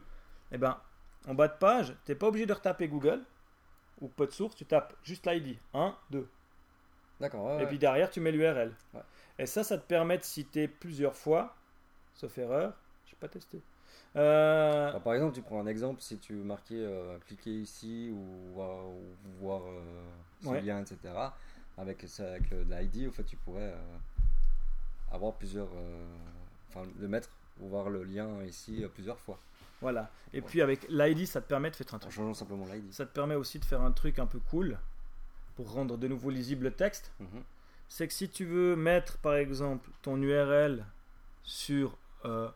et 0.53 0.59
ben 0.59 0.79
en 1.27 1.35
bas 1.35 1.49
de 1.49 1.55
page, 1.59 1.95
tu 2.05 2.12
n'es 2.12 2.14
pas 2.14 2.29
obligé 2.29 2.47
de 2.47 2.53
retaper 2.53 2.88
Google 2.88 3.23
ou 4.01 4.09
code 4.09 4.31
source, 4.31 4.55
tu 4.55 4.64
tapes 4.64 4.95
juste 5.03 5.27
l'ID 5.27 5.59
1, 5.75 5.95
2. 6.11 6.29
D'accord. 7.21 7.47
ouais, 7.47 7.55
Et 7.55 7.59
ouais. 7.61 7.66
puis 7.66 7.79
derrière, 7.79 8.11
tu 8.11 8.21
mets 8.21 8.31
l'URL. 8.31 8.75
Ouais. 8.95 9.01
Et 9.38 9.47
ça, 9.47 9.64
ça 9.64 9.79
te 9.79 9.87
permet 9.87 10.19
de 10.19 10.23
citer 10.23 10.69
plusieurs 10.69 11.16
fois, 11.16 11.55
sauf 12.14 12.37
erreur. 12.38 12.75
Je 13.07 13.12
n'ai 13.12 13.16
pas 13.19 13.29
testé. 13.29 13.61
Euh, 14.16 14.88
Alors, 14.90 15.03
par 15.03 15.14
exemple, 15.14 15.35
tu 15.35 15.42
prends 15.42 15.61
un 15.61 15.66
exemple, 15.66 16.01
si 16.01 16.19
tu 16.19 16.35
veux 16.35 16.45
marquer 16.45 16.77
euh, 16.77 17.19
cliquer 17.27 17.51
ici 17.51 18.11
ou 18.12 18.53
voir, 18.55 18.87
ou 18.87 19.03
voir 19.40 19.62
euh, 19.66 20.05
ce 20.42 20.64
lien, 20.64 20.81
etc. 20.81 20.99
Avec, 21.79 22.05
avec 22.19 22.51
l'ID, 22.51 23.09
en 23.09 23.12
fait, 23.12 23.25
tu 23.25 23.37
pourrais 23.37 23.73
euh, 23.73 23.97
avoir 25.11 25.35
plusieurs. 25.35 25.69
Enfin, 26.69 26.83
le 26.99 27.09
mettre 27.09 27.31
voir 27.59 27.88
le 27.90 28.05
lien 28.05 28.42
ici 28.45 28.85
euh, 28.85 28.88
plusieurs 28.88 29.19
fois 29.19 29.38
voilà. 29.83 30.11
Et 30.33 30.40
puis 30.40 30.62
avec 30.62 30.87
l'ID, 30.88 31.27
ça 31.27 31.42
te 31.42 31.47
permet 31.49 31.71
de 31.71 31.77
faire 31.77 31.87
un 31.92 31.97
en 31.97 31.99
truc. 32.01 32.11
changeant 32.12 32.33
simplement 32.33 32.64
l'ID. 32.66 32.95
Ça 32.95 33.05
te 33.05 33.12
permet 33.12 33.35
aussi 33.35 33.59
de 33.59 33.64
faire 33.66 33.83
un 33.83 33.92
truc 33.92 34.19
un 34.19 34.25
peu 34.27 34.38
cool 34.40 34.79
pour 35.55 35.71
rendre 35.71 35.99
de 35.99 36.09
nouveau 36.09 36.31
lisible 36.31 36.64
le 36.64 36.71
texte. 36.71 37.12
Mhm. 37.21 37.42
C'est 37.87 38.09
que 38.09 38.14
si 38.14 38.31
tu 38.31 38.47
veux 38.47 38.75
mettre 38.75 39.19
par 39.19 39.35
exemple 39.35 39.90
ton 40.01 40.16
URL 40.23 40.87
sur 41.42 41.99
euh, 42.25 42.49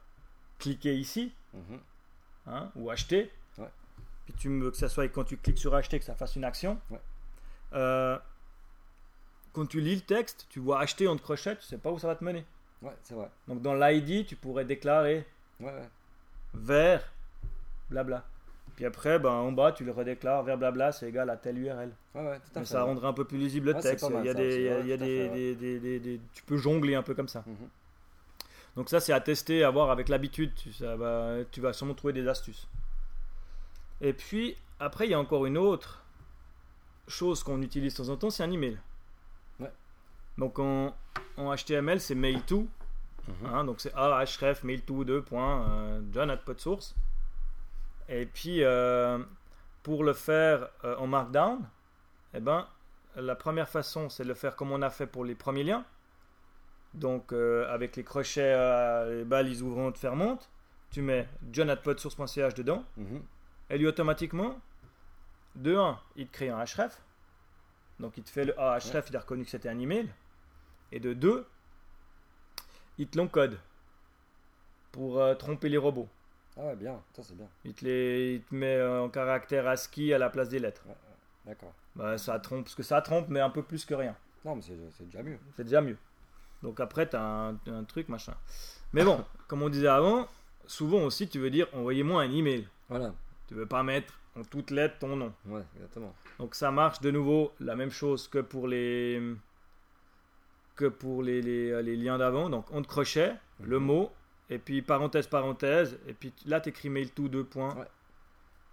cliquer 0.58 0.96
ici 0.96 1.32
Mhm. 1.52 1.80
hein, 2.46 2.72
ou 2.74 2.88
acheter, 2.90 3.30
Ouais. 3.58 3.68
puis 4.24 4.32
tu 4.38 4.48
veux 4.58 4.70
que 4.70 4.78
ça 4.78 4.88
soit 4.88 5.06
quand 5.08 5.24
tu 5.24 5.36
cliques 5.36 5.58
sur 5.58 5.74
acheter 5.74 5.98
que 5.98 6.06
ça 6.06 6.14
fasse 6.14 6.36
une 6.36 6.44
action. 6.44 6.80
Ouais. 6.88 7.00
Euh, 7.74 8.18
quand 9.52 9.66
tu 9.66 9.80
lis 9.82 9.96
le 9.96 10.00
texte, 10.00 10.46
tu 10.48 10.58
vois 10.58 10.80
acheter 10.80 11.06
entre 11.06 11.22
crochets, 11.22 11.56
tu 11.56 11.64
sais 11.64 11.76
pas 11.78 11.90
où 11.90 11.98
ça 11.98 12.06
va 12.06 12.16
te 12.16 12.24
mener. 12.24 12.46
Ouais, 12.82 12.92
c'est 13.02 13.14
vrai. 13.14 13.28
Donc 13.48 13.60
dans 13.62 13.74
l'ID, 13.74 14.26
tu 14.26 14.36
pourrais 14.36 14.64
déclarer 14.64 15.26
Ouais, 15.60 15.66
ouais. 15.66 15.88
vers 16.54 17.02
blabla. 17.90 18.24
Puis 18.76 18.86
après, 18.86 19.18
ben, 19.18 19.28
en 19.30 19.52
bas, 19.52 19.72
tu 19.72 19.84
le 19.84 19.92
redéclares 19.92 20.42
vers 20.42 20.56
blabla, 20.56 20.90
c'est 20.92 21.08
égal 21.08 21.28
à 21.28 21.36
telle 21.36 21.58
URL. 21.58 21.90
Ouais, 22.14 22.22
ouais, 22.22 22.38
tout 22.38 22.50
à 22.54 22.60
Mais 22.60 22.64
fait. 22.66 22.72
ça 22.72 22.82
rendra 22.84 23.08
un 23.08 23.12
peu 23.12 23.24
plus 23.26 23.36
lisible 23.36 23.66
le 23.72 23.74
texte. 23.80 24.08
mal 24.08 24.24
il 24.24 24.26
y 24.26 24.30
a 24.30 24.32
ça 24.32 24.38
des, 24.38 24.56
il 24.56 24.86
y 24.86 24.92
a- 24.92 24.96
des, 24.96 25.54
fait, 25.54 25.78
des- 25.80 26.00
des- 26.00 26.20
tu 26.32 26.42
peux 26.44 26.56
jongler 26.56 26.94
un 26.94 27.02
peu 27.02 27.14
comme 27.14 27.28
ça. 27.28 27.42
Mhm. 27.46 27.68
Donc 28.76 28.88
ça, 28.88 29.00
c'est 29.00 29.12
à 29.12 29.20
tester, 29.20 29.64
à 29.64 29.70
voir 29.70 29.90
avec 29.90 30.08
l'habitude. 30.08 30.52
Tu, 30.54 30.70
va- 30.84 31.38
tu 31.50 31.60
vas 31.60 31.72
sûrement 31.74 31.92
trouver 31.94 32.12
des 32.14 32.26
astuces. 32.28 32.66
Et 34.00 34.12
puis, 34.14 34.56
après, 34.78 35.06
il 35.06 35.10
y 35.10 35.14
a 35.14 35.20
encore 35.20 35.44
une 35.44 35.58
autre 35.58 36.02
chose 37.08 37.42
qu'on 37.42 37.60
utilise 37.60 37.92
de 37.94 38.02
temps 38.02 38.08
en 38.08 38.16
temps, 38.16 38.30
c'est 38.30 38.44
un 38.44 38.50
email. 38.50 38.78
Ouais. 40.40 40.46
Donc 40.46 40.58
en, 40.58 40.94
en 41.36 41.54
HTML, 41.54 42.00
c'est 42.00 42.14
mail 42.14 42.42
to. 42.42 42.66
Mhm. 43.28 43.46
Hein, 43.46 43.64
donc 43.64 43.80
c'est 43.80 43.94
ahref 43.94 44.64
mail 44.64 44.82
to 44.82 45.04
2. 45.04 45.24
euh, 45.32 46.00
John 46.12 46.30
at 46.30 46.38
podsource. 46.38 46.94
Et 48.08 48.26
puis 48.26 48.64
euh, 48.64 49.18
pour 49.82 50.02
le 50.04 50.12
faire 50.12 50.68
euh, 50.84 50.96
en 50.96 51.06
Markdown, 51.06 51.60
eh 52.34 52.40
ben, 52.40 52.66
la 53.16 53.36
première 53.36 53.68
façon 53.68 54.08
c'est 54.08 54.24
de 54.24 54.28
le 54.28 54.34
faire 54.34 54.56
comme 54.56 54.72
on 54.72 54.82
a 54.82 54.90
fait 54.90 55.06
pour 55.06 55.24
les 55.24 55.34
premiers 55.34 55.64
liens. 55.64 55.84
Donc 56.94 57.32
euh, 57.32 57.72
avec 57.72 57.94
les 57.96 58.02
crochets, 58.02 59.06
les 59.10 59.24
balises 59.24 59.62
ouvrantes 59.62 59.96
fermantes, 59.96 60.50
tu 60.90 61.02
mets 61.02 61.28
john 61.52 61.70
at 61.70 61.76
podsource.ch 61.76 62.54
dedans. 62.54 62.84
Mhm. 62.96 63.22
Et 63.70 63.78
lui 63.78 63.86
automatiquement, 63.86 64.58
de 65.54 65.76
1, 65.76 65.98
il 66.16 66.26
te 66.26 66.32
crée 66.32 66.48
un 66.48 66.64
href. 66.64 67.00
Donc 68.00 68.16
il 68.16 68.24
te 68.24 68.30
fait 68.30 68.44
le 68.44 68.54
ah, 68.58 68.78
href, 68.78 69.10
il 69.10 69.16
a 69.16 69.20
reconnu 69.20 69.44
que 69.44 69.50
c'était 69.50 69.68
un 69.68 69.78
email. 69.78 70.08
Et 70.92 71.00
de 71.00 71.12
2, 71.12 71.46
il 72.98 73.06
te 73.08 73.16
l'encode 73.18 73.58
pour 74.92 75.20
euh, 75.20 75.34
tromper 75.34 75.68
les 75.68 75.78
robots. 75.78 76.08
Ah 76.56 76.66
ouais, 76.66 76.76
bien, 76.76 77.00
ça 77.14 77.22
c'est 77.22 77.36
bien. 77.36 77.48
Il 77.64 77.74
te, 77.74 77.84
les, 77.84 78.34
il 78.34 78.42
te 78.42 78.54
met 78.54 78.76
euh, 78.76 79.02
en 79.02 79.08
caractère 79.08 79.66
ASCII 79.68 80.12
à 80.12 80.18
la 80.18 80.30
place 80.30 80.48
des 80.48 80.58
lettres. 80.58 80.82
D'accord. 81.46 81.72
Bah, 81.94 82.18
ça 82.18 82.38
trompe, 82.38 82.64
parce 82.64 82.74
que 82.74 82.82
ça 82.82 83.00
trompe, 83.00 83.28
mais 83.28 83.40
un 83.40 83.50
peu 83.50 83.62
plus 83.62 83.84
que 83.84 83.94
rien. 83.94 84.16
Non, 84.44 84.56
mais 84.56 84.62
c'est 84.62 84.76
c'est 84.96 85.04
déjà 85.04 85.22
mieux. 85.22 85.38
C'est 85.56 85.64
déjà 85.64 85.80
mieux. 85.80 85.96
Donc 86.62 86.80
après, 86.80 87.08
tu 87.08 87.16
as 87.16 87.22
un, 87.22 87.56
un 87.66 87.84
truc, 87.84 88.08
machin. 88.08 88.34
Mais 88.92 89.04
bon, 89.04 89.24
comme 89.48 89.62
on 89.62 89.68
disait 89.68 89.88
avant, 89.88 90.28
souvent 90.66 91.02
aussi, 91.02 91.28
tu 91.28 91.38
veux 91.38 91.50
dire 91.50 91.68
envoyez-moi 91.72 92.22
un 92.22 92.30
email. 92.30 92.68
Voilà. 92.88 93.14
Tu 93.46 93.54
veux 93.54 93.66
pas 93.66 93.82
mettre 93.82 94.12
en 94.36 94.42
toutes 94.42 94.70
lettres 94.70 94.98
ton 94.98 95.16
nom. 95.16 95.32
Ouais, 95.46 95.62
exactement. 95.76 96.14
Donc 96.38 96.54
ça 96.54 96.70
marche 96.70 97.00
de 97.00 97.10
nouveau 97.10 97.52
la 97.60 97.76
même 97.76 97.90
chose 97.90 98.28
que 98.28 98.38
pour 98.38 98.68
les 98.68 99.20
que 100.80 100.86
pour 100.88 101.22
les, 101.22 101.42
les, 101.42 101.82
les 101.82 101.96
liens 101.96 102.18
d'avant. 102.18 102.48
Donc 102.50 102.66
on 102.70 102.80
te 102.82 102.88
crochet 102.88 103.34
le 103.60 103.78
Mhm. 103.78 103.84
mot 103.86 104.12
et 104.48 104.58
puis 104.58 104.82
parenthèse 104.82 105.26
parenthèse 105.26 105.98
et 106.06 106.14
puis 106.14 106.32
là 106.46 106.60
tu 106.60 106.70
écris 106.70 106.88
mail 106.88 107.10
to 107.12 107.28
deux 107.28 107.44
points. 107.44 107.74
Ouais. 107.76 107.86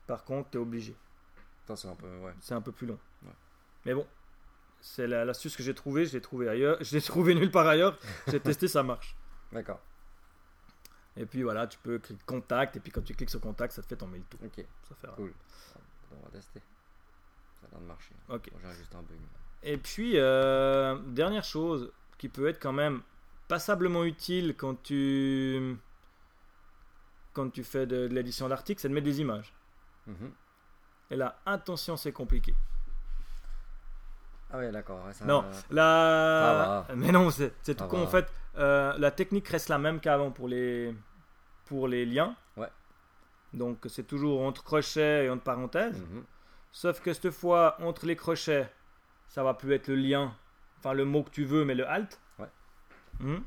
Par 0.08 0.24
contre 0.24 0.50
tu 0.52 0.58
es 0.58 0.62
obligé. 0.62 0.96
C'est 1.76 1.88
un 1.88 1.96
peu. 1.96 2.08
Ouais. 2.20 2.34
C'est 2.40 2.54
un 2.54 2.62
peu 2.62 2.72
plus 2.72 2.88
long. 2.88 2.98
Ouais. 3.24 3.34
Mais 3.86 3.94
bon, 3.94 4.08
c'est 4.80 5.06
la- 5.08 5.26
l'astuce 5.26 5.56
que 5.58 5.64
j'ai 5.64 5.74
trouvée. 5.76 6.06
Je 6.06 6.14
l'ai 6.14 6.22
trouvée 6.22 6.48
ailleurs. 6.48 6.78
Je 6.82 6.96
l'ai 6.96 7.02
trouvée 7.02 7.36
nulle 7.36 7.52
part 7.52 7.68
ailleurs. 7.68 7.98
J'ai 8.28 8.40
testé, 8.40 8.68
ça 8.70 8.84
marche. 8.84 9.16
D'accord. 9.52 9.82
Et 11.18 11.26
puis 11.26 11.44
voilà, 11.44 11.68
tu 11.68 11.78
peux 11.80 12.00
cliquer 12.00 12.24
contact 12.26 12.78
et 12.78 12.80
puis 12.80 12.92
quand 12.92 13.02
tu 13.02 13.14
cliques 13.16 13.30
sur 13.32 13.42
contact, 13.42 13.74
ça 13.74 13.82
te 13.82 13.88
fait 13.88 13.96
ton 13.98 14.08
mail 14.08 14.24
to. 14.30 14.38
Ok, 14.46 14.64
Ça 14.88 14.96
fait 14.96 15.08
cool. 15.16 15.34
On 16.12 16.24
va 16.26 16.30
tester. 16.32 16.62
Ça 17.60 17.68
a 17.68 17.72
l'air 17.72 17.80
de 17.82 17.86
marcher. 17.86 18.14
Ok. 18.30 18.50
Bon, 18.54 18.60
J'ai 18.64 18.78
juste 18.78 18.96
un 18.96 19.02
bug. 19.02 19.18
Et 19.70 19.78
puis, 19.78 20.14
euh, 20.16 20.98
dernière 21.08 21.44
chose 21.44 21.92
qui 22.18 22.30
peut 22.30 22.48
être 22.48 22.60
quand 22.62 22.72
même 22.72 23.02
passablement 23.50 24.06
utile 24.06 24.56
quand 24.56 24.82
tu, 24.82 25.76
quand 27.34 27.50
tu 27.50 27.64
fais 27.66 27.86
de, 27.86 28.08
de 28.08 28.14
l'édition 28.16 28.48
d'articles, 28.48 28.80
c'est 28.82 28.88
de 28.88 28.94
mettre 28.94 29.06
des 29.06 29.20
images. 29.20 29.54
Mhm. 30.08 30.32
Et 31.12 31.16
là, 31.18 31.40
attention, 31.46 31.98
c'est 31.98 32.14
compliqué. 32.14 32.54
Ah 34.52 34.60
ouais, 34.60 34.72
d'accord. 34.72 35.02
ça- 35.12 35.26
Non, 35.26 35.44
la... 35.70 36.86
Mais 36.96 37.12
non, 37.12 37.30
c'est 37.30 37.52
tout 37.76 37.84
con. 37.88 38.04
En 38.04 38.08
fait, 38.08 38.32
euh, 38.58 38.94
la 38.98 39.12
technique 39.12 39.48
reste 39.50 39.68
la 39.68 39.78
même 39.78 40.00
qu'avant 40.00 40.32
pour 40.32 40.48
les, 40.48 40.96
pour 41.66 41.90
les 41.90 42.06
liens. 42.06 42.36
Ouais. 42.56 42.70
Donc, 43.54 43.86
c'est 43.90 44.08
toujours 44.08 44.42
entre 44.44 44.64
crochets 44.64 45.26
et 45.26 45.30
entre 45.30 45.44
parenthèses. 45.44 46.00
Mhm. 46.00 46.24
Sauf 46.72 47.02
que 47.02 47.14
cette 47.14 47.32
fois, 47.32 47.76
entre 47.82 48.06
les 48.06 48.16
crochets, 48.16 48.72
ça 49.28 49.44
va 49.44 49.54
plus 49.54 49.72
être 49.74 49.88
le 49.88 49.96
lien, 49.96 50.36
enfin 50.80 50.94
le 50.94 51.06
mot 51.06 51.24
que 51.24 51.30
tu 51.30 51.44
veux, 51.46 51.66
mais 51.66 51.76
le 51.76 51.88
alt. 51.88 52.20
Ouais. 52.40 52.50
Mhm. 53.20 53.44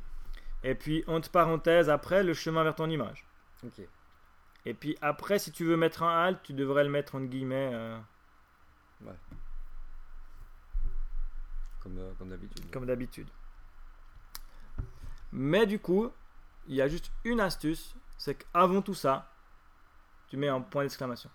Et 0.63 0.75
puis, 0.75 1.03
entre 1.07 1.31
parenthèses, 1.31 1.89
après, 1.89 2.23
le 2.23 2.35
chemin 2.35 2.63
vers 2.65 2.75
ton 2.75 2.89
image. 2.91 3.25
Ok. 3.65 3.81
Et 4.67 4.75
puis 4.75 4.97
après, 5.01 5.39
si 5.39 5.53
tu 5.53 5.65
veux 5.65 5.77
mettre 5.77 6.03
un 6.03 6.25
alt, 6.27 6.43
tu 6.43 6.53
devrais 6.53 6.85
le 6.85 6.91
mettre 6.91 7.15
entre 7.15 7.27
guillemets 7.29 7.71
euh, 7.73 7.99
Comme, 11.81 11.99
euh, 11.99 12.13
comme 12.19 12.29
d'habitude. 12.29 12.71
comme 12.71 12.85
d'habitude. 12.87 13.29
Mais 15.33 15.65
du 15.65 15.79
coup, 15.79 16.13
il 16.67 16.75
y 16.75 16.83
a 16.83 16.89
juste 16.89 17.11
une 17.25 17.41
astuce, 17.41 17.95
c'est 18.19 18.35
qu'avant 18.35 18.83
tout 18.83 18.93
ça, 18.95 19.33
tu 20.29 20.37
mets 20.37 20.49
un 20.49 20.61
point 20.61 20.83
d'exclamation. 20.83 21.31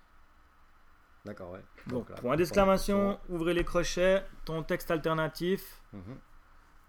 D'accord, 1.26 1.52
ouais. 1.52 1.62
Donc, 1.88 2.12
point 2.22 2.36
d'exclamation, 2.36 3.20
ouvrez 3.30 3.54
les 3.54 3.64
crochets, 3.64 4.24
ton 4.46 4.64
texte 4.64 4.92
alternatif, 4.92 5.82
Mhm. 5.94 6.02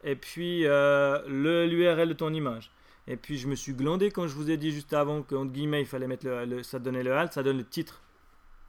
et 0.05 0.17
puis 0.17 0.67
euh, 0.67 1.21
le 1.27 1.67
l'URL 1.67 2.09
de 2.09 2.13
ton 2.15 2.33
image. 2.33 2.71
Et 3.09 3.17
puis 3.17 3.39
je 3.39 3.47
me 3.49 3.55
suis 3.55 3.73
glandé 3.73 4.11
quand 4.11 4.27
je 4.27 4.35
vous 4.35 4.51
ai 4.51 4.57
dit 4.57 4.73
juste 4.73 4.93
avant 4.93 5.23
qu'entre 5.23 5.53
guillemets 5.53 5.81
il 5.81 5.87
fallait 5.87 6.09
mettre 6.09 6.27
le, 6.27 6.45
le- 6.45 6.63
ça 6.65 6.79
donnait 6.81 7.03
le 7.05 7.13
alt, 7.13 7.33
ça 7.33 7.43
donne 7.43 7.59
le 7.59 7.65
titre. 7.65 8.01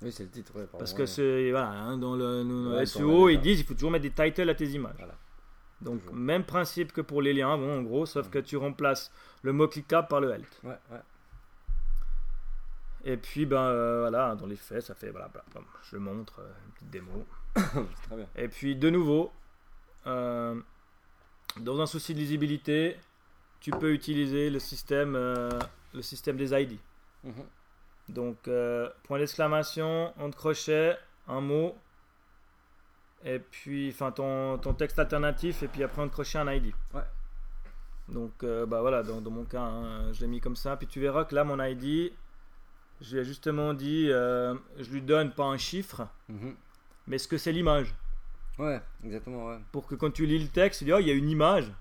Oui, 0.04 0.12
c'est 0.12 0.24
le 0.26 0.30
titre, 0.30 0.56
ouais. 0.56 0.68
Parce 0.78 0.94
que 0.94 1.06
c'est 1.08 1.50
voilà, 1.50 1.70
hein, 1.72 1.98
dans 1.98 2.16
le, 2.16 2.44
dans 2.44 2.70
le 2.72 2.76
Ouais, 2.78 2.86
SEO, 2.86 3.28
la 3.28 3.34
ils 3.34 3.42
disent 3.42 3.60
il 3.62 3.66
faut 3.66 3.74
toujours 3.74 3.90
mettre 3.90 4.04
des 4.04 4.12
titles 4.12 4.48
à 4.50 4.54
tes 4.54 4.68
images. 4.68 4.94
Voilà. 5.00 5.16
Donc 5.82 6.02
Toujours. 6.02 6.16
même 6.16 6.44
principe 6.44 6.92
que 6.94 7.02
pour 7.02 7.22
les 7.22 7.34
liens, 7.34 7.58
bon 7.58 7.80
en 7.80 7.82
gros, 7.82 8.06
sauf 8.06 8.28
Mhm. 8.28 8.32
que 8.32 8.40
tu 8.40 8.58
remplaces 8.58 9.12
le 9.42 9.54
mot 9.54 9.68
cliquable 9.68 10.08
par 10.08 10.22
le 10.22 10.32
alt. 10.32 10.60
Ouais, 10.64 10.78
ouais. 10.92 11.00
Et 13.08 13.16
puis 13.16 13.46
ben 13.46 13.62
euh, 13.62 14.02
voilà, 14.02 14.36
dans 14.36 14.46
les 14.46 14.58
faits, 14.58 14.82
ça 14.82 14.94
fait 14.94 15.12
voilà, 15.12 15.30
bla, 15.30 15.42
je 15.90 15.96
montre, 15.96 16.42
euh, 16.42 16.52
une 16.66 16.72
petite 16.74 16.90
démo. 16.90 17.26
très 17.56 18.18
bien. 18.18 18.28
Et 18.36 18.50
puis 18.50 18.76
de 18.76 18.90
nouveau, 18.90 19.32
euh, 20.08 20.60
dans 21.62 21.80
un 21.80 21.86
souci 21.86 22.14
de 22.14 22.20
lisibilité, 22.20 22.98
tu 23.62 23.72
peux 23.72 23.94
utiliser 23.94 24.50
le 24.50 24.60
système, 24.60 25.14
le 25.14 26.02
système 26.02 26.36
des 26.36 26.52
ID. 26.52 26.80
Mhm. 27.24 27.46
Donc 28.10 28.50
point 29.04 29.20
d'exclamation, 29.20 30.14
entre 30.20 30.38
crochets, 30.38 30.98
un 31.30 31.40
mot, 31.40 31.78
et 33.24 33.40
puis 33.40 33.90
enfin 33.90 34.12
ton, 34.12 34.58
ton 34.58 34.74
texte 34.74 35.00
alternatif, 35.00 35.64
et 35.64 35.70
puis 35.70 35.82
après 35.82 36.02
entre 36.02 36.12
crochet 36.12 36.40
un 36.40 36.52
ID. 36.52 36.74
Ouais. 36.94 37.02
Donc 38.10 38.44
bah 38.44 38.82
voilà, 38.82 39.02
dans, 39.02 39.22
dans 39.22 39.32
mon 39.32 39.46
cas, 39.46 39.62
hein, 39.62 40.12
je 40.12 40.20
l'ai 40.20 40.28
mis 40.28 40.42
comme 40.42 40.58
ça. 40.58 40.76
Puis 40.76 40.88
tu 40.88 41.00
verras 41.00 41.24
que 41.24 41.36
là 41.36 41.46
mon 41.46 41.64
ID, 41.64 42.12
je 43.02 43.16
lui 43.16 43.22
ai 43.22 43.26
justement 43.26 43.74
dit, 43.74 44.08
euh, 44.12 44.56
je 44.78 44.90
lui 44.92 45.02
donne 45.02 45.32
pas 45.34 45.46
un 45.46 45.58
chiffre, 45.58 46.08
Mhm. 46.30 46.56
mais 47.08 47.18
ce 47.18 47.28
que 47.28 47.38
c'est 47.38 47.52
l'image. 47.52 47.94
Ouais, 48.60 48.82
exactement, 49.04 49.48
ouais. 49.48 49.60
pour 49.72 49.86
que 49.88 49.96
quand 49.96 50.12
tu 50.12 50.26
lis 50.26 50.40
le 50.40 50.48
texte, 50.50 50.80
tu 50.80 50.86
dis 50.86 50.94
oh 50.94 51.00
il 51.00 51.08
y 51.08 51.12
a 51.12 51.14
une 51.14 51.30
image. 51.30 51.72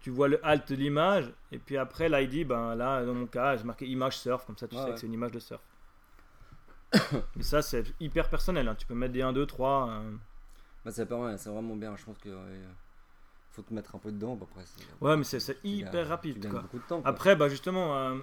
tu 0.00 0.08
vois 0.10 0.28
le 0.28 0.44
alt 0.46 0.66
de 0.70 0.76
l'image, 0.76 1.30
et 1.52 1.58
puis 1.58 1.76
après, 1.76 2.08
l'ID, 2.08 2.46
ben 2.48 2.74
là, 2.74 3.04
dans 3.04 3.12
mon 3.12 3.26
cas, 3.26 3.56
j'ai 3.58 3.64
marqué 3.64 3.86
image 3.86 4.16
surf, 4.18 4.46
comme 4.46 4.56
ça 4.56 4.66
tu 4.66 4.74
Ouais, 4.74 4.80
sais 4.80 4.88
ouais. 4.88 4.94
que 4.94 5.00
c'est 5.00 5.06
une 5.06 5.12
image 5.12 5.32
de 5.32 5.38
surf. 5.40 5.60
Mais 7.36 7.42
ça, 7.42 7.60
c'est 7.62 7.84
hyper 8.00 8.28
personnel, 8.30 8.66
hein. 8.66 8.74
tu 8.76 8.86
peux 8.86 8.94
mettre 8.94 9.12
des 9.12 9.20
1, 9.22 9.32
2, 9.34 9.44
3. 9.46 9.90
euh. 9.90 10.10
Bah, 10.84 10.90
c'est 10.90 11.06
c'est 11.36 11.50
vraiment 11.50 11.76
bien. 11.76 11.94
Je 11.96 12.04
pense 12.06 12.16
que 12.18 12.30
euh, 12.30 12.68
faut 13.50 13.60
te 13.62 13.74
mettre 13.74 13.94
un 13.94 13.98
peu 13.98 14.10
dedans. 14.10 14.36
bah, 14.36 14.46
après, 14.50 14.64
Ouais, 15.02 15.16
mais 15.18 15.24
c'est 15.24 15.58
hyper 15.62 16.04
tu 16.06 16.08
rapide, 16.10 16.38
gagnes 16.40 16.50
quoi. 16.52 16.60
beaucoup 16.62 16.78
de 16.78 16.84
temps. 16.84 17.02
quoi. 17.02 17.10
Après, 17.10 17.36
bah 17.36 17.48
justement, 17.50 17.96
euh, 17.98 18.16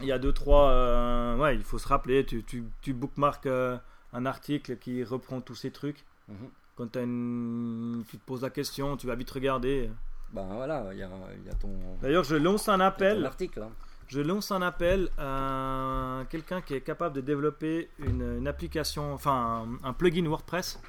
il 0.00 0.06
y 0.06 0.12
a 0.12 0.18
deux, 0.18 0.32
trois. 0.32 0.70
euh, 0.70 1.36
ouais, 1.36 1.54
il 1.56 1.62
faut 1.64 1.78
se 1.78 1.88
rappeler. 1.88 2.24
Tu, 2.26 2.42
tu, 2.44 2.64
tu 2.82 2.92
bookmarks 2.92 3.46
euh, 3.46 3.76
un 4.12 4.26
article 4.26 4.76
qui 4.76 5.02
reprend 5.04 5.40
tous 5.40 5.54
ces 5.54 5.70
trucs. 5.70 6.04
Mhm. 6.28 6.48
Quand 6.76 6.96
une... 6.96 8.04
tu 8.08 8.18
te 8.18 8.24
poses 8.24 8.42
la 8.42 8.50
question, 8.50 8.96
tu 8.96 9.06
vas 9.06 9.14
vite 9.14 9.30
regarder. 9.30 9.90
Bah 10.32 10.46
voilà, 10.50 10.88
il 10.92 10.98
y 10.98 11.02
a, 11.02 11.08
il 11.38 11.46
y 11.46 11.48
a 11.50 11.54
ton, 11.54 11.70
D'ailleurs, 12.02 12.24
je 12.24 12.36
lance 12.36 12.68
un 12.68 12.80
appel. 12.80 13.24
article. 13.24 13.62
hein. 13.62 13.70
Je 14.08 14.20
lance 14.20 14.52
un 14.52 14.62
appel 14.62 15.08
à 15.18 16.22
quelqu'un 16.30 16.60
qui 16.60 16.74
est 16.74 16.80
capable 16.80 17.14
de 17.16 17.20
développer 17.20 17.88
une, 17.98 18.36
une 18.38 18.46
application, 18.46 19.12
enfin 19.14 19.66
un, 19.82 19.88
un 19.88 19.92
plugin 19.92 20.26
WordPress. 20.28 20.80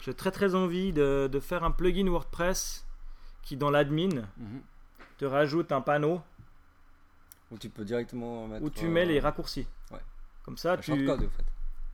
J'ai 0.00 0.14
très 0.14 0.32
très 0.32 0.54
envie 0.56 0.92
de, 0.92 1.28
de 1.30 1.40
faire 1.40 1.62
un 1.62 1.70
plugin 1.70 2.08
WordPress 2.08 2.84
qui, 3.42 3.56
dans 3.56 3.70
l'admin, 3.70 4.08
Mhm. 4.38 4.60
te 5.18 5.24
rajoute 5.24 5.70
un 5.72 5.80
panneau 5.82 6.20
Où 7.52 7.58
tu 7.58 7.68
peux 7.68 7.84
directement 7.84 8.48
mettre. 8.48 8.64
où 8.64 8.70
tu 8.70 8.86
euh, 8.86 8.88
mets 8.88 9.04
les 9.04 9.20
raccourcis. 9.20 9.66
ouais. 9.92 9.98
Comme 10.44 10.56
ça, 10.56 10.72
un 10.72 10.76
tu. 10.78 10.84
shortcode, 11.06 11.28
en 11.28 11.30
fait. 11.30 11.44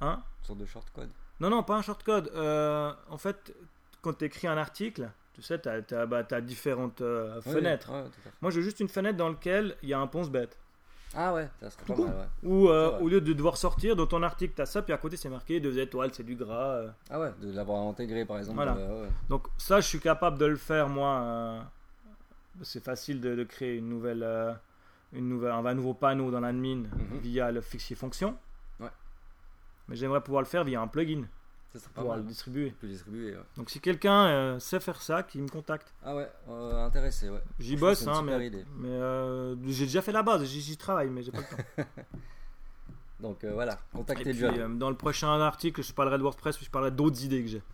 Hein 0.01 0.23
Une 0.41 0.47
sorte 0.47 0.59
de 0.61 0.65
shortcode. 0.67 1.09
Non, 1.41 1.51
non, 1.51 1.63
pas 1.63 1.77
un 1.77 1.83
shortcode. 1.83 2.31
Euh, 2.35 2.93
en 3.11 3.19
fait, 3.19 3.53
quand 4.01 4.17
tu 4.17 4.25
écris 4.25 4.47
un 4.47 4.57
article, 4.57 5.11
tu 5.35 5.43
sais, 5.43 5.59
tu 5.61 5.69
as, 5.69 6.41
différentes 6.41 7.01
euh, 7.01 7.41
Oui, 7.47 7.53
fenêtres. 7.53 7.91
Moi, 8.41 8.51
j'ai 8.51 8.63
juste 8.63 8.81
une 8.81 8.89
fenêtre 8.89 9.19
dans 9.19 9.29
laquelle 9.29 9.77
il 9.83 9.89
y 9.91 9.95
a 9.95 9.99
un 10.01 10.07
ponce-bête. 10.07 10.57
Ah 11.15 11.33
ouais, 11.33 11.49
ça 11.61 11.71
serait 11.71 11.85
pas 11.87 11.97
mal, 11.97 12.07
ouais. 12.17 12.49
Où, 12.49 12.69
euh, 12.69 12.99
au 13.01 13.09
lieu 13.09 13.21
de 13.23 13.33
devoir 13.33 13.57
sortir 13.57 13.97
dans 13.97 14.07
ton 14.07 14.23
article, 14.23 14.53
tu 14.55 14.61
as 14.63 14.67
ça, 14.67 14.83
puis 14.83 14.93
à 14.93 14.99
côté, 14.99 15.17
c'est 15.17 15.31
marqué 15.31 15.59
deux 15.59 15.79
étoiles, 15.79 16.11
c'est 16.13 16.23
du 16.23 16.37
gras. 16.37 16.75
euh. 16.77 16.91
Ah 17.11 17.19
ouais, 17.19 17.33
de 17.41 17.51
l'avoir 17.51 17.81
intégré 17.89 18.27
par 18.27 18.37
exemple. 18.39 18.57
Voilà. 18.57 18.77
euh, 18.77 19.05
ouais. 19.05 19.09
Donc, 19.31 19.47
ça, 19.57 19.81
je 19.81 19.87
suis 19.89 20.01
capable 20.01 20.37
de 20.39 20.45
le 20.47 20.57
faire, 20.57 20.89
moi. 20.89 21.21
euh, 21.21 21.61
c'est 22.63 22.85
facile 22.85 23.21
de, 23.21 23.35
de 23.37 23.45
créer 23.45 23.77
une 23.77 23.89
nouvelle, 23.89 24.23
euh, 24.23 24.53
une 25.13 25.29
nouvelle, 25.29 25.53
un 25.53 25.75
nouveau 25.75 25.95
panneau 25.95 26.31
dans 26.31 26.41
l'admin 26.41 26.83
Mhm. 26.85 27.19
via 27.23 27.51
le 27.53 27.61
fichier 27.61 27.97
fonction. 27.97 28.37
Ouais. 28.81 28.91
Mais 29.89 29.97
j'aimerais 29.97 30.21
pouvoir 30.21 30.43
le 30.43 30.49
faire 30.49 30.65
via 30.65 30.81
un 30.81 30.87
plugin, 30.87 31.25
Ça 31.73 31.79
serait 31.79 31.91
pas 31.95 32.01
pouvoir 32.03 32.17
mal. 32.19 32.25
le 32.25 32.31
distribuer. 32.31 32.75
Ouais. 32.83 33.37
Donc, 33.57 33.71
si 33.71 33.81
quelqu'un 33.81 34.27
euh, 34.27 34.59
sait 34.59 34.81
faire 34.81 35.01
ça, 35.01 35.23
qu'il 35.23 35.43
me 35.43 35.49
contacte. 35.49 35.93
Ah 36.05 36.15
ouais, 36.15 36.31
euh, 36.49 36.85
intéressé, 36.85 37.29
ouais. 37.31 37.43
J'y 37.59 37.77
bosse, 37.77 38.07
hein, 38.07 38.23
mais, 38.23 38.47
idée. 38.47 38.65
mais 38.77 38.89
euh, 38.91 39.57
j'ai 39.67 39.87
déjà 39.87 40.03
fait 40.03 40.13
la 40.13 40.23
base, 40.23 40.45
j'y 40.45 40.61
j'y 40.61 40.77
travaille, 40.77 41.09
mais 41.11 41.23
j'ai 41.23 41.33
pas 41.33 41.39
le 41.39 41.57
temps. 41.85 41.85
Donc 43.21 43.45
voilà, 43.45 43.79
contactez 43.93 44.33
euh, 44.45 44.69
dans 44.69 44.91
le 44.91 44.97
prochain 44.97 45.41
article, 45.41 45.83
je 45.83 45.93
parlerai 45.93 46.19
de 46.19 46.23
WordPress, 46.23 46.57
puis 46.57 46.67
je 46.67 46.71
parlerai 46.71 46.93
d'autres 46.93 47.25
idées 47.25 47.43
que 47.43 47.49
j'ai. 47.49 47.63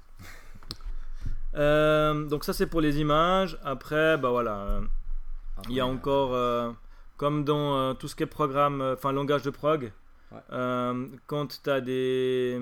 Euh, 1.56 2.24
donc 2.26 2.42
ça 2.44 2.52
c'est 2.52 2.66
pour 2.66 2.80
les 2.80 2.98
images. 2.98 3.58
Après, 3.62 4.18
bah 4.18 4.30
voilà, 4.30 4.56
euh, 4.56 4.80
il 5.68 5.76
y 5.76 5.80
a 5.80 5.86
encore, 5.86 6.34
euh, 6.34 6.72
comme 7.16 7.44
dans 7.44 7.76
euh, 7.76 7.94
tout 7.94 8.08
ce 8.08 8.16
qui 8.16 8.22
est 8.22 8.26
programme, 8.26 8.80
euh, 8.80 8.94
enfin 8.94 9.12
langage 9.12 9.42
de 9.42 9.50
prog, 9.50 9.92
Ouais. 10.32 10.38
euh, 10.52 11.06
quand 11.26 11.62
tu 11.62 11.70
as 11.70 11.80
des... 11.80 12.60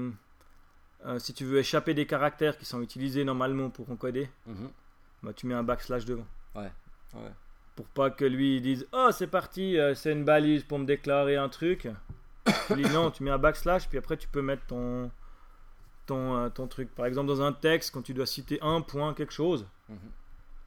si 1.18 1.32
tu 1.32 1.44
veux 1.44 1.58
échapper 1.58 1.94
des 1.94 2.06
caractères 2.06 2.58
qui 2.58 2.64
sont 2.66 2.82
utilisés 2.82 3.24
normalement 3.24 3.70
pour 3.70 3.90
encoder, 3.90 4.28
mhm. 4.46 4.68
bah, 5.22 5.32
tu 5.34 5.46
mets 5.46 5.54
un 5.54 5.62
backslash 5.62 6.04
devant. 6.04 6.26
Ouais. 6.54 6.70
pour 7.76 7.86
pas 7.86 8.10
que 8.10 8.26
lui 8.26 8.56
il 8.56 8.60
dise 8.62 8.86
oh 8.92 9.08
c'est 9.10 9.26
parti 9.26 9.78
c'est 9.94 10.12
une 10.12 10.24
balise 10.24 10.64
pour 10.64 10.78
me 10.78 10.84
déclarer 10.84 11.36
un 11.36 11.48
truc 11.48 11.88
tu 12.66 12.74
dis 12.74 12.82
non 12.90 13.10
tu 13.10 13.22
mets 13.22 13.30
un 13.30 13.38
backslash 13.38 13.88
puis 13.88 13.96
après 13.96 14.18
tu 14.18 14.28
peux 14.28 14.42
mettre 14.42 14.66
ton 14.66 15.10
ton, 16.06 16.50
ton 16.50 16.66
truc 16.66 16.94
par 16.94 17.06
exemple 17.06 17.28
dans 17.28 17.40
un 17.40 17.52
texte 17.54 17.90
quand 17.94 18.02
tu 18.02 18.12
dois 18.12 18.26
citer 18.26 18.58
un 18.60 18.82
point 18.82 19.14
quelque 19.14 19.32
chose 19.32 19.66
Mhm. 19.88 19.96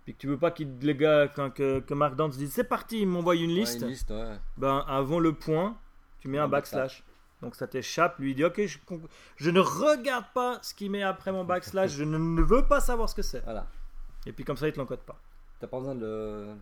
Puis 0.05 0.13
que 0.13 0.19
tu 0.19 0.27
veux 0.27 0.37
pas 0.37 0.51
qu'il 0.51 0.77
les 0.81 0.95
gars 0.95 1.27
quand 1.27 1.49
que, 1.49 1.79
que 1.81 1.93
Markdown 1.93 2.31
se 2.31 2.37
dise 2.37 2.53
c'est 2.53 2.63
parti 2.63 3.01
il 3.01 3.07
m'envoie 3.07 3.35
une 3.35 3.49
Ouais, 3.49 3.55
liste 3.57 3.81
une 3.81 3.87
liste, 3.89 4.11
ouais. 4.11 4.37
ben 4.57 4.85
avant 4.87 5.19
le 5.19 5.33
point 5.33 5.77
tu 6.19 6.27
mets 6.29 6.37
un 6.37 6.45
Un 6.45 6.47
backslash 6.47 7.03
donc 7.41 7.55
ça 7.55 7.67
t'échappe 7.67 8.17
lui 8.19 8.31
il 8.31 8.35
dit 8.35 8.45
ok 8.45 8.61
je, 9.37 9.49
ne 9.51 9.59
regarde 9.59 10.25
pas 10.33 10.59
ce 10.61 10.73
qu'il 10.73 10.89
met 10.91 11.03
après 11.03 11.31
mon 11.31 11.43
backslash 11.43 11.91
je 11.91 12.03
ne, 12.03 12.17
ne 12.17 12.41
veux 12.41 12.65
pas 12.65 12.79
savoir 12.79 13.09
ce 13.09 13.15
que 13.15 13.21
c'est 13.23 13.41
Voilà. 13.43 13.67
et 14.25 14.31
puis 14.31 14.43
comme 14.45 14.57
ça 14.57 14.67
il 14.67 14.73
te 14.73 14.77
l'encode 14.79 15.01
pas 15.01 15.19
T'as 15.59 15.67
pas 15.67 15.77
besoin 15.79 15.95
de 15.95 16.01
le. 16.01 16.53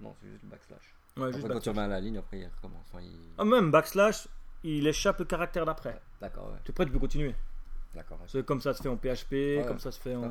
Non, 0.00 0.14
c'est 0.20 0.28
juste 0.30 0.42
le 0.44 0.48
backslash. 0.48 0.80
ouais, 1.18 1.22
Après, 1.24 1.32
juste 1.32 1.42
quand 1.42 1.48
tu 1.48 1.54
backslash. 1.54 1.74
remets 1.76 1.84
à 1.84 1.88
la 1.88 2.00
ligne, 2.00 2.16
après 2.16 2.38
il 2.38 2.46
recommence. 2.56 2.86
Enfin, 2.90 3.02
il- 3.02 3.34
Ah, 3.36 3.44
même 3.44 3.70
backslash 3.70 4.28
il 4.64 4.86
échappe 4.86 5.18
le 5.18 5.26
caractère 5.26 5.66
d'après 5.66 6.00
D'accord, 6.20 6.46
ouais. 6.52 6.58
Tu 6.64 6.70
es 6.70 6.74
prêt, 6.74 6.86
tu 6.86 6.90
peux 6.92 6.98
continuer. 6.98 7.34
D'accord. 7.94 8.18
C'est 8.26 8.44
comme 8.46 8.62
ça 8.62 8.72
se 8.72 8.82
fait 8.82 8.88
en 8.88 8.96
PHP, 8.96 9.66
comme 9.68 9.78
ça 9.78 9.92
se 9.92 10.00
fait 10.00 10.14
en. 10.16 10.22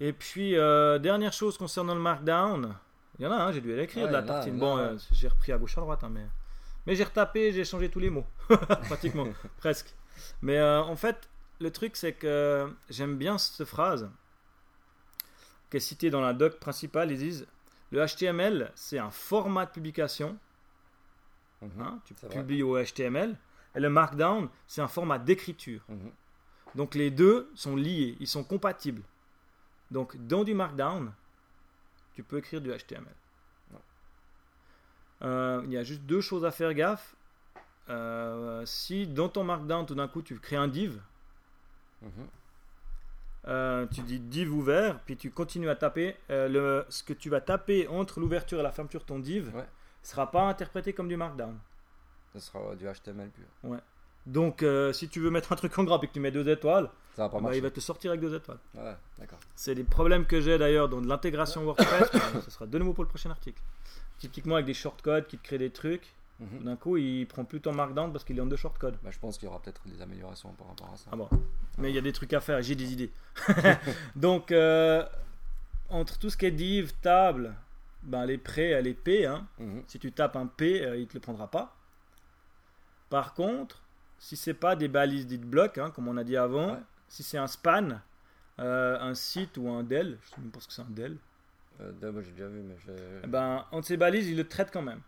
Et 0.00 0.12
puis, 0.12 0.56
euh, 0.56 0.98
dernière 0.98 1.32
chose 1.32 1.58
concernant 1.58 1.94
le 1.94 2.00
Markdown. 2.00 2.74
Il 3.18 3.24
y 3.24 3.26
en 3.26 3.32
a, 3.32 3.36
hein, 3.36 3.52
j'ai 3.52 3.60
dû 3.60 3.74
l'écrire 3.76 4.04
de 4.04 4.06
Ouais, 4.06 4.12
la 4.12 4.20
là, 4.22 4.26
tartine. 4.26 4.58
bon, 4.58 4.78
euh, 4.78 4.96
j'ai 5.12 5.28
repris 5.28 5.52
à 5.52 5.58
gauche 5.58 5.76
à 5.76 5.80
droite, 5.82 6.02
hein, 6.04 6.08
mais. 6.10 6.26
Mais 6.86 6.94
j'ai 6.96 7.04
retapé, 7.04 7.52
j'ai 7.52 7.64
changé 7.64 7.90
tous 7.90 7.98
les 8.00 8.08
mots. 8.08 8.26
Pratiquement, 8.86 9.26
presque. 9.58 9.94
Mais 10.40 10.56
euh, 10.58 10.80
en 10.82 10.96
fait, 10.96 11.28
le 11.60 11.70
truc, 11.70 11.96
c'est 11.96 12.14
que 12.14 12.72
j'aime 12.88 13.16
bien 13.18 13.36
cette 13.36 13.66
phrase 13.66 14.10
qui 15.70 15.76
est 15.76 15.80
citée 15.80 16.08
dans 16.08 16.22
la 16.22 16.32
doc 16.32 16.58
principale. 16.58 17.12
Ils 17.12 17.18
disent 17.18 17.46
le 17.90 18.04
HTML, 18.06 18.72
c'est 18.74 18.98
un 18.98 19.10
format 19.10 19.66
de 19.66 19.70
publication. 19.70 20.38
Mhm. 21.60 21.70
hein, 21.82 22.00
tu 22.06 22.14
C'est 22.18 22.26
vrai. 22.28 22.36
publies 22.36 22.62
au 22.62 22.82
HTML. 22.82 23.36
Et 23.74 23.80
le 23.80 23.90
Markdown, 23.90 24.48
c'est 24.66 24.80
un 24.80 24.88
format 24.88 25.18
d'écriture. 25.18 25.82
Mhm. 25.90 26.10
Donc 26.74 26.94
les 26.94 27.10
deux 27.10 27.50
sont 27.54 27.76
liés, 27.76 28.16
ils 28.20 28.26
sont 28.26 28.42
compatibles. 28.44 29.02
Donc 29.90 30.16
dans 30.26 30.44
du 30.44 30.54
Markdown, 30.54 31.12
tu 32.14 32.22
peux 32.22 32.38
écrire 32.38 32.60
du 32.60 32.70
HTML. 32.70 33.06
Euh, 35.22 35.62
il 35.66 35.72
y 35.72 35.76
a 35.76 35.82
juste 35.82 36.02
deux 36.02 36.20
choses 36.20 36.44
à 36.44 36.50
faire 36.50 36.72
gaffe. 36.74 37.14
Euh, 37.88 38.64
si 38.66 39.06
dans 39.06 39.28
ton 39.28 39.44
Markdown, 39.44 39.84
tout 39.84 39.94
d'un 39.94 40.08
coup, 40.08 40.22
tu 40.22 40.38
crées 40.38 40.56
un 40.56 40.68
div, 40.68 41.00
Mhm. 42.02 42.10
euh, 43.48 43.86
tu 43.88 44.00
dis 44.02 44.20
div 44.20 44.54
ouvert, 44.54 45.00
puis 45.00 45.16
tu 45.16 45.30
continues 45.30 45.68
à 45.68 45.76
taper, 45.76 46.16
le, 46.28 46.86
ce 46.88 47.02
que 47.02 47.12
tu 47.12 47.28
vas 47.28 47.40
taper 47.40 47.86
entre 47.88 48.20
l'ouverture 48.20 48.60
et 48.60 48.62
la 48.62 48.72
fermeture 48.72 49.00
de 49.00 49.06
ton 49.06 49.18
div 49.18 49.54
Ouais. 49.54 49.68
sera 50.02 50.30
pas 50.30 50.42
interprété 50.48 50.92
comme 50.92 51.08
du 51.08 51.16
Markdown. 51.16 51.58
Ça 52.32 52.40
sera 52.40 52.74
du 52.76 52.86
HTML 52.86 53.28
pur. 53.30 53.44
Donc 54.26 54.62
euh, 54.62 54.92
si 54.92 55.08
tu 55.08 55.20
veux 55.20 55.30
mettre 55.30 55.52
un 55.52 55.56
truc 55.56 55.76
en 55.78 55.84
gras 55.84 55.98
et 56.02 56.06
que 56.06 56.12
tu 56.12 56.20
mets 56.20 56.30
deux 56.30 56.48
étoiles, 56.48 56.90
Ça 57.16 57.22
va 57.22 57.28
pas 57.30 57.40
bah, 57.40 57.56
il 57.56 57.62
va 57.62 57.70
te 57.70 57.80
sortir 57.80 58.10
avec 58.10 58.20
deux 58.20 58.34
étoiles. 58.34 58.58
Ouais, 58.74 58.94
d'accord. 59.18 59.38
C'est 59.56 59.74
des 59.74 59.84
problèmes 59.84 60.26
que 60.26 60.40
j'ai 60.40 60.58
d'ailleurs 60.58 60.88
dans 60.88 61.00
de 61.00 61.08
l'intégration 61.08 61.62
WordPress. 61.64 62.10
ce 62.44 62.50
sera 62.50 62.66
de 62.66 62.78
nouveau 62.78 62.92
pour 62.92 63.04
le 63.04 63.08
prochain 63.08 63.30
article. 63.30 63.60
Typiquement 64.18 64.54
avec 64.56 64.66
des 64.66 64.74
shortcodes 64.74 65.26
qui 65.26 65.38
te 65.38 65.42
créent 65.44 65.58
des 65.58 65.70
trucs. 65.70 66.06
Mhm. 66.38 66.64
D'un 66.64 66.76
coup, 66.76 66.96
il 66.96 67.26
prend 67.26 67.44
plus 67.44 67.60
ton 67.60 67.72
Markdown 67.72 68.12
parce 68.12 68.24
qu'il 68.24 68.36
est 68.38 68.40
en 68.40 68.46
deux 68.46 68.56
shortcodes. 68.56 68.96
Bah, 69.02 69.10
je 69.10 69.18
pense 69.18 69.36
qu'il 69.38 69.46
y 69.46 69.48
aura 69.50 69.60
peut-être 69.60 69.82
des 69.86 70.00
améliorations 70.02 70.50
par 70.52 70.68
rapport 70.68 70.90
à 70.92 70.96
ça. 70.96 71.10
Ah 71.12 71.16
bon. 71.16 71.28
Mais 71.78 71.90
il 71.90 71.94
y 71.94 71.98
a 71.98 72.02
des 72.02 72.12
trucs 72.12 72.32
à 72.34 72.40
faire, 72.40 72.60
j'ai 72.62 72.74
des 72.74 72.92
idées. 72.92 73.10
Donc, 74.16 74.52
euh, 74.52 75.04
entre 75.88 76.18
tout 76.18 76.30
ce 76.30 76.36
qui 76.36 76.46
est 76.46 76.50
div, 76.50 76.92
table, 77.02 77.54
ben, 78.02 78.24
les 78.26 78.38
prêts, 78.38 78.80
les 78.82 78.94
P, 78.94 79.26
hein, 79.26 79.46
Mhm. 79.58 79.82
si 79.86 79.98
tu 79.98 80.12
tapes 80.12 80.36
un 80.36 80.46
P, 80.46 80.82
euh, 80.82 80.96
il 80.96 81.06
te 81.06 81.14
le 81.14 81.20
prendra 81.20 81.46
pas. 81.48 81.74
Par 83.10 83.34
contre, 83.34 83.82
si 84.20 84.36
c'est 84.36 84.54
pas 84.54 84.76
des 84.76 84.86
balises 84.86 85.26
dites 85.26 85.44
blocs, 85.44 85.78
hein, 85.78 85.90
comme 85.90 86.06
on 86.06 86.16
a 86.16 86.22
dit 86.24 86.36
avant, 86.36 86.74
Ouais. 86.74 86.80
si 87.08 87.22
c'est 87.24 87.38
un 87.38 87.46
span, 87.48 88.00
euh, 88.60 88.96
un 89.00 89.14
site 89.14 89.56
ou 89.56 89.68
un 89.68 89.82
del, 89.82 90.18
je 90.22 90.28
sais 90.28 90.40
même 90.40 90.50
pas 90.52 90.60
ce 90.60 90.68
que 90.68 90.72
c'est 90.74 90.82
un 90.82 90.90
del, 90.90 91.16
Euh, 91.80 92.12
moi, 92.12 92.20
j'ai 92.22 92.32
déjà 92.32 92.46
vu, 92.46 92.60
mais 92.60 92.76
je. 92.86 92.92
eh 93.24 93.26
ben, 93.26 93.64
entre 93.72 93.86
ces 93.88 93.96
balises, 93.96 94.28
il 94.28 94.36
le 94.36 94.46
traite 94.46 94.70
quand 94.70 94.82
même. 94.82 95.00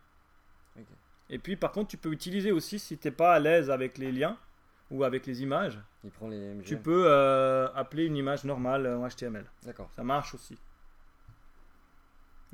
Et 1.28 1.38
puis, 1.38 1.56
par 1.56 1.70
contre, 1.72 1.88
tu 1.88 1.96
peux 1.98 2.10
utiliser 2.10 2.50
aussi, 2.52 2.78
si 2.78 2.96
tu 2.98 3.06
n'es 3.08 3.12
pas 3.12 3.34
à 3.34 3.38
l'aise 3.38 3.70
avec 3.70 3.96
les 3.98 4.10
liens 4.12 4.36
ou 4.90 5.04
avec 5.04 5.26
les 5.26 5.42
images, 5.42 5.78
Il 6.04 6.10
prend 6.10 6.28
les 6.28 6.58
tu 6.64 6.76
peux 6.78 7.04
euh, 7.06 7.68
appeler 7.74 8.04
une 8.06 8.16
image 8.16 8.44
normale 8.44 8.86
en 8.86 9.06
HTML. 9.08 9.44
D'accord. 9.64 9.88
Ça 9.94 10.02
marche 10.02 10.34
aussi. 10.34 10.58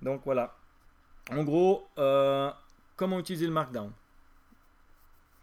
Donc 0.02 0.22
voilà. 0.24 0.54
En 1.30 1.42
gros, 1.44 1.86
euh, 1.98 2.50
comment 2.96 3.18
utiliser 3.18 3.46
le 3.46 3.52
Markdown? 3.52 3.92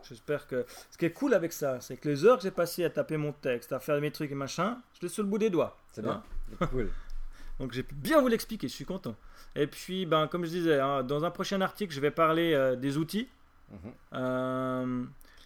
J'espère 0.08 0.48
que. 0.48 0.66
Ce 0.92 0.98
qui 0.98 1.06
est 1.06 1.12
cool 1.14 1.34
avec 1.34 1.52
ça, 1.54 1.80
c'est 1.82 1.98
que 1.98 2.08
les 2.10 2.26
heures 2.26 2.38
que 2.38 2.44
j'ai 2.44 2.52
passées 2.52 2.84
à 2.86 2.90
taper 2.90 3.18
mon 3.18 3.32
texte, 3.34 3.72
à 3.74 3.80
faire 3.80 4.00
mes 4.02 4.12
trucs 4.12 4.32
et 4.32 4.36
machin, 4.36 4.78
je 4.94 5.02
l'ai 5.02 5.10
sur 5.10 5.24
le 5.24 5.30
bout 5.30 5.38
des 5.38 5.50
doigts. 5.50 5.78
C'est 5.92 6.06
Hein 6.06 6.24
bien. 6.50 6.58
C'est 6.60 6.70
cool. 6.70 6.90
Donc 7.60 7.72
j'ai 7.72 7.84
pu 7.84 7.96
bien 7.96 8.20
vous 8.22 8.28
l'expliquer, 8.28 8.68
je 8.68 8.74
suis 8.74 8.86
content. 8.86 9.16
Et 9.56 9.68
puis, 9.68 10.06
ben, 10.06 10.28
comme 10.28 10.44
je 10.44 10.50
disais, 10.50 10.80
hein, 10.80 11.04
dans 11.04 11.24
un 11.24 11.32
prochain 11.32 11.62
article, 11.62 11.94
je 11.94 12.02
vais 12.02 12.12
parler 12.12 12.54
euh, 12.54 12.76
des 12.76 12.98
outils. 12.98 13.30
Mhm. 13.72 13.92
Euh, 14.14 15.04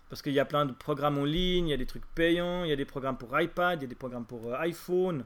parce 0.09 0.21
qu'il 0.23 0.33
y 0.33 0.39
a 0.39 0.45
plein 0.45 0.65
de 0.65 0.73
programmes 0.73 1.19
en 1.19 1.23
ligne, 1.25 1.67
il 1.67 1.71
y 1.71 1.73
a 1.73 1.77
des 1.77 1.85
trucs 1.85 2.05
payants, 2.15 2.63
il 2.63 2.69
y 2.69 2.73
a 2.73 2.75
des 2.75 2.85
programmes 2.85 3.17
pour 3.17 3.39
iPad, 3.39 3.79
il 3.79 3.83
y 3.83 3.85
a 3.85 3.89
des 3.89 3.95
programmes 3.95 4.25
pour 4.25 4.51
euh, 4.51 4.57
iPhone. 4.59 5.23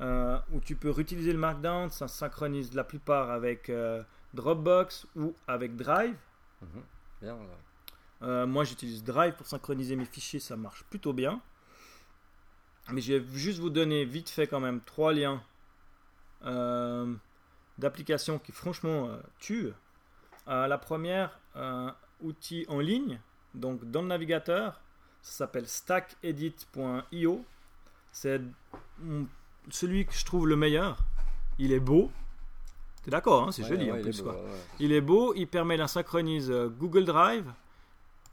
où 0.00 0.60
tu 0.64 0.74
peux 0.74 0.90
réutiliser 0.90 1.32
le 1.32 1.38
Markdown. 1.38 1.90
Ça 1.90 2.08
synchronise 2.08 2.74
la 2.74 2.82
plupart 2.84 3.30
avec 3.30 3.70
Dropbox 4.34 5.06
ou 5.14 5.34
avec 5.46 5.76
Drive. 5.76 6.16
Mhm. 6.62 6.82
Bien, 7.20 7.34
ouais. 7.34 7.40
Euh, 8.22 8.46
moi, 8.46 8.64
j'utilise 8.64 9.02
Drive 9.04 9.34
pour 9.34 9.46
synchroniser 9.46 9.96
mes 9.96 10.04
fichiers, 10.04 10.40
ça 10.40 10.56
marche 10.56 10.84
plutôt 10.84 11.12
bien. 11.12 11.40
Mais 12.92 13.00
je 13.00 13.14
vais 13.14 13.24
juste 13.38 13.58
vous 13.60 13.70
donner 13.70 14.04
vite 14.04 14.28
fait 14.30 14.46
quand 14.46 14.60
même 14.60 14.80
trois 14.80 15.12
liens 15.12 15.42
euh, 16.44 17.12
d'applications 17.78 18.38
qui 18.38 18.52
franchement 18.52 19.08
euh, 19.08 19.16
tuent. 19.38 19.72
La 20.46 20.76
première, 20.78 21.38
un 21.54 21.94
outil 22.20 22.64
en 22.68 22.80
ligne, 22.80 23.20
donc 23.54 23.84
dans 23.90 24.02
le 24.02 24.08
navigateur, 24.08 24.80
ça 25.22 25.32
s'appelle 25.44 25.68
stackedit.io. 25.68 27.44
C'est 28.10 28.40
celui 29.70 30.04
que 30.04 30.12
je 30.12 30.24
trouve 30.24 30.48
le 30.48 30.56
meilleur. 30.56 30.98
Il 31.58 31.72
est 31.72 31.78
beau. 31.80 32.10
T'es 33.04 33.10
d'accord, 33.12 33.44
hein, 33.48 33.52
c'est 33.52 33.62
Ouais, 33.62 33.68
joli 33.68 33.84
ouais, 33.86 33.92
en 33.92 33.94
il 33.96 34.00
est 34.00 34.02
plus. 34.02 34.18
beau, 34.22 34.30
quoi. 34.32 34.42
ouais. 34.42 34.50
Il 34.80 34.92
est 34.92 35.00
beau, 35.00 35.32
il 35.34 35.46
permet 35.46 35.76
la 35.76 35.86
synchronise 35.88 36.50
Google 36.78 37.04
Drive, 37.04 37.46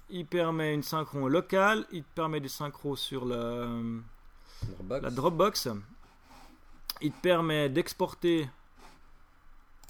il 0.10 0.26
permet 0.26 0.74
une 0.74 0.84
synchron 0.84 1.28
locale, 1.28 1.86
il 1.92 2.04
te 2.04 2.14
permet 2.16 2.40
des 2.40 2.48
synchros 2.50 2.96
sur 2.96 3.26
Dropbox. 3.26 5.04
la 5.04 5.10
Dropbox, 5.10 5.70
il 7.02 7.12
te 7.12 7.22
permet 7.22 7.70
d'exporter. 7.70 8.50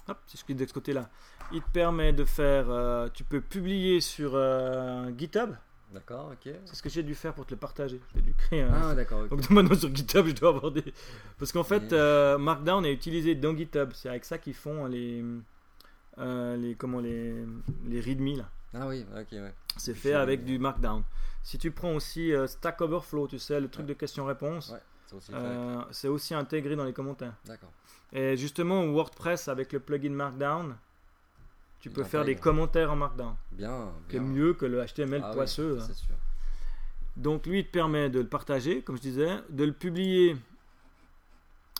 Hop, 0.08 0.18
c'est 0.26 0.36
ce 0.38 0.44
qui 0.44 0.52
est 0.52 0.54
de 0.54 0.66
ce 0.66 0.72
côté-là. 0.72 1.08
Il 1.52 1.62
te 1.62 1.70
permet 1.70 2.12
de 2.12 2.24
faire. 2.24 2.70
euh, 2.70 3.08
tu 3.12 3.24
peux 3.24 3.40
publier 3.40 4.00
sur 4.00 4.32
euh, 4.34 5.10
GitHub. 5.16 5.50
D'accord, 5.92 6.30
ok. 6.32 6.52
C'est 6.64 6.76
ce 6.76 6.82
que 6.82 6.88
j'ai 6.88 7.02
dû 7.02 7.16
faire 7.16 7.34
pour 7.34 7.44
te 7.46 7.50
le 7.52 7.56
partager. 7.58 8.00
J'ai 8.14 8.22
dû 8.22 8.32
créer 8.34 8.62
un. 8.62 8.70
Ah, 8.72 8.94
d'accord, 8.94 9.22
ok. 9.22 9.30
Donc 9.30 9.50
maintenant 9.50 9.74
sur 9.74 9.92
GitHub, 9.94 10.26
je 10.26 10.34
dois 10.34 10.50
avoir 10.50 10.70
des. 10.70 10.84
Parce 11.38 11.50
qu'en 11.50 11.64
fait, 11.64 11.92
euh, 11.92 12.38
Markdown 12.38 12.86
est 12.86 12.92
utilisé 12.92 13.34
dans 13.34 13.56
GitHub. 13.56 13.90
C'est 13.94 14.08
avec 14.08 14.24
ça 14.24 14.38
qu'ils 14.38 14.54
font 14.54 14.86
les. 14.86 15.24
les 16.18 16.74
comment 16.78 17.00
les 17.00 17.44
les 17.88 18.00
readme 18.00 18.36
là. 18.36 18.48
Ah 18.74 18.86
oui, 18.86 19.04
ok, 19.16 19.26
ouais. 19.32 19.54
C'est 19.76 19.94
fait 19.94 20.12
avec 20.14 20.44
du 20.44 20.58
Markdown. 20.58 21.02
Si 21.42 21.58
tu 21.58 21.70
prends 21.70 21.94
aussi 21.94 22.32
euh, 22.32 22.46
Stack 22.46 22.80
Overflow, 22.82 23.26
tu 23.28 23.38
sais, 23.38 23.60
le 23.60 23.68
truc 23.68 23.84
Ouais. 23.86 23.94
de 23.94 23.98
questions-réponses, 23.98 24.70
Ouais, 24.70 24.78
c'est 25.06 25.16
aussi 25.16 25.32
fait. 25.32 25.38
euh, 25.38 25.82
c'est 25.90 26.08
aussi 26.08 26.34
intégré 26.34 26.76
dans 26.76 26.84
les 26.84 26.92
commentaires. 26.92 27.34
D'accord. 27.46 27.72
Et 28.12 28.36
justement, 28.36 28.84
WordPress 28.86 29.48
avec 29.48 29.72
le 29.72 29.80
plugin 29.80 30.10
Markdown, 30.10 30.76
tu 31.80 31.90
peux 31.90 32.04
faire 32.04 32.24
des 32.24 32.36
commentaires 32.36 32.92
en 32.92 32.96
Markdown, 32.96 33.34
Bien, 33.52 33.90
bien. 34.08 34.20
mieux 34.20 34.52
que 34.54 34.66
le 34.66 34.84
HTML 34.84 35.22
Ah 35.24 35.30
oui, 35.30 35.34
poisseux. 35.36 35.78
hein. 35.80 35.84
c'est 35.86 35.94
sûr. 35.94 36.14
Donc 37.16 37.46
lui, 37.46 37.60
il 37.60 37.66
te 37.66 37.70
permet 37.72 38.08
de 38.10 38.20
le 38.20 38.26
partager, 38.26 38.82
comme 38.82 38.96
je 38.96 39.02
disais, 39.02 39.38
de 39.48 39.64
le 39.64 39.72
publier 39.72 40.36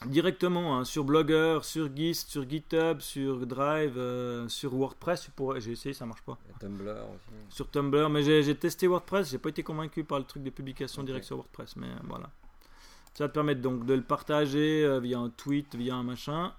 directement 0.06 0.78
hein, 0.78 0.84
sur 0.84 1.04
Blogger, 1.04 1.60
sur 1.62 1.94
Gist, 1.94 2.30
sur 2.30 2.48
GitHub, 2.48 3.00
sur 3.00 3.46
Drive, 3.46 3.96
euh, 3.98 4.48
sur 4.48 4.74
WordPress. 4.74 5.30
J'ai 5.58 5.72
essayé, 5.72 5.92
ça 5.92 6.06
marche 6.06 6.22
pas. 6.22 6.38
Et 6.48 6.58
Tumblr 6.58 6.90
aussi. 6.90 7.54
Sur 7.54 7.70
Tumblr, 7.70 8.08
mais 8.10 8.22
j'ai 8.22 8.54
testé 8.56 8.86
WordPress, 8.86 9.30
j'ai 9.30 9.38
pas 9.38 9.50
été 9.50 9.62
convaincu 9.62 10.04
par 10.04 10.18
le 10.18 10.24
truc 10.24 10.42
des 10.42 10.50
publications 10.50 11.02
Ok. 11.02 11.06
directes 11.06 11.26
sur 11.26 11.36
WordPress, 11.36 11.76
mais 11.76 11.88
euh, 11.88 11.96
voilà. 12.04 12.30
Ça 13.14 13.24
va 13.24 13.28
te 13.28 13.34
permettre 13.34 13.60
donc 13.60 13.84
de 13.86 13.94
le 13.94 14.02
partager 14.02 14.84
euh, 14.84 15.00
via 15.00 15.18
un 15.18 15.30
tweet, 15.30 15.74
via 15.74 15.94
un 15.96 16.02
machin. 16.02 16.52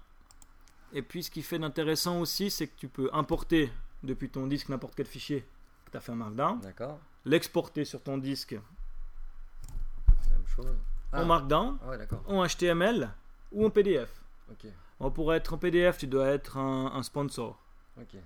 Et 0.92 1.02
puis 1.02 1.22
ce 1.22 1.30
qui 1.30 1.42
fait 1.42 1.58
d'intéressant 1.58 2.20
aussi, 2.20 2.50
c'est 2.50 2.66
que 2.66 2.76
tu 2.76 2.88
peux 2.88 3.08
importer 3.12 3.72
depuis 4.02 4.28
ton 4.28 4.46
disque 4.46 4.68
n'importe 4.68 4.94
quel 4.94 5.06
fichier 5.06 5.46
que 5.86 5.90
tu 5.90 5.96
as 5.96 6.00
fait 6.00 6.12
en 6.12 6.16
Markdown, 6.16 6.60
D'accord. 6.60 6.98
l'exporter 7.24 7.84
sur 7.86 8.02
ton 8.02 8.18
disque 8.18 8.52
Même 8.52 10.46
chose. 10.54 10.76
Ah, 11.12 11.22
en 11.22 11.26
Markdown, 11.26 11.78
ah 11.82 11.88
ouais, 11.88 11.98
d'accord. 11.98 12.22
en 12.26 12.46
HTML 12.46 13.10
ou 13.52 13.64
en 13.66 13.70
PDF. 13.70 14.10
Ok, 14.50 14.66
Bon, 15.00 15.10
pour 15.10 15.32
être 15.34 15.54
en 15.54 15.58
PDF, 15.58 15.98
tu 15.98 16.06
dois 16.06 16.28
être 16.28 16.56
un, 16.58 16.92
un 16.94 17.02
sponsor. 17.02 17.58
ok. 18.00 18.16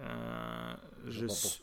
Euh. 0.00 0.74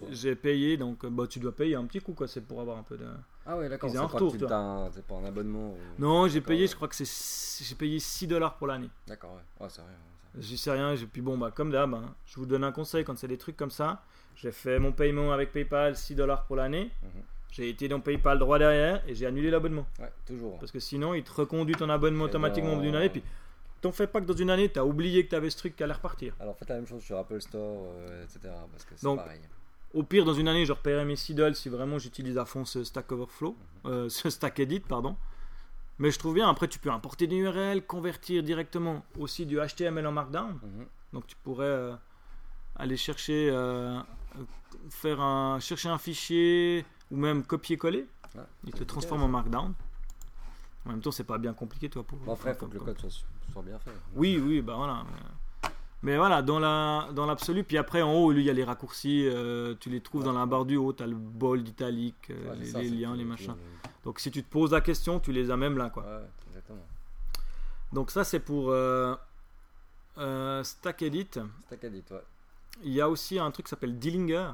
J'ai 0.09 0.35
payé, 0.35 0.77
donc 0.77 1.03
euh, 1.05 1.09
bah, 1.09 1.27
tu 1.27 1.39
dois 1.39 1.55
payer 1.55 1.75
un 1.75 1.85
petit 1.85 1.99
coup, 2.01 2.13
quoi. 2.13 2.27
C'est 2.27 2.41
pour 2.41 2.61
avoir 2.61 2.77
un 2.77 2.83
peu 2.83 2.97
de. 2.97 3.05
Ah 3.45 3.57
ouais, 3.57 3.69
d'accord. 3.69 3.89
C'est 3.91 3.97
un 3.97 4.07
pas, 4.07 4.13
retour, 4.13 4.31
c'est 4.31 4.47
pas 4.47 5.15
un 5.15 5.25
abonnement. 5.25 5.71
ou- 5.73 5.77
Non, 5.99 6.27
j'ai 6.27 6.41
payé, 6.41 6.61
ouais. 6.61 6.67
je 6.67 6.75
crois 6.75 6.87
que 6.87 6.95
c'est 6.95 7.63
j'ai 7.63 7.75
payé 7.75 7.99
6 7.99 8.25
dollars 8.27 8.55
pour 8.57 8.67
l'année. 8.67 8.89
D'accord, 9.05 9.33
ouais. 9.35 9.63
Ouais, 9.63 9.69
c'est 9.69 9.81
rien. 9.81 9.91
J'y 10.39 10.57
sais 10.57 10.71
rien, 10.71 10.95
et 10.95 11.05
puis 11.05 11.21
bon, 11.21 11.37
bah, 11.37 11.51
comme 11.51 11.69
d'hab, 11.71 11.93
hein, 11.93 12.15
je 12.25 12.37
vous 12.37 12.47
donne 12.47 12.63
un 12.63 12.71
conseil 12.71 13.03
quand 13.03 13.15
c'est 13.17 13.27
des 13.27 13.37
trucs 13.37 13.55
comme 13.57 13.69
ça. 13.69 14.01
J'ai 14.35 14.51
fait 14.51 14.79
mon 14.79 14.91
paiement 14.91 15.31
avec 15.31 15.51
PayPal, 15.51 15.95
6 15.95 16.15
dollars 16.15 16.45
pour 16.45 16.55
l'année. 16.55 16.89
Mhm. 17.03 17.21
J'ai 17.53 17.69
été 17.69 17.87
dans 17.87 17.99
PayPal 17.99 18.39
droit 18.39 18.57
derrière 18.57 19.07
et 19.07 19.13
j'ai 19.13 19.27
annulé 19.27 19.51
l'abonnement. 19.51 19.85
Ouais, 19.99 20.11
toujours. 20.25 20.57
Parce 20.57 20.71
que 20.71 20.79
sinon, 20.79 21.13
il 21.13 21.23
te 21.23 21.31
reconduit 21.31 21.75
ton 21.75 21.87
abonnement 21.87 22.25
Et 22.25 22.29
automatiquement 22.29 22.73
au 22.73 22.75
bout 22.77 22.81
d'une 22.81 22.95
année. 22.95 23.09
Puis, 23.09 23.21
t'en 23.79 23.91
fais 23.91 24.07
pas 24.07 24.21
que 24.21 24.25
dans 24.25 24.33
une 24.33 24.49
année, 24.49 24.69
t'as 24.69 24.83
oublié 24.83 25.23
que 25.23 25.29
t'avais 25.29 25.51
ce 25.51 25.57
truc 25.57 25.75
qui 25.75 25.83
allait 25.83 25.93
repartir. 25.93 26.33
Alors 26.39 26.57
faites 26.57 26.69
la 26.69 26.75
même 26.75 26.87
chose 26.87 27.03
sur 27.03 27.15
Apple 27.15 27.39
Store, 27.41 27.83
euh, 27.85 28.23
etc. 28.23 28.39
Parce 28.71 28.85
que 28.85 28.95
c'est 28.95 29.03
Donc, 29.03 29.19
pareil. 29.19 29.39
Au 29.93 30.01
pire, 30.01 30.25
dans 30.25 30.33
une 30.33 30.47
année, 30.47 30.65
je 30.65 30.73
repaierai 30.73 31.05
mes 31.05 31.15
6 31.15 31.35
dollars 31.35 31.55
si 31.55 31.69
vraiment 31.69 31.99
j'utilise 31.99 32.39
à 32.39 32.45
fond 32.45 32.65
ce 32.65 32.83
Stack 32.83 33.11
Overflow, 33.11 33.55
euh, 33.85 34.09
ce 34.09 34.31
Stack 34.31 34.59
Edit, 34.59 34.79
pardon. 34.79 35.15
Mais 35.99 36.09
je 36.09 36.17
trouve 36.17 36.33
bien, 36.33 36.49
après, 36.49 36.67
tu 36.67 36.79
peux 36.79 36.89
importer 36.89 37.27
des 37.27 37.35
URL, 37.35 37.85
convertir 37.85 38.41
directement 38.41 39.05
aussi 39.19 39.45
du 39.45 39.59
HTML 39.59 40.07
en 40.07 40.11
Markdown. 40.11 40.53
Mhm. 40.53 40.85
Donc 41.13 41.27
tu 41.27 41.35
pourrais 41.35 41.65
euh, 41.65 41.93
aller 42.75 42.97
chercher, 42.97 43.51
faire 44.89 45.21
un, 45.21 45.59
chercher 45.59 45.89
un 45.89 45.99
fichier 45.99 46.83
ou 47.13 47.17
même 47.17 47.43
copier-coller. 47.43 48.07
Ouais, 48.35 48.41
Il 48.65 48.73
te 48.73 48.79
le 48.79 48.85
transforme 48.85 49.21
en 49.23 49.27
Markdown. 49.27 49.73
En 50.85 50.89
même 50.89 51.01
temps, 51.01 51.11
c'est 51.11 51.23
pas 51.23 51.37
bien 51.37 51.53
compliqué, 51.53 51.89
toi. 51.89 52.03
Pour, 52.03 52.17
Bon, 52.19 52.33
il 52.45 52.53
faut 52.55 52.65
que 52.67 52.73
le 52.73 52.79
code 52.79 52.99
soit, 52.99 53.09
soit 53.51 53.61
bien 53.61 53.77
fait. 53.79 53.91
Oui, 54.15 54.41
oui, 54.43 54.61
bah 54.61 54.73
voilà. 54.75 55.03
Mais, 55.05 55.69
mais 56.01 56.17
voilà, 56.17 56.41
dans 56.41 56.59
la 56.59 57.07
dans 57.13 57.25
l'absolu. 57.25 57.63
Puis 57.63 57.77
après, 57.77 58.01
en 58.01 58.11
haut, 58.13 58.31
lui, 58.31 58.41
il 58.41 58.45
y 58.45 58.49
a 58.49 58.53
les 58.53 58.63
raccourcis. 58.65 59.25
euh, 59.27 59.75
tu 59.79 59.89
les 59.89 60.01
trouves 60.01 60.23
dans 60.23 60.33
la 60.33 60.45
barre 60.45 60.65
du 60.65 60.75
haut. 60.75 60.91
Tu 60.91 61.03
as 61.03 61.07
le 61.07 61.15
bold 61.15 61.67
italique, 61.67 62.31
euh, 62.31 62.49
Ouais, 62.49 62.55
les, 62.57 62.65
ça, 62.65 62.81
les 62.81 62.89
c'est 62.89 62.95
liens, 62.95 63.15
les 63.15 63.23
tout- 63.23 63.29
machins. 63.29 63.55
Donc 64.03 64.19
si 64.19 64.31
tu 64.31 64.43
te 64.43 64.49
poses 64.49 64.71
la 64.71 64.81
question, 64.81 65.19
tu 65.19 65.31
les 65.31 65.49
as 65.51 65.55
même 65.57 65.77
là, 65.77 65.89
quoi. 65.89 66.03
Ouais, 66.03 66.25
exactement. 66.49 66.85
Donc 67.93 68.09
ça, 68.11 68.23
c'est 68.25 68.39
pour 68.41 68.71
euh, 68.71 69.15
euh, 70.17 70.63
Stack 70.63 71.03
Edit. 71.03 71.29
Stack 71.67 71.83
Edit, 71.85 72.03
ouais. 72.11 72.23
Il 72.83 72.91
y 72.91 72.99
a 72.99 73.07
aussi 73.07 73.37
un 73.39 73.51
truc 73.51 73.67
qui 73.67 73.69
s'appelle 73.69 73.97
Dillinger. 73.99 74.49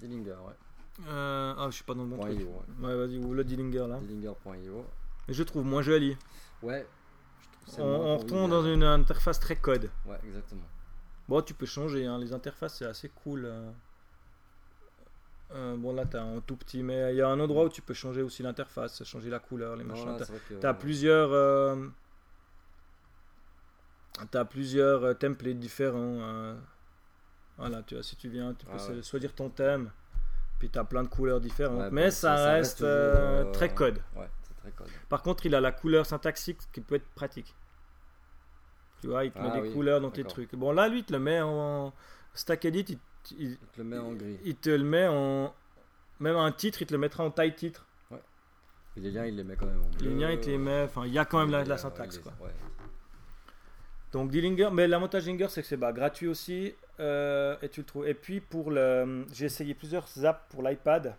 Dillinger, 0.00 0.30
ouais. 0.46 1.06
Euh, 1.08 1.54
ah, 1.56 1.66
je 1.70 1.74
suis 1.76 1.84
pas 1.84 1.94
dans 1.94 2.02
le 2.02 2.08
bon 2.10 2.16
Point 2.16 2.30
truc. 2.34 2.40
.io, 2.40 2.48
ouais. 2.48 2.86
Ouais, 2.88 2.96
vas-y, 2.96 3.18
ou 3.18 3.32
le 3.32 3.44
Dillinger 3.44 3.86
là. 3.88 3.98
Dillinger.io. 4.00 4.84
Je 5.28 5.42
trouve 5.44 5.64
moins 5.64 5.82
joli. 5.82 6.16
Ouais. 6.62 6.86
je 7.66 7.72
trouve 7.72 7.84
On, 7.86 8.14
on 8.14 8.18
convivial. 8.18 8.50
dans 8.50 8.64
une 8.64 8.82
interface 8.82 9.38
très 9.40 9.56
code. 9.56 9.88
Ouais, 10.06 10.18
exactement. 10.26 10.62
Bon, 11.28 11.40
tu 11.42 11.54
peux 11.54 11.66
changer, 11.66 12.06
hein, 12.06 12.18
les 12.18 12.32
interfaces 12.32 12.78
c'est 12.78 12.86
assez 12.86 13.08
cool. 13.10 13.44
euh. 13.46 13.70
Euh, 15.52 15.76
bon, 15.76 15.92
là 15.94 16.04
t'as 16.06 16.22
un 16.22 16.40
tout 16.40 16.56
petit, 16.56 16.82
mais 16.82 17.12
il 17.12 17.16
y 17.16 17.22
a 17.22 17.28
un 17.28 17.38
endroit 17.40 17.64
où 17.64 17.68
tu 17.68 17.82
peux 17.82 17.94
changer 17.94 18.22
aussi 18.22 18.42
l'interface, 18.42 19.02
changer 19.04 19.30
la 19.30 19.38
couleur, 19.40 19.76
les 19.76 19.84
machins. 19.84 20.16
T'as- 20.60 20.74
plusieurs. 20.74 21.30
euh, 21.32 21.86
T'as 24.30 24.44
plusieurs 24.44 25.16
templates 25.18 25.58
différents. 25.58 26.18
euh. 26.20 26.54
Voilà, 27.60 27.82
tu 27.82 27.94
vois, 27.94 28.02
si 28.02 28.16
tu 28.16 28.28
viens, 28.28 28.54
tu 28.54 28.66
peux 28.66 28.72
Ah 28.76 28.86
ouais. 28.88 29.02
choisir 29.02 29.34
ton 29.34 29.48
thème. 29.50 29.90
Puis 30.58 30.68
t'as 30.68 30.84
plein 30.84 31.02
de 31.04 31.08
couleurs 31.08 31.40
différentes. 31.40 31.78
Ouais, 31.80 31.88
mais 31.90 32.04
bon, 32.06 32.10
ça, 32.10 32.34
reste, 32.52 32.82
euh, 32.82 33.44
euh, 33.44 33.52
très 33.52 33.72
code. 33.72 33.98
Ouais, 34.16 34.28
c'est 34.42 34.56
très 34.58 34.70
code. 34.72 34.88
Par 35.08 35.22
contre, 35.22 35.46
il 35.46 35.54
a 35.54 35.60
la 35.60 35.72
couleur 35.72 36.04
syntaxique 36.04 36.58
qui 36.72 36.80
peut 36.82 36.96
être 36.96 37.08
pratique. 37.14 37.54
Tu 39.00 39.06
vois, 39.06 39.24
il 39.24 39.32
te 39.32 39.38
met 39.38 39.48
Ah 39.54 39.60
des 39.60 39.70
couleurs 39.72 40.00
dans 40.00 40.10
tes 40.10 40.24
trucs. 40.24 40.54
Bon, 40.54 40.72
là, 40.72 40.88
lui, 40.88 40.98
il 40.98 41.04
te 41.04 41.12
le 41.14 41.18
met 41.18 41.40
en 41.40 41.92
stack 42.34 42.64
edit. 42.66 42.98
Il, 43.30 43.40
il- 43.42 43.50
Il 43.52 43.56
te 43.58 43.78
le 43.78 43.84
met 43.84 43.98
en 43.98 44.12
gris. 44.12 44.38
il 44.44 44.56
te 44.56 44.70
le 44.70 44.84
met 44.84 45.06
en. 45.08 45.54
Même 46.20 46.36
un 46.36 46.52
titre, 46.52 46.82
il 46.82 46.86
te 46.86 46.92
le 46.92 46.98
mettra 46.98 47.24
en 47.24 47.30
taille 47.30 47.54
titre. 47.54 47.86
Et 48.96 49.00
les 49.00 49.10
liens, 49.12 49.24
il 49.24 49.36
les 49.36 49.44
met 49.44 49.56
quand 49.56 49.66
même 49.66 49.80
en 49.80 49.88
bleu. 49.88 50.08
Les 50.10 50.14
liens, 50.14 50.30
il 50.32 50.40
te 50.40 50.46
les 50.50 50.58
met. 50.58 50.82
Enfin, 50.82 51.06
il 51.06 51.12
y 51.12 51.18
a 51.18 51.24
quand 51.24 51.38
même 51.38 51.50
la, 51.50 51.64
la 51.64 51.78
syntaxe. 51.78 52.16
ouais, 52.16 52.22
Quoi. 52.22 52.32
ouais. 52.46 52.52
Donc, 54.12 54.30
Dillinger, 54.30 54.70
mais 54.72 54.88
l'avantage 54.88 55.24
Dillinger, 55.24 55.48
c'est 55.48 55.62
que 55.62 55.68
c'est 55.68 55.76
bah, 55.76 55.92
gratuit 55.92 56.26
aussi. 56.26 56.74
euh, 56.98 57.56
et 57.62 57.68
tu 57.68 57.80
le 57.80 57.86
trouves. 57.86 58.06
Et 58.08 58.14
puis, 58.14 58.40
pour 58.40 58.70
le. 58.70 59.24
J'ai 59.32 59.46
essayé 59.46 59.72
plusieurs 59.74 60.06
apps 60.24 60.42
pour 60.50 60.62
l'iPad. 60.62 61.14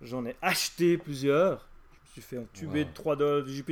J'en 0.00 0.26
ai 0.26 0.36
acheté 0.42 0.98
plusieurs. 0.98 1.68
Je 1.92 1.98
me 2.00 2.12
suis 2.12 2.22
fait 2.22 2.38
entuber 2.38 2.82
Wow. 2.82 2.88
de 2.88 2.92
3 2.94 3.16
dollars 3.16 3.44
du. 3.46 3.64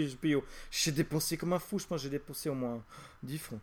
J'ai 0.70 0.92
dépensé 0.92 1.36
comme 1.36 1.52
un 1.52 1.58
fou. 1.58 1.78
Je 1.78 1.86
pense 1.86 1.98
que 1.98 2.04
j'ai 2.04 2.10
dépensé 2.10 2.48
au 2.48 2.54
moins 2.54 2.82
10 3.24 3.38
francs. 3.38 3.60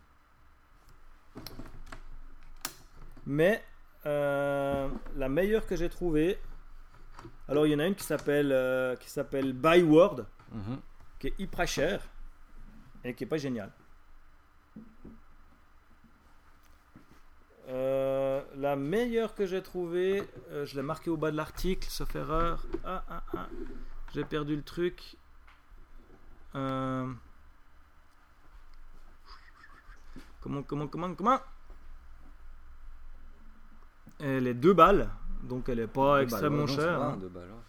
Mais 3.25 3.63
euh, 4.05 4.87
la 5.15 5.29
meilleure 5.29 5.65
que 5.65 5.75
j'ai 5.75 5.89
trouvée. 5.89 6.37
Alors, 7.47 7.65
il 7.65 7.71
y 7.71 7.75
en 7.75 7.79
a 7.79 7.85
une 7.87 7.95
qui 7.95 8.03
s'appelle 8.03 8.51
euh, 8.51 8.95
qui 8.97 9.09
s'appelle 9.09 9.53
Byword, 9.53 10.25
Mhm. 10.51 10.79
qui 11.19 11.27
est 11.27 11.33
hyper 11.39 11.67
cher 11.67 12.01
et 13.03 13.13
qui 13.13 13.23
est 13.23 13.27
pas 13.27 13.37
génial. 13.37 13.71
Euh, 17.69 18.41
la 18.55 18.75
meilleure 18.77 19.35
que 19.35 19.45
j'ai 19.45 19.61
trouvée, 19.61 20.23
euh, 20.51 20.65
je 20.65 20.75
l'ai 20.75 20.81
marqué 20.81 21.09
au 21.09 21.17
bas 21.17 21.31
de 21.31 21.35
l'article, 21.37 21.87
sauf 21.89 22.15
erreur. 22.15 22.65
Ah, 22.85 23.03
ah, 23.09 23.23
ah. 23.35 23.47
J'ai 24.13 24.23
perdu 24.23 24.55
le 24.55 24.63
truc. 24.63 25.17
Euh, 26.55 27.11
Comment, 30.41 30.63
comment, 30.63 30.87
comment, 30.87 31.13
comment? 31.13 31.39
Elle 34.19 34.47
est 34.47 34.53
2 34.53 34.73
balles, 34.73 35.09
donc 35.43 35.67
elle 35.67 35.79
est 35.79 35.87
pas 35.87 36.17
Deux 36.19 36.23
extrêmement 36.23 36.65
balles, 36.65 36.75
chère. 36.75 37.01
hein. 37.01 37.19
balles, 37.29 37.49
hein. 37.51 37.63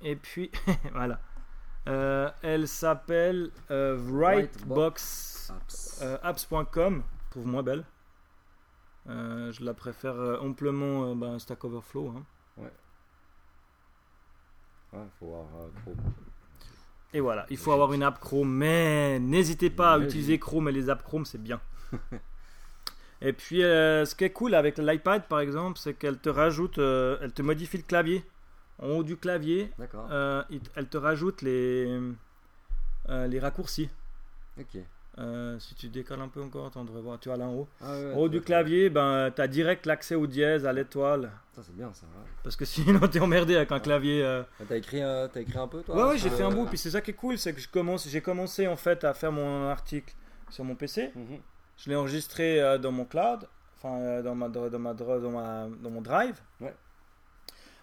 Et 0.00 0.16
puis, 0.16 0.50
voilà. 0.94 1.20
Elle 2.42 2.66
s'appelle 2.66 3.50
Apps. 3.68 3.70
euh, 3.70 4.06
apps.com. 6.22 7.02
Trouve 7.30 7.46
moins 7.46 7.62
belle. 7.62 7.84
Euh, 9.08 9.52
je 9.52 9.64
la 9.64 9.74
préfère 9.74 10.14
euh, 10.14 10.38
amplement 10.40 11.10
euh, 11.10 11.14
ben, 11.14 11.38
Stack 11.38 11.64
Overflow. 11.64 12.14
hein. 12.16 12.24
Ouais, 14.92 15.06
faut 15.18 15.26
voir 15.26 15.46
euh, 15.60 15.68
Chrome. 15.82 15.96
Et 17.12 17.20
voilà, 17.20 17.46
il 17.50 17.56
faut 17.56 17.72
avoir 17.72 17.92
une 17.92 18.02
app 18.02 18.20
Chrome, 18.20 18.50
mais 18.50 19.18
n'hésitez 19.18 19.70
pas 19.70 19.94
à 19.94 19.98
utiliser. 19.98 20.38
Chrome 20.38 20.68
et 20.68 20.72
les 20.72 20.90
apps 20.90 21.02
Chrome, 21.02 21.24
c'est 21.24 21.42
bien. 21.42 21.60
et 23.22 23.32
puis, 23.32 23.62
euh, 23.64 24.04
ce 24.04 24.14
qui 24.14 24.24
est 24.24 24.32
cool 24.32 24.54
avec 24.54 24.78
l'iPad, 24.78 25.26
par 25.26 25.40
exemple, 25.40 25.78
c'est 25.78 25.94
qu'elle 25.94 26.18
te 26.18 26.28
rajoute, 26.28 26.78
euh, 26.78 27.18
elle 27.22 27.32
te 27.32 27.42
modifie 27.42 27.78
le 27.78 27.82
clavier. 27.82 28.24
En 28.80 28.88
haut 28.88 29.02
du 29.02 29.16
clavier, 29.16 29.72
euh, 29.94 30.42
elle 30.76 30.88
te 30.88 30.96
rajoute 30.96 31.42
les, 31.42 32.00
euh, 33.08 33.26
les 33.26 33.40
raccourcis. 33.40 33.90
Ok. 34.58 34.78
Euh, 35.18 35.58
si 35.58 35.74
tu 35.74 35.88
décales 35.88 36.20
un 36.20 36.28
peu 36.28 36.40
encore, 36.40 36.66
attends, 36.66 36.82
on 36.82 36.84
devrait 36.84 37.00
voir, 37.02 37.18
tu 37.18 37.28
vois 37.28 37.36
là 37.36 37.46
en 37.46 37.52
haut. 37.54 37.68
Ah 37.80 37.90
ouais, 37.98 38.12
En 38.14 38.18
haut 38.18 38.28
du 38.28 38.40
clavier, 38.40 38.88
ben, 38.88 39.32
tu 39.34 39.42
as 39.42 39.48
direct 39.48 39.84
l'accès 39.84 40.14
au 40.14 40.28
dièse, 40.28 40.64
à 40.64 40.72
l'étoile. 40.72 41.32
Ça, 41.56 41.62
c'est 41.64 41.74
bien 41.74 41.92
ça. 41.92 42.06
ouais. 42.06 42.28
Parce 42.44 42.54
que 42.54 42.64
sinon, 42.64 43.00
t'es 43.08 43.18
emmerdé 43.18 43.56
avec 43.56 43.72
un 43.72 43.80
clavier. 43.80 44.22
euh, 44.22 44.42
Ah, 44.60 44.64
T'as 44.68 44.76
écrit, 44.76 45.02
euh, 45.02 45.26
t'as 45.26 45.40
écrit 45.40 45.58
un 45.58 45.66
peu 45.66 45.82
toi 45.82 45.96
Ouais, 45.96 46.02
ouais, 46.10 46.18
sur 46.18 46.30
j'ai 46.30 46.36
fait 46.36 46.44
un 46.44 46.50
bout. 46.52 46.66
Puis 46.66 46.78
c'est 46.78 46.90
ça 46.90 47.00
qui 47.00 47.10
est 47.10 47.14
cool, 47.14 47.36
c'est 47.36 47.52
que 47.52 47.60
je 47.60 47.68
commence, 47.68 48.08
j'ai 48.08 48.20
commencé 48.20 48.68
en 48.68 48.76
fait 48.76 49.02
à 49.02 49.12
faire 49.12 49.32
mon 49.32 49.68
article 49.68 50.14
sur 50.50 50.62
mon 50.64 50.76
PC. 50.76 51.10
Mhm. 51.16 51.38
Je 51.78 51.90
l'ai 51.90 51.96
enregistré 51.96 52.60
euh, 52.60 52.78
dans 52.78 52.92
mon 52.92 53.04
cloud, 53.04 53.48
enfin 53.76 53.96
euh, 53.98 54.22
dans, 54.22 54.36
ma, 54.36 54.48
dans, 54.48 54.70
ma, 54.78 54.94
dans, 54.94 55.30
ma- 55.30 55.66
dans 55.82 55.90
mon 55.90 56.00
drive. 56.00 56.38
Ouais. 56.60 56.74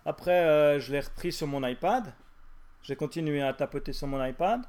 Après, 0.06 0.80
je 0.80 0.92
l'ai 0.92 1.00
repris 1.00 1.32
sur 1.32 1.48
mon 1.48 1.66
iPad. 1.68 2.14
J'ai 2.84 2.96
continué 2.96 3.42
à 3.42 3.52
tapoter 3.54 3.92
sur 3.94 4.08
mon 4.08 4.24
iPad. 4.24 4.62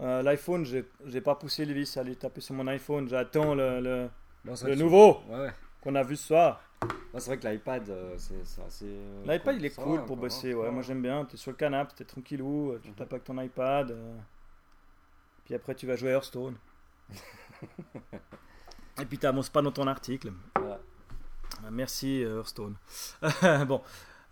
Euh, 0.00 0.22
L'iPhone, 0.22 0.64
j'ai 0.64 1.20
pas 1.20 1.34
poussé 1.34 1.64
le 1.64 1.72
vis 1.74 1.96
à 1.96 2.00
aller 2.00 2.14
taper 2.16 2.40
sur 2.40 2.54
mon 2.54 2.66
iPhone. 2.68 3.08
J'attends 3.08 3.54
le, 3.54 3.80
le, 3.80 4.08
Bon, 4.44 4.54
nouveau 4.76 5.14
sur- 5.26 5.30
Ouais, 5.30 5.40
ouais. 5.46 5.52
qu'on 5.82 5.94
a 5.96 6.02
vu 6.04 6.16
ce 6.16 6.26
soir. 6.28 6.60
C'est 7.14 7.26
vrai 7.26 7.38
que 7.38 7.48
l'iPad, 7.48 7.88
euh, 7.90 8.14
c'est 8.16 8.62
assez. 8.64 8.84
euh, 8.86 9.22
L'iPad, 9.26 9.54
cool. 9.54 9.54
il 9.56 9.66
est 9.66 9.70
Ça 9.70 9.82
cool 9.82 9.98
va, 9.98 10.04
pour 10.04 10.16
bosser. 10.16 10.54
Ouais, 10.54 10.70
moi 10.70 10.82
j'aime 10.82 11.02
bien. 11.02 11.24
Tu 11.24 11.34
es 11.34 11.36
sur 11.38 11.50
le 11.50 11.56
canapé, 11.56 11.92
tu 11.96 12.02
es 12.04 12.06
tranquillou, 12.06 12.70
euh, 12.72 12.80
tu 12.82 12.92
tapes 12.92 13.12
avec 13.12 13.24
ton 13.24 13.40
iPad. 13.40 13.90
euh, 13.90 14.16
Puis 15.44 15.54
après, 15.54 15.74
tu 15.74 15.86
vas 15.86 15.96
jouer 15.96 16.10
Hearthstone. 16.10 16.54
Et 19.00 19.04
puis, 19.04 19.18
tu 19.18 19.26
n'avances 19.26 19.48
pas 19.48 19.62
dans 19.62 19.70
ton 19.72 19.86
article. 19.86 20.32
Voilà. 20.56 20.78
Merci 21.70 22.22
euh, 22.24 22.38
Hearthstone. 22.38 22.74
bon. 23.66 23.80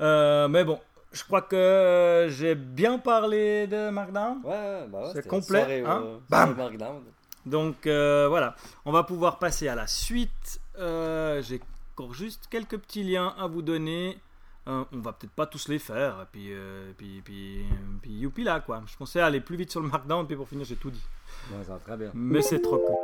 Euh, 0.01 0.47
mais 0.49 0.64
bon, 0.64 0.79
je 1.17 1.25
crois 1.25 1.41
que 1.41 1.57
euh, 1.57 2.29
j'ai 2.29 2.55
bien 2.55 2.99
parlé 2.99 3.67
de 3.67 3.89
Markdown. 3.89 4.43
Ouais, 4.45 4.87
bah 4.89 5.01
ouais. 5.01 5.11
C'est 5.14 5.27
complet, 5.27 5.61
soirée, 5.61 5.81
hein. 5.81 6.03
euh, 6.05 6.19
Bam 6.29 6.55
Markdown. 6.55 7.03
Donc 7.47 7.87
euh, 7.87 8.27
voilà, 8.29 8.55
on 8.85 8.93
va 8.93 9.03
pouvoir 9.03 9.39
passer 9.39 9.67
à 9.69 9.75
la 9.75 9.87
suite. 9.87 10.61
Euh, 10.79 11.41
J'ai 11.43 11.61
encore 11.95 12.12
juste 12.12 12.49
quelques 12.51 12.77
petits 12.79 13.03
liens 13.03 13.35
à 13.39 13.47
vous 13.47 13.62
donner. 13.62 14.19
On 14.67 14.85
va 14.93 15.12
peut-être 15.12 15.33
pas 15.33 15.47
tous 15.47 15.69
les 15.69 15.79
faire. 15.79 16.23
Et 16.23 16.27
puis, 16.33 16.53
puis, 16.99 17.23
puis, 17.25 17.64
puis 18.03 18.11
youpi 18.11 18.43
là 18.43 18.61
quoi. 18.61 18.83
Je 18.87 18.97
pensais 18.97 19.21
aller 19.21 19.41
plus 19.41 19.57
vite 19.57 19.71
sur 19.71 19.81
le 19.81 19.89
markdown, 19.89 20.27
puis 20.27 20.37
pour 20.37 20.49
finir 20.49 20.67
j'ai 20.67 20.77
tout 20.77 20.91
dit. 20.91 21.05
Ouais, 21.53 21.64
ça 21.64 21.75
va 21.75 21.79
très 21.79 21.97
bien. 21.97 22.11
Mais 22.12 22.43
c'est 22.43 22.61
trop 22.61 22.79
cool. 22.79 22.97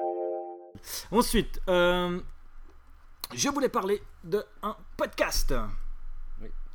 Ensuite, 1.12 1.60
je 1.66 3.48
voulais 3.48 3.68
parler 3.68 4.02
de 4.24 4.44
un 4.62 4.76
podcast. 4.96 5.54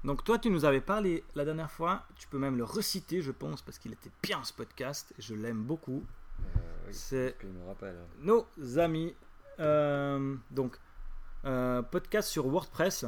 Donc 0.08 0.24
toi, 0.24 0.40
tu 0.40 0.50
nous 0.50 0.64
avais 0.66 0.82
parlé 0.82 1.24
la 1.36 1.44
dernière 1.46 1.70
fois. 1.70 2.04
Tu 2.18 2.28
peux 2.28 2.40
même 2.40 2.58
le 2.58 2.64
reciter, 2.64 3.22
je 3.22 3.32
pense, 3.32 3.62
parce 3.62 3.78
qu'il 3.78 3.92
était 3.92 4.10
bien 4.24 4.42
ce 4.44 4.54
podcast. 4.54 5.14
Et 5.20 5.22
je 5.22 5.36
l'aime 5.36 5.62
beaucoup. 5.64 6.04
Euh, 6.40 6.60
oui, 6.88 6.94
C'est 6.94 7.36
rappelle. 7.68 7.98
nos 8.22 8.48
amis. 8.80 9.14
euh, 9.60 10.36
donc, 10.52 10.78
euh, 11.46 11.82
podcast 11.82 12.30
sur 12.30 12.48
WordPress. 12.48 13.04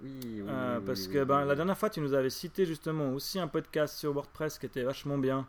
Oui, 0.00 0.20
oui. 0.22 0.44
euh, 0.48 0.78
oui, 0.78 0.84
parce 0.86 1.06
oui, 1.06 1.12
que 1.12 1.18
oui, 1.20 1.24
ben, 1.24 1.42
oui. 1.42 1.48
la 1.48 1.54
dernière 1.56 1.76
fois, 1.76 1.90
tu 1.90 2.00
nous 2.00 2.14
avais 2.14 2.30
cité 2.30 2.66
justement 2.66 3.10
aussi 3.14 3.38
un 3.40 3.48
podcast 3.48 3.96
sur 3.98 4.12
WordPress 4.12 4.58
qui 4.58 4.66
était 4.66 4.82
vachement 4.84 5.18
bien. 5.18 5.46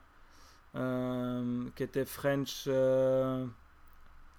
euh, 0.76 1.65
qui 1.76 1.84
était 1.84 2.03
French. 2.05 2.63
euh, 2.67 3.45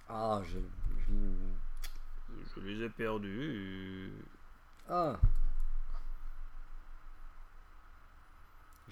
Ah, 0.09 0.43
je. 0.45 0.59
je- 0.59 2.55
Je 2.57 2.61
les 2.66 2.82
ai 2.85 2.89
perdus. 2.89 4.11
Ah. 4.89 5.16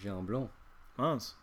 J'ai 0.03 0.09
un 0.09 0.23
blanc. 0.23 0.51
Mince. 0.99 1.39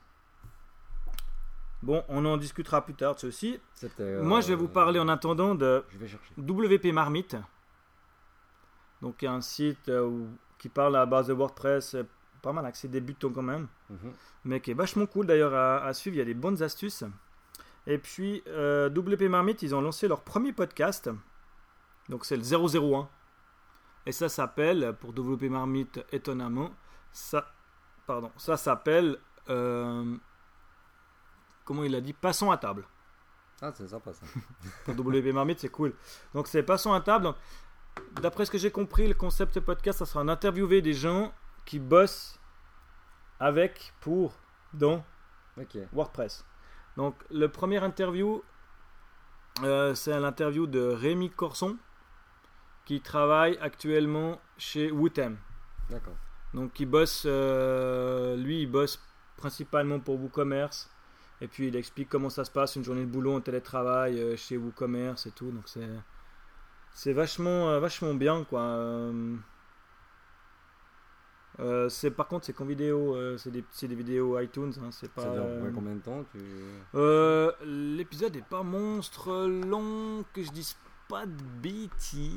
Bon, 1.82 2.03
on 2.10 2.26
en 2.26 2.36
discutera 2.36 2.84
plus 2.84 2.93
tard 2.93 3.16
de 3.16 3.20
ceci. 3.22 3.57
Euh, 4.01 4.22
Moi, 4.22 4.41
je 4.41 4.49
vais 4.49 4.55
vous 4.55 4.68
parler 4.68 4.99
en 4.99 5.07
attendant 5.07 5.55
de 5.55 5.86
Je 5.91 5.97
vais 5.97 6.07
chercher. 6.10 6.34
WP 6.38 6.91
Marmite. 6.91 7.38
Donc, 9.01 9.22
il 9.22 9.26
y 9.26 9.28
a 9.30 9.32
un 9.34 9.39
site 9.41 9.88
euh, 9.88 10.05
où- 10.05 10.28
qui 10.57 10.68
parle 10.68 10.97
à 10.97 10.99
la 10.99 11.05
base 11.05 11.28
de 11.28 11.34
WordPress, 11.34 11.95
euh, 11.95 12.03
pas 12.41 12.51
mal 12.51 12.66
accès 12.66 12.89
débutant 12.89 13.30
quand 13.30 13.41
même, 13.41 13.70
Mhm. 13.89 14.12
mais 14.43 14.60
qui 14.60 14.72
est 14.72 14.74
vachement 14.74 15.05
cool 15.05 15.26
d'ailleurs 15.26 15.53
à, 15.53 15.86
à 15.86 15.93
suivre. 15.93 16.18
Il 16.18 16.20
y 16.20 16.22
a 16.22 16.26
des 16.26 16.34
bonnes 16.34 16.62
astuces. 16.62 17.05
Et 17.88 17.97
puis, 17.97 18.43
euh, 18.47 18.89
WP 18.89 19.30
Marmite, 19.30 19.62
ils 19.62 19.74
ont 19.74 19.80
lancé 19.82 20.10
leur 20.10 20.22
premier 20.22 20.51
podcast. 20.51 21.10
Donc, 22.10 22.26
c'est 22.26 22.36
le 22.36 22.43
001. 22.43 23.07
Et 24.05 24.12
ça 24.12 24.28
s'appelle, 24.28 24.93
pour 24.99 25.14
WP 25.14 25.43
Marmite, 25.49 26.03
étonnamment, 26.12 26.72
ça, 27.14 27.45
pardon, 28.10 28.32
ça 28.38 28.57
s'appelle, 28.57 29.20
euh, 29.49 30.18
comment 31.64 31.84
il 31.84 31.93
a 31.93 32.01
dit, 32.01 32.14
Passons 32.14 32.49
à 32.49 32.57
table. 32.57 32.88
Ah, 33.62 33.72
c'est 33.76 33.88
sympa 33.88 34.14
ça. 34.14 34.26
Pour 34.86 34.95
WP 34.95 35.32
Marmite, 35.32 35.60
c'est 35.60 35.70
cool. 35.70 35.93
Donc 36.34 36.47
c'est 36.47 36.64
passons 36.64 36.91
à 36.91 37.01
table. 37.01 37.36
D'après 38.14 38.45
ce 38.45 38.51
que 38.51 38.57
j'ai 38.57 38.72
compris, 38.72 39.07
le 39.07 39.14
concept 39.14 39.60
podcast, 39.60 39.99
ça 39.99 40.07
sera 40.07 40.24
d'interviewer 40.24 40.82
des 40.82 40.93
gens 40.93 41.32
qui 41.66 41.78
bossent 41.78 42.39
avec, 43.39 43.93
pour, 43.99 44.34
dans. 44.74 45.05
WordPress. 45.93 46.47
Donc 46.97 47.16
le 47.30 47.47
premier 47.47 47.84
interview, 47.84 48.41
euh, 49.62 49.93
c'est 49.93 50.20
l'interview 50.20 50.66
de 50.66 50.80
Rémi 50.80 51.30
Corson, 51.30 51.78
qui 52.86 53.01
travaille 53.01 53.55
actuellement 53.62 54.41
chez 54.57 54.89
Wootem. 54.89 55.38
D'accord. 55.91 56.16
Donc 56.54 56.80
il 56.80 56.86
bosse, 56.86 57.24
euh, 57.26 58.36
lui 58.36 58.62
il 58.64 58.68
bosse 58.68 59.00
principalement 59.38 60.00
pour 60.00 60.20
WooCommerce. 60.20 60.89
Et 61.41 61.47
puis 61.47 61.68
il 61.68 61.76
explique 61.76 62.10
comment 62.10 62.30
ça 62.30 62.43
se 62.43 62.52
passe 62.52 62.76
une 62.76 62.84
journée 62.84 63.06
de 63.06 63.12
boulot 63.12 63.36
en 63.36 63.41
télétravail 63.41 64.20
euh, 64.20 64.36
chez 64.36 64.58
WooCommerce 64.58 65.26
et 65.28 65.32
tout. 65.32 65.52
Donc 65.52 65.64
c'est 65.68 65.88
c'est 66.91 67.14
vachement 67.14 67.70
euh, 67.70 67.80
vachement 67.80 68.14
bien 68.14 68.43
quoi. 68.43 69.12
C'est 71.89 72.12
par 72.12 72.28
contre 72.28 72.45
c'est 72.45 72.54
qu'en 72.54 72.66
vidéo, 72.66 73.18
c'est 73.38 73.52
des, 73.52 73.66
c'est 73.72 73.88
des 73.88 73.95
vidéos 73.95 74.39
iTunes, 74.39 74.72
hein, 74.82 74.91
c'est 74.91 75.12
pas. 75.12 75.24
ça 75.24 75.30
dure 75.30 75.43
combien 75.76 75.95
de 75.95 76.00
temps 76.00 76.24
tu... 76.32 76.39
L'épisode 77.66 78.36
est 78.38 78.47
pas 78.47 78.64
monstre 78.64 79.45
long, 79.45 80.24
que 80.34 80.41
je 80.41 80.52
dise 80.52 80.78
pas 81.10 81.26
de 81.26 81.43
bêtises. 81.62 82.30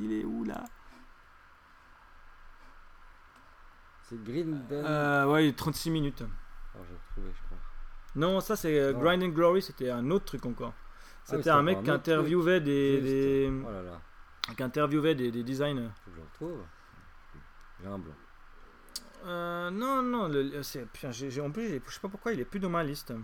Il 0.00 0.12
est 0.12 0.24
où 0.24 0.44
là? 0.44 0.62
C'est 4.12 4.22
Green 4.24 4.62
Den. 4.68 4.84
euh, 4.84 5.26
Ouais, 5.26 5.46
il 5.46 5.48
est 5.48 5.56
36 5.58 5.90
minutes. 5.90 6.20
Alors, 6.20 6.86
j'ai 6.88 6.94
retrouvé, 6.94 7.32
je 7.34 7.46
crois. 7.46 7.58
Non, 8.14 8.40
ça 8.40 8.56
c'est 8.56 8.78
euh, 8.78 8.92
Non. 8.92 9.00
Grind 9.00 9.22
and 9.22 9.28
Glory, 9.28 9.62
c'était 9.62 9.90
un 9.90 10.10
autre 10.10 10.26
truc 10.26 10.44
encore. 10.44 10.74
Ah 10.76 10.80
oui, 10.80 11.20
C'était 11.24 11.36
c'était 11.38 11.50
un 11.50 11.54
encore 11.54 11.64
mec 11.64 11.76
un 11.78 11.82
qui 11.82 11.90
autre 11.90 12.02
truc. 12.02 12.14
interviewait 12.14 12.60
des, 12.60 12.92
Juste. 13.00 13.04
des- 13.06 13.52
Oh 13.66 13.70
là 13.70 13.82
là, 13.82 14.00
qui 14.56 14.62
interviewait 14.62 15.14
des, 15.14 15.30
des 15.30 15.42
designers. 15.42 15.88
faut 16.04 16.10
que 16.10 16.16
je 16.16 16.20
le 16.20 16.26
retrouve. 16.30 16.64
J'ai 17.80 17.88
un 17.88 17.98
blanc. 17.98 18.12
Euh, 19.24 19.70
non, 19.70 20.02
non, 20.02 20.28
le- 20.28 20.62
c'est, 20.62 20.84
putain, 20.90 21.10
j'ai, 21.12 21.30
j'ai- 21.30 21.40
en 21.40 21.50
plus, 21.50 21.68
j'ai- 21.68 21.82
je 21.86 21.92
sais 21.94 22.00
pas 22.00 22.08
pourquoi 22.08 22.32
il 22.32 22.40
est 22.40 22.44
plus 22.44 22.60
dans 22.60 22.68
ma 22.70 22.82
liste. 22.84 23.14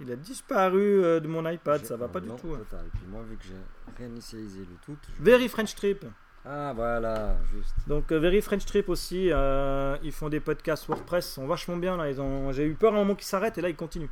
Il 0.00 0.10
a 0.10 0.16
disparu 0.16 1.04
euh, 1.04 1.20
de 1.20 1.28
mon 1.28 1.48
iPad, 1.48 1.80
J'ai 1.80 1.86
ça 1.86 1.96
va 1.96 2.06
un 2.06 2.08
pas 2.08 2.18
du 2.20 2.26
blanc 2.26 2.36
tout. 2.36 2.52
hein. 2.54 2.58
Total. 2.58 2.86
Et 2.86 2.90
puis 2.90 3.06
moi, 3.06 3.22
vu 3.22 3.36
que 3.36 3.44
j'ai 3.44 3.54
réinitialisé 3.96 4.60
le 4.60 4.74
tout. 4.84 4.96
je- 5.16 5.22
Very 5.22 5.48
French 5.48 5.74
Trip. 5.76 6.04
Ah, 6.46 6.72
voilà, 6.74 7.36
juste. 7.52 7.74
Donc 7.86 8.12
euh, 8.12 8.18
Very 8.18 8.42
French 8.42 8.66
Trip 8.66 8.88
aussi, 8.90 9.30
euh, 9.32 9.96
ils 10.02 10.12
font 10.12 10.28
des 10.28 10.40
podcasts 10.40 10.86
WordPress, 10.86 11.26
ils 11.30 11.32
sont 11.32 11.46
vachement 11.46 11.76
bien 11.76 11.96
là. 11.96 12.10
Ils 12.10 12.20
ont, 12.20 12.52
j'ai 12.52 12.66
eu 12.66 12.74
peur 12.74 12.92
à 12.92 12.96
un 12.96 12.98
moment 12.98 13.14
qu'ils 13.14 13.26
s'arrêtent 13.26 13.56
et 13.56 13.62
là 13.62 13.70
ils 13.70 13.76
continuent. 13.76 14.10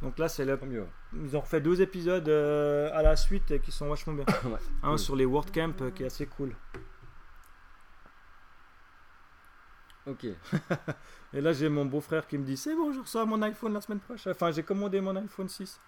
Donc 0.00 0.18
là 0.18 0.28
c'est 0.28 0.44
le, 0.44 0.56
mieux. 0.66 0.86
ils 1.12 1.36
ont 1.36 1.40
refait 1.40 1.60
deux 1.60 1.82
épisodes 1.82 2.28
euh, 2.28 2.90
à 2.94 3.02
la 3.02 3.16
suite 3.16 3.50
et 3.50 3.60
qui 3.60 3.70
sont 3.70 3.88
vachement 3.88 4.14
bien. 4.14 4.24
Ouais, 4.44 4.58
Un 4.82 4.96
sur 4.96 5.14
les 5.14 5.26
WordCamp 5.26 5.74
qui 5.94 6.02
est 6.02 6.06
assez 6.06 6.26
cool. 6.26 6.54
Ok. 10.06 10.26
Et 11.34 11.40
là, 11.40 11.52
j'ai 11.52 11.68
mon 11.68 11.86
beau-frère 11.86 12.26
qui 12.26 12.36
me 12.36 12.44
dit 12.44 12.56
C'est 12.56 12.74
bon, 12.74 12.92
je 12.92 13.00
reçois 13.00 13.24
mon 13.24 13.40
iPhone 13.42 13.72
la 13.72 13.80
semaine 13.80 14.00
prochaine. 14.00 14.32
Enfin, 14.32 14.50
j'ai 14.50 14.62
commandé 14.62 15.00
mon 15.00 15.14
iPhone 15.16 15.48
6. 15.48 15.80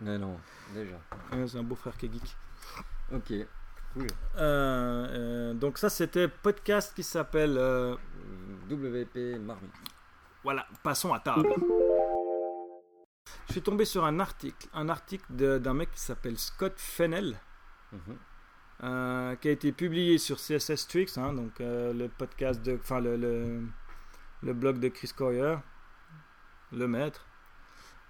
Mais 0.00 0.18
non, 0.18 0.38
déjà. 0.74 0.96
Ouais, 1.32 1.46
c'est 1.46 1.58
un 1.58 1.62
beau-frère 1.62 1.96
qui 1.96 2.06
est 2.06 2.12
geek. 2.12 2.36
Ok. 3.12 3.32
Cool. 3.94 4.06
Euh, 4.36 5.06
euh, 5.50 5.54
donc, 5.54 5.78
ça, 5.78 5.88
c'était 5.90 6.28
podcast 6.28 6.94
qui 6.94 7.02
s'appelle. 7.02 7.56
euh, 7.58 7.96
WP 8.70 9.38
Marmite. 9.40 9.72
Voilà, 10.44 10.66
passons 10.82 11.12
à 11.12 11.18
table. 11.20 11.48
Je 13.48 13.52
suis 13.52 13.62
tombé 13.62 13.84
sur 13.84 14.04
un 14.04 14.20
article, 14.20 14.68
un 14.72 14.88
article 14.88 15.24
d'un 15.58 15.74
mec 15.74 15.90
qui 15.90 16.00
s'appelle 16.00 16.38
Scott 16.38 16.74
Fennell, 16.76 17.36
Mhm. 17.92 18.16
euh, 18.84 19.34
qui 19.36 19.48
a 19.48 19.50
été 19.50 19.72
publié 19.72 20.18
sur 20.18 20.38
CSS 20.38 20.86
Tricks, 20.86 21.18
hein, 21.18 21.32
donc 21.32 21.60
euh, 21.60 21.92
le 21.92 22.08
podcast 22.08 22.62
de, 22.62 22.76
enfin 22.80 23.00
le, 23.00 23.16
le, 23.16 23.62
le 24.42 24.52
blog 24.54 24.78
de 24.78 24.88
Chris 24.88 25.10
Coyer, 25.16 25.56
le 26.72 26.86
maître. 26.86 27.26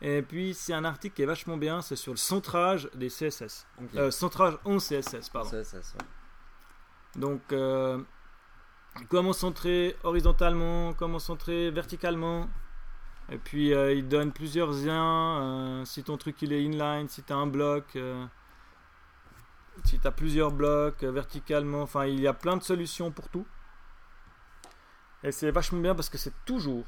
Et 0.02 0.22
puis 0.22 0.54
c'est 0.54 0.72
un 0.72 0.84
article 0.84 1.14
qui 1.14 1.22
est 1.22 1.26
vachement 1.26 1.56
bien, 1.56 1.82
c'est 1.82 1.96
sur 1.96 2.12
le 2.12 2.18
centrage 2.18 2.88
des 2.94 3.08
CSS. 3.08 3.66
Euh, 3.96 4.10
centrage 4.10 4.56
en 4.64 4.78
CSS, 4.78 5.28
pardon. 5.30 5.50
Donc, 7.16 7.52
euh, 7.52 8.00
comment 9.08 9.32
centrer 9.32 9.96
horizontalement, 10.02 10.94
comment 10.94 11.18
centrer 11.18 11.70
verticalement. 11.70 12.48
Et 13.30 13.38
puis, 13.38 13.74
euh, 13.74 13.92
il 13.92 14.08
donne 14.08 14.32
plusieurs 14.32 14.72
liens. 14.72 15.84
si 15.84 16.02
ton 16.02 16.16
truc 16.16 16.40
il 16.42 16.52
est 16.52 16.62
inline, 16.62 17.08
si 17.08 17.22
tu 17.22 17.32
as 17.32 17.36
un 17.36 17.46
bloc, 17.46 17.98
si 19.84 19.98
tu 19.98 20.06
as 20.06 20.12
plusieurs 20.12 20.50
blocs 20.50 21.02
verticalement. 21.02 21.82
Enfin, 21.82 22.06
il 22.06 22.20
y 22.20 22.26
a 22.26 22.32
plein 22.32 22.56
de 22.56 22.62
solutions 22.62 23.10
pour 23.10 23.28
tout. 23.28 23.46
Et 25.22 25.32
c'est 25.32 25.50
vachement 25.50 25.80
bien 25.80 25.94
parce 25.94 26.08
que 26.08 26.16
c'est 26.16 26.32
toujours 26.46 26.86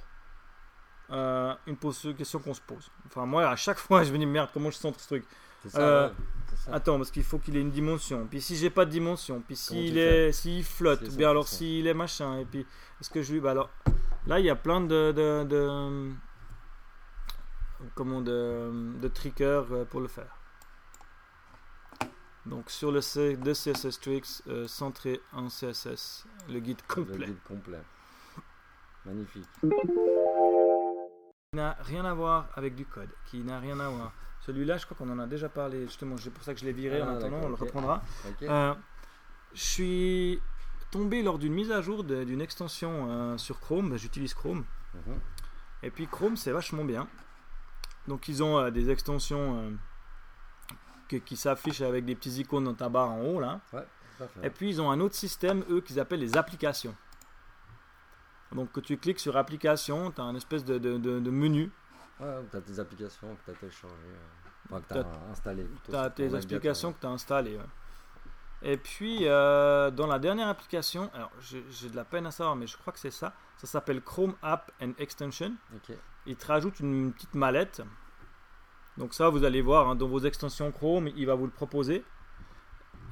euh, 1.10 1.54
une 1.66 1.76
pose- 1.76 2.14
question 2.16 2.38
qu'on 2.38 2.54
se 2.54 2.60
pose. 2.60 2.90
Enfin, 3.06 3.26
moi, 3.26 3.48
à 3.48 3.56
chaque 3.56 3.78
fois, 3.86 4.02
je 4.04 4.12
me 4.12 4.18
dis 4.18 4.26
merde, 4.26 4.50
comment 4.52 4.70
je 4.70 4.76
centre 4.76 5.00
ce 5.00 5.06
truc 5.08 5.24
ça, 5.68 5.80
Euh, 5.80 6.08
ouais, 6.08 6.14
c'est 6.50 6.56
ça. 6.70 6.74
Attends, 6.74 6.96
parce 6.96 7.10
qu'il 7.10 7.22
faut 7.24 7.38
qu'il 7.38 7.56
ait 7.56 7.60
une 7.60 7.70
dimension. 7.70 8.26
Puis 8.28 8.40
si 8.40 8.56
j'ai 8.56 8.70
pas 8.70 8.84
de 8.84 8.90
dimension, 8.90 9.40
puis 9.46 9.54
s'il 9.56 9.96
est, 9.98 10.32
s'il 10.32 10.64
flotte, 10.64 11.02
ou 11.08 11.16
bien 11.16 11.30
alors 11.30 11.46
s'il 11.48 11.86
est 11.86 11.94
machin, 11.94 12.38
et 12.38 12.44
puis 12.44 12.66
est-ce 13.00 13.10
que 13.10 13.22
je 13.22 13.32
lui, 13.32 13.40
bah 13.40 13.52
alors 13.52 13.70
là 14.26 14.38
il 14.40 14.44
y 14.46 14.50
a 14.50 14.56
plein 14.56 14.80
de, 14.80 15.12
de, 15.12 15.44
de 15.44 16.10
comment 17.94 18.20
de, 18.20 18.70
de 19.00 19.08
triggers 19.08 19.62
euh, 19.70 19.84
pour 19.84 20.00
le 20.00 20.08
faire. 20.08 20.36
Donc 22.44 22.68
sur 22.70 22.90
le 22.90 23.00
C 23.00 23.36
de 23.36 23.52
CSS 23.52 24.00
Tricks, 24.00 24.42
euh, 24.48 24.66
centré 24.66 25.20
en 25.32 25.46
CSS, 25.48 26.24
le 26.48 26.58
guide 26.58 26.80
Le 26.88 26.94
complet. 26.94 27.26
guide 27.26 27.42
complet. 27.46 27.78
Magnifique. 29.06 29.48
Qui 31.54 31.56
n'a 31.58 31.76
rien 31.82 32.02
à 32.06 32.14
voir 32.14 32.48
avec 32.54 32.74
du 32.74 32.86
code, 32.86 33.10
qui 33.26 33.40
n'a 33.44 33.60
rien 33.60 33.78
à 33.78 33.86
voir. 33.90 34.10
Celui-là, 34.40 34.78
je 34.78 34.86
crois 34.86 34.96
qu'on 34.96 35.10
en 35.12 35.18
a 35.18 35.26
déjà 35.26 35.50
parlé, 35.50 35.82
justement, 35.82 36.16
c'est 36.16 36.30
pour 36.30 36.42
ça 36.42 36.54
que 36.54 36.60
je 36.60 36.64
l'ai 36.64 36.72
viré 36.72 37.02
Ah, 37.02 37.10
en 37.10 37.16
attendant, 37.16 37.40
on 37.42 37.48
le 37.50 37.54
reprendra. 37.56 38.02
Euh, 38.48 38.74
je 39.52 39.60
suis 39.62 40.40
tombé 40.90 41.22
lors 41.22 41.38
d'une 41.38 41.52
mise 41.52 41.70
à 41.70 41.82
jour 41.82 42.04
d'une 42.04 42.40
extension 42.40 43.06
euh, 43.10 43.36
sur 43.36 43.60
Chrome. 43.60 43.90
Ben, 43.90 43.98
J'utilise 43.98 44.32
Chrome. 44.32 44.64
Mhm. 44.94 45.20
Et 45.82 45.90
puis 45.90 46.06
Chrome, 46.06 46.38
c'est 46.38 46.52
vachement 46.52 46.86
bien. 46.86 47.06
Donc 48.08 48.28
ils 48.28 48.42
ont 48.42 48.56
euh, 48.58 48.70
des 48.70 48.88
extensions 48.88 49.76
que- 51.06 51.16
qui 51.16 51.36
s'affichent 51.36 51.82
avec 51.82 52.06
des 52.06 52.14
petits 52.14 52.40
icônes 52.40 52.64
dans 52.64 52.72
ta 52.74 52.88
barre 52.88 53.10
en 53.10 53.20
haut 53.26 53.40
là. 53.40 53.60
Et 54.42 54.48
puis 54.48 54.70
ils 54.70 54.80
ont 54.80 54.90
un 54.90 55.00
autre 55.00 55.16
système, 55.16 55.64
eux, 55.68 55.82
qu'ils 55.82 56.00
appellent 56.00 56.20
les 56.20 56.34
applications. 56.34 56.94
Donc 58.54 58.82
tu 58.82 58.96
cliques 58.98 59.18
sur 59.20 59.36
application, 59.36 60.10
tu 60.10 60.20
as 60.20 60.24
un 60.24 60.34
espèce 60.34 60.64
de, 60.64 60.78
de- 60.78 60.98
de- 60.98 61.20
de 61.20 61.30
menu. 61.30 61.70
Ouais, 62.20 62.26
tu 62.50 62.56
as 62.56 62.60
tes 62.60 62.78
applications 62.78 63.34
que 63.36 63.44
tu 63.44 63.50
as 63.50 63.54
téléchargées. 63.60 63.94
euh, 63.96 64.66
Enfin, 64.70 64.80
que 64.80 64.92
tu 64.92 64.98
as 64.98 65.30
installées. 65.30 65.66
Tu 65.84 65.94
as 65.96 66.10
tes 66.10 66.24
applications 66.54 66.92
que 66.92 67.00
tu 67.00 67.06
as 67.06 67.10
installées. 67.10 67.56
ouais. 67.56 67.64
Et 68.64 68.76
puis, 68.76 69.26
euh, 69.26 69.90
dans 69.90 70.06
la 70.06 70.18
dernière 70.20 70.46
application, 70.48 71.10
alors 71.14 71.30
j'ai 71.40 71.88
de 71.90 71.96
la 71.96 72.04
peine 72.04 72.26
à 72.26 72.30
savoir, 72.30 72.54
mais 72.54 72.66
je 72.68 72.76
crois 72.76 72.92
que 72.92 72.98
c'est 73.00 73.10
ça. 73.10 73.32
Ça 73.56 73.66
s'appelle 73.66 74.00
Chrome 74.02 74.34
App 74.42 74.70
and 74.80 74.92
Extension. 74.98 75.52
Ok. 75.74 75.96
Il 76.26 76.36
te 76.36 76.46
rajoute 76.46 76.78
une 76.80 77.12
petite 77.12 77.34
mallette. 77.34 77.82
Donc, 78.98 79.14
ça, 79.14 79.28
vous 79.30 79.42
allez 79.44 79.62
voir 79.62 79.88
hein, 79.88 79.94
dans 79.96 80.06
vos 80.06 80.20
extensions 80.20 80.70
Chrome, 80.70 81.08
il 81.16 81.26
va 81.26 81.34
vous 81.34 81.46
le 81.46 81.50
proposer. 81.52 82.04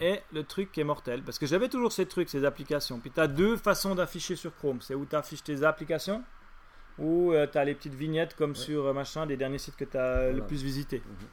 Et 0.00 0.20
le 0.32 0.44
truc 0.44 0.72
qui 0.72 0.80
est 0.80 0.84
mortel, 0.84 1.22
parce 1.22 1.38
que 1.38 1.44
j'avais 1.46 1.68
toujours 1.68 1.92
ces 1.92 2.06
trucs, 2.06 2.30
ces 2.30 2.44
applications. 2.44 2.98
Puis 3.00 3.10
tu 3.10 3.20
as 3.20 3.28
deux 3.28 3.56
façons 3.56 3.94
d'afficher 3.94 4.34
sur 4.34 4.54
Chrome. 4.56 4.80
C'est 4.80 4.94
où 4.94 5.04
tu 5.04 5.14
affiches 5.14 5.42
tes 5.44 5.62
applications, 5.62 6.24
ou 6.98 7.32
tu 7.52 7.58
as 7.58 7.64
les 7.64 7.74
petites 7.74 7.94
vignettes 7.94 8.34
comme 8.34 8.50
Ouais. 8.52 8.56
sur 8.56 8.86
euh, 8.86 8.92
machin 8.94 9.26
des 9.26 9.36
derniers 9.36 9.58
sites 9.58 9.76
que 9.76 9.84
tu 9.84 9.96
as 9.98 10.26
le 10.26 10.30
Voilà. 10.32 10.44
plus 10.46 10.62
visités. 10.62 11.02
Mhm. 11.06 11.26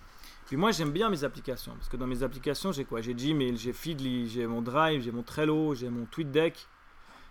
Puis 0.48 0.56
moi 0.58 0.72
j'aime 0.72 0.92
bien 0.92 1.10
mes 1.10 1.24
applications 1.26 1.74
parce 1.76 1.90
que 1.90 1.98
dans 1.98 2.08
mes 2.08 2.24
applications 2.24 2.72
j'ai 2.72 2.86
quoi? 2.86 3.02
J'ai 3.02 3.14
Gmail, 3.14 3.58
j'ai 3.58 3.74
Feedly, 3.74 4.30
j'ai 4.30 4.48
mon 4.48 4.62
Drive, 4.62 5.02
j'ai 5.02 5.12
mon 5.12 5.24
Trello, 5.24 5.76
j'ai 5.76 5.90
mon 5.90 6.06
TweetDeck, 6.06 6.68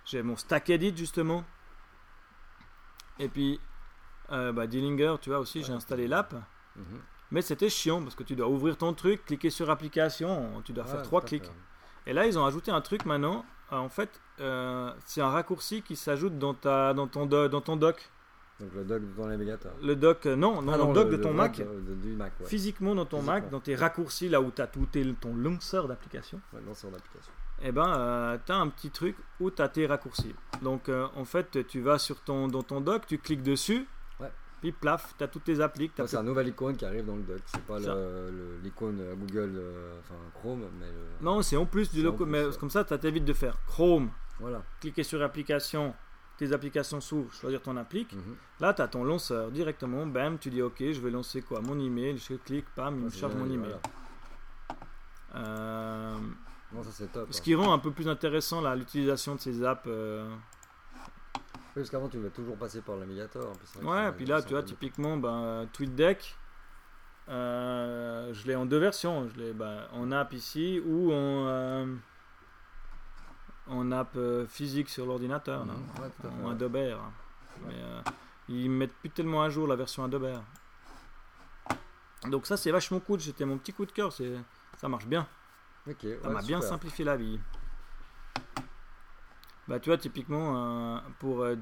j'ai 0.04 0.22
mon 0.22 0.36
StackEdit 0.36 0.94
justement. 0.96 1.42
Et 3.18 3.28
puis 3.28 3.58
euh, 4.32 4.52
bah, 4.52 4.66
Dillinger, 4.66 5.16
tu 5.20 5.30
vois 5.30 5.38
aussi, 5.38 5.62
j'ai 5.62 5.72
installé 5.72 6.08
l'app. 6.08 6.34
Mhm. 6.76 7.00
Mais 7.30 7.42
c'était 7.42 7.68
chiant 7.68 8.02
parce 8.02 8.14
que 8.14 8.22
tu 8.22 8.36
dois 8.36 8.48
ouvrir 8.48 8.76
ton 8.76 8.92
truc, 8.94 9.24
cliquer 9.24 9.50
sur 9.50 9.68
application, 9.70 10.62
tu 10.64 10.72
dois 10.72 10.84
Ouais, 10.84 10.90
faire 10.90 11.02
trois 11.02 11.20
fait. 11.22 11.26
clics. 11.40 11.50
Et 12.06 12.12
là 12.12 12.26
ils 12.26 12.38
ont 12.38 12.44
ajouté 12.46 12.70
un 12.70 12.80
truc 12.80 13.04
maintenant. 13.04 13.44
Euh, 13.72 13.76
en 13.78 13.88
fait, 13.88 14.20
euh, 14.40 14.92
c'est 15.04 15.20
un 15.20 15.30
raccourci 15.30 15.82
qui 15.82 15.96
s'ajoute 15.96 16.38
dans, 16.38 16.54
ta, 16.54 16.94
dans, 16.94 17.08
ton, 17.08 17.26
do- 17.26 17.48
dans 17.48 17.60
ton 17.60 17.76
doc. 17.76 18.10
Donc 18.60 18.70
le 18.74 18.84
dock 18.84 19.02
ton 19.16 19.26
navigateur. 19.26 19.72
Le 19.82 19.96
doc, 19.96 20.24
euh, 20.26 20.36
non, 20.36 20.62
non, 20.62 20.72
Ah 20.74 20.78
dans 20.78 20.88
le 20.88 20.94
doc 20.94 21.10
de 21.10 21.16
ton 21.16 21.30
dock 21.30 21.36
Mac. 21.36 21.58
de- 21.58 21.64
de- 21.64 21.94
du 21.94 22.08
Mac, 22.14 22.32
ouais. 22.40 22.46
Physiquement 22.46 22.94
dans 22.94 23.04
ton 23.06 23.22
Mac, 23.22 23.50
dans 23.50 23.58
tes 23.60 23.74
raccourcis 23.74 24.28
là 24.28 24.40
où 24.40 24.50
tu 24.52 24.62
as 24.62 24.66
tout 24.68 24.86
tes- 24.86 25.12
ton 25.14 25.34
lanceur 25.34 25.88
d'application. 25.88 26.40
Ouais, 26.52 26.60
application. 26.60 27.32
eh 27.60 27.72
ben, 27.72 28.38
tu 28.46 28.52
as 28.52 28.56
un 28.56 28.68
petit 28.68 28.90
truc 28.90 29.16
où 29.40 29.50
tu 29.50 29.60
as 29.60 29.68
tes 29.68 29.86
raccourcis. 29.86 30.34
Donc, 30.62 30.88
euh, 30.88 31.06
en 31.16 31.24
fait, 31.24 31.66
tu 31.66 31.80
vas 31.80 31.98
sur 31.98 32.20
ton, 32.22 32.46
dans 32.48 32.62
ton 32.62 32.80
doc, 32.80 33.06
tu 33.06 33.18
cliques 33.18 33.42
dessus, 33.42 33.86
Puis 34.60 34.72
plaf, 34.72 35.14
tu 35.18 35.22
as 35.24 35.28
toutes 35.28 35.44
tes 35.44 35.60
applis. 35.60 35.90
que 35.90 35.96
t'as 35.96 36.04
Ça, 36.04 36.08
c'est 36.08 36.16
un 36.16 36.22
nouvel 36.22 36.48
icône 36.48 36.76
qui 36.76 36.84
arrive 36.86 37.04
dans 37.04 37.16
le 37.16 37.22
dock. 37.22 37.40
C'est 37.46 37.60
pas 37.62 37.78
l'icône 38.62 38.98
euh, 39.00 39.14
Google, 39.14 39.52
euh, 39.56 39.98
enfin 40.00 40.14
Chrome, 40.34 40.64
mais 40.80 40.86
le- 40.86 41.24
Non, 41.24 41.42
c'est 41.42 41.56
en 41.56 41.66
plus 41.66 41.90
du 41.92 42.02
logo, 42.02 42.24
mais 42.26 42.44
ouais. 42.46 42.56
comme 42.58 42.70
ça, 42.70 42.84
ça 42.86 42.96
t'évite 42.98 43.24
de 43.24 43.32
faire 43.34 43.58
Chrome, 43.66 44.10
Voilà. 44.40 44.62
cliquer 44.80 45.02
sur 45.02 45.22
application, 45.22 45.94
tes 46.38 46.52
applications 46.52 47.00
s'ouvrent, 47.02 47.32
choisir 47.34 47.60
ton 47.62 47.76
appli. 47.76 48.06
Mhm. 48.12 48.36
Là, 48.60 48.72
tu 48.72 48.80
as 48.82 48.88
ton 48.88 49.04
lanceur 49.04 49.50
directement, 49.50 50.06
bam, 50.06 50.38
tu 50.38 50.48
dis 50.50 50.62
OK, 50.62 50.78
je 50.80 51.00
vais 51.00 51.10
lancer 51.10 51.42
quoi 51.42 51.60
Mon 51.60 51.78
email, 51.78 52.16
je 52.18 52.34
clique, 52.34 52.66
bam, 52.76 52.96
il 52.98 53.04
me 53.04 53.10
charge 53.10 53.34
mon 53.34 53.46
email. 53.46 53.58
voilà. 53.58 53.80
Euh, 55.34 56.16
Non, 56.72 56.82
ça 56.82 56.90
c'est 56.92 57.12
top. 57.12 57.28
ce 57.30 57.38
hein. 57.38 57.42
qui 57.44 57.54
rend 57.54 57.72
un 57.72 57.78
peu 57.78 57.90
plus 57.90 58.08
intéressant 58.08 58.62
l'utilisation 58.74 59.34
de 59.34 59.40
ces 59.40 59.62
apps. 59.64 59.82
euh, 59.86 60.28
parce 61.80 61.90
qu'avant 61.90 62.08
tu 62.08 62.16
devais 62.16 62.30
toujours 62.30 62.56
passer 62.56 62.80
par 62.80 62.96
le 62.96 63.04
que 63.06 63.84
Ouais, 63.84 64.12
puis 64.12 64.24
là, 64.24 64.42
tu 64.42 64.50
vois, 64.50 64.62
typiquement, 64.62 65.16
ben, 65.16 65.68
TweetDeck, 65.72 66.34
euh, 67.28 68.32
je 68.32 68.46
l'ai 68.46 68.56
en 68.56 68.64
deux 68.66 68.78
versions. 68.78 69.28
Je 69.28 69.38
l'ai 69.40 69.52
ben, 69.52 69.82
en 69.92 70.10
app 70.12 70.32
ici 70.32 70.80
ou 70.84 71.12
en, 71.12 71.46
euh, 71.46 71.94
en 73.66 73.92
app 73.92 74.16
euh, 74.16 74.46
physique 74.46 74.88
sur 74.88 75.06
l'ordinateur, 75.06 75.66
là, 75.66 75.74
Ouais, 76.00 76.08
en. 76.42 76.50
Adobe 76.50 76.76
Air. 76.76 76.98
Mais 77.66 77.74
euh, 77.74 78.00
ils 78.48 78.70
mettent 78.70 78.94
plus 78.94 79.10
tellement 79.10 79.42
à 79.42 79.50
jour 79.50 79.66
la 79.66 79.76
version 79.76 80.04
Adobe 80.04 80.24
Air. 80.24 80.42
Donc 82.30 82.46
ça, 82.46 82.56
c'est 82.56 82.70
vachement 82.70 83.00
cool. 83.00 83.20
C'était 83.20 83.44
mon 83.44 83.58
petit 83.58 83.72
coup 83.72 83.84
de 83.84 83.92
cœur. 83.92 84.12
Ça 84.78 84.88
marche 84.88 85.06
bien. 85.06 85.26
Ok, 85.88 85.98
Ça 86.00 86.28
ouais, 86.28 86.34
m'a 86.34 86.42
bien 86.42 86.60
simplifié 86.60 87.04
la 87.04 87.16
vie. 87.16 87.38
Bah 89.68 89.80
tu 89.80 89.90
vois 89.90 89.98
typiquement 89.98 90.96
euh, 90.96 91.00
pour 91.18 91.42
euh, 91.42 91.56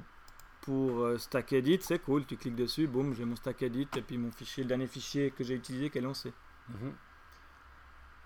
pour 0.61 1.01
euh, 1.01 1.19
Stack 1.19 1.55
Edit 1.55 1.79
c'est 1.81 1.99
cool, 1.99 2.27
tu 2.27 2.37
cliques 2.37 2.57
dessus, 2.57 2.87
boum, 2.87 3.15
j'ai 3.15 3.25
mon 3.25 3.37
Stack 3.37 3.63
Edit 3.63 3.89
et 3.97 4.03
puis 4.03 4.19
mon 4.19 4.31
fichier, 4.31 4.63
le 4.63 4.69
dernier 4.69 4.87
fichier 4.87 5.31
que 5.31 5.43
j'ai 5.43 5.55
utilisé 5.55 5.89
qui 5.89 5.99
est 5.99 6.03
lancé. 6.03 6.33
Mhm. 6.69 6.93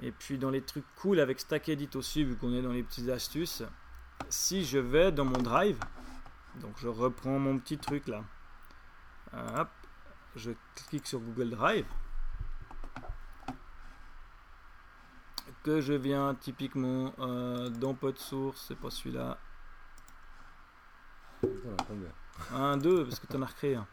Et 0.00 0.12
puis 0.12 0.38
dans 0.38 0.50
les 0.50 0.62
trucs 0.62 0.84
cool 0.96 1.20
avec 1.20 1.38
Stack 1.38 1.68
Edit 1.68 1.90
aussi, 1.94 2.24
vu 2.24 2.36
qu'on 2.36 2.52
est 2.54 2.62
dans 2.62 2.72
les 2.72 2.82
petites 2.82 3.08
astuces, 3.08 3.62
si 4.28 4.64
je 4.64 4.78
vais 4.78 5.12
dans 5.12 5.24
mon 5.24 5.40
Drive, 5.40 5.78
donc 6.56 6.74
je 6.78 6.88
reprends 6.88 7.38
mon 7.38 7.58
petit 7.58 7.78
truc 7.78 8.08
là, 8.08 8.24
hop, 9.32 9.68
je 10.34 10.52
clique 10.88 11.06
sur 11.06 11.20
Google 11.20 11.50
Drive, 11.50 11.86
que 15.62 15.80
je 15.80 15.92
viens 15.92 16.34
typiquement 16.34 17.12
dans 17.70 17.94
PodSource, 17.94 18.66
c'est 18.68 18.78
pas 18.78 18.90
celui-là, 18.90 19.38
Putain, 19.68 20.96
on 20.96 20.96
a 20.96 21.16
combien 21.16 21.27
un, 22.52 22.76
deux, 22.76 23.04
parce 23.04 23.18
que 23.20 23.26
tu 23.26 23.36
en 23.36 23.42
as 23.42 23.46
recréé 23.46 23.74
un. 23.76 23.86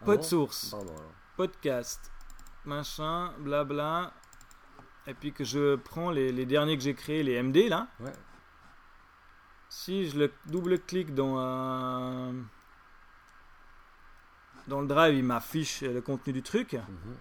Ah 0.00 0.04
bon 0.06 0.16
Pardon 0.70 0.96
alors. 0.96 1.12
podcast, 1.36 2.10
machin, 2.64 3.32
blabla, 3.38 4.12
et 5.06 5.14
puis 5.14 5.32
que 5.32 5.44
je 5.44 5.76
prends 5.76 6.10
les, 6.10 6.32
les 6.32 6.46
derniers 6.46 6.76
que 6.76 6.82
j'ai 6.82 6.94
créés, 6.94 7.22
les 7.22 7.40
MD 7.42 7.68
là, 7.68 7.88
Ouais. 8.00 8.12
si 9.68 10.08
je 10.08 10.18
le 10.18 10.32
double-clique 10.46 11.14
dans 11.14 11.38
un... 11.38 12.34
Dans 14.68 14.80
le 14.80 14.86
drive, 14.86 15.16
il 15.16 15.24
m'affiche 15.24 15.82
le 15.82 16.00
contenu 16.00 16.32
du 16.32 16.42
truc. 16.42 16.74
Mhm. 16.74 17.16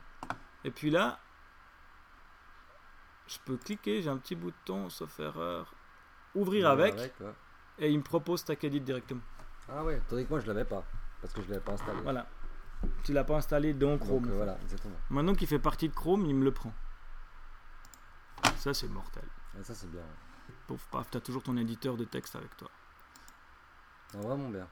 Et 0.64 0.70
puis 0.72 0.92
là, 0.92 1.20
je 3.28 3.38
peux 3.46 3.58
cliquer, 3.58 4.02
j'ai 4.04 4.10
un 4.10 4.18
petit 4.18 4.36
bouton, 4.36 4.90
sauf 4.90 5.20
erreur, 5.20 5.74
ouvrir 6.36 6.70
avec, 6.70 6.94
ouais. 6.96 7.12
et 7.80 7.90
il 7.90 7.98
me 7.98 8.04
propose 8.04 8.44
TakeEdit 8.46 8.82
directement. 8.82 9.22
Ah 9.70 9.84
ouais, 9.84 10.02
tandis 10.10 10.26
que 10.26 10.30
moi 10.30 10.40
je 10.40 10.48
l'avais 10.48 10.66
pas. 10.66 10.84
Parce 11.22 11.34
que 11.34 11.42
je 11.42 11.50
l'avais 11.50 11.62
pas 11.62 11.74
installé. 11.74 12.00
Voilà. 12.02 12.28
Tu 13.04 13.14
l'as 13.14 13.24
pas 13.24 13.36
installé 13.38 13.74
dans 13.74 13.92
Donc, 13.92 14.02
Chrome. 14.02 14.28
euh, 14.30 14.36
voilà, 14.36 14.58
exactement. 14.64 14.96
Maintenant 15.10 15.36
qu'il 15.36 15.48
fait 15.48 15.60
partie 15.60 15.88
de 15.90 15.94
Chrome, 15.94 16.26
il 16.26 16.36
me 16.36 16.44
le 16.44 16.52
prend. 16.52 16.74
Ça, 18.58 18.74
c'est 18.74 18.88
mortel. 18.88 19.24
Et 19.60 19.64
ça 19.64 19.74
c'est 19.76 19.90
bien. 19.92 20.02
Pauvre 20.68 20.82
paf, 20.92 21.10
t'as 21.12 21.20
toujours 21.20 21.44
ton 21.44 21.58
éditeur 21.58 21.96
de 21.98 22.06
texte 22.06 22.36
avec 22.36 22.56
toi. 22.58 22.70
Non, 24.14 24.22
vraiment 24.22 24.50
bien. 24.50 24.68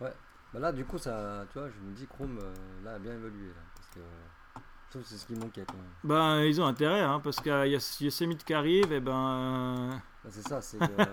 Ouais. 0.00 0.12
Bah 0.52 0.60
là 0.60 0.72
du 0.72 0.84
coup 0.84 0.98
ça, 0.98 1.46
tu 1.50 1.58
vois, 1.58 1.68
je 1.70 1.80
me 1.80 1.92
dis 1.94 2.06
Chrome 2.06 2.38
euh, 2.42 2.52
là 2.84 2.94
a 2.94 2.98
bien 2.98 3.12
évolué 3.14 3.48
là. 3.48 3.62
Parce 3.74 3.88
que 3.88 4.00
euh, 4.00 5.02
c'est 5.04 5.16
ce 5.16 5.26
qui 5.26 5.34
manquait 5.34 5.64
quand 5.66 5.74
même. 5.76 5.90
Ben, 6.04 6.40
ils 6.42 6.60
ont 6.60 6.66
intérêt, 6.66 7.00
hein, 7.00 7.20
parce 7.20 7.36
qu'il 7.36 7.46
y 7.46 7.54
a 7.54 7.66
Yosemite 7.66 8.44
qui 8.44 8.52
arrive, 8.52 8.92
et 8.92 9.00
ben. 9.00 9.12
euh, 9.12 9.90
Bah, 10.24 10.30
c'est 10.30 10.46
ça, 10.46 10.60
c'est 10.60 10.82
euh, 11.00 11.06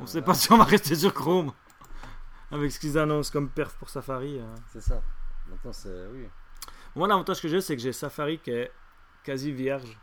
on 0.00 0.06
sait 0.06 0.20
pas 0.22 0.34
si 0.34 0.52
on 0.52 0.58
va 0.58 0.64
rester 0.64 0.94
sur 0.94 1.14
Chrome. 1.14 1.52
Avec 2.52 2.70
ce 2.70 2.78
qu'ils 2.78 2.98
annoncent 2.98 3.32
comme 3.32 3.48
perf 3.48 3.74
pour 3.76 3.88
Safari. 3.88 4.38
euh. 4.38 4.44
C'est 4.72 4.80
ça. 4.82 5.02
Maintenant 5.48 5.72
c'est. 5.72 6.06
Oui. 6.12 6.28
Moi, 6.94 7.08
l'avantage 7.08 7.40
que 7.40 7.48
j'ai, 7.48 7.60
c'est 7.62 7.74
que 7.74 7.82
j'ai 7.82 7.92
Safari 7.92 8.38
qui 8.38 8.50
est 8.50 8.70
quasi 9.24 9.50
vierge 9.52 9.98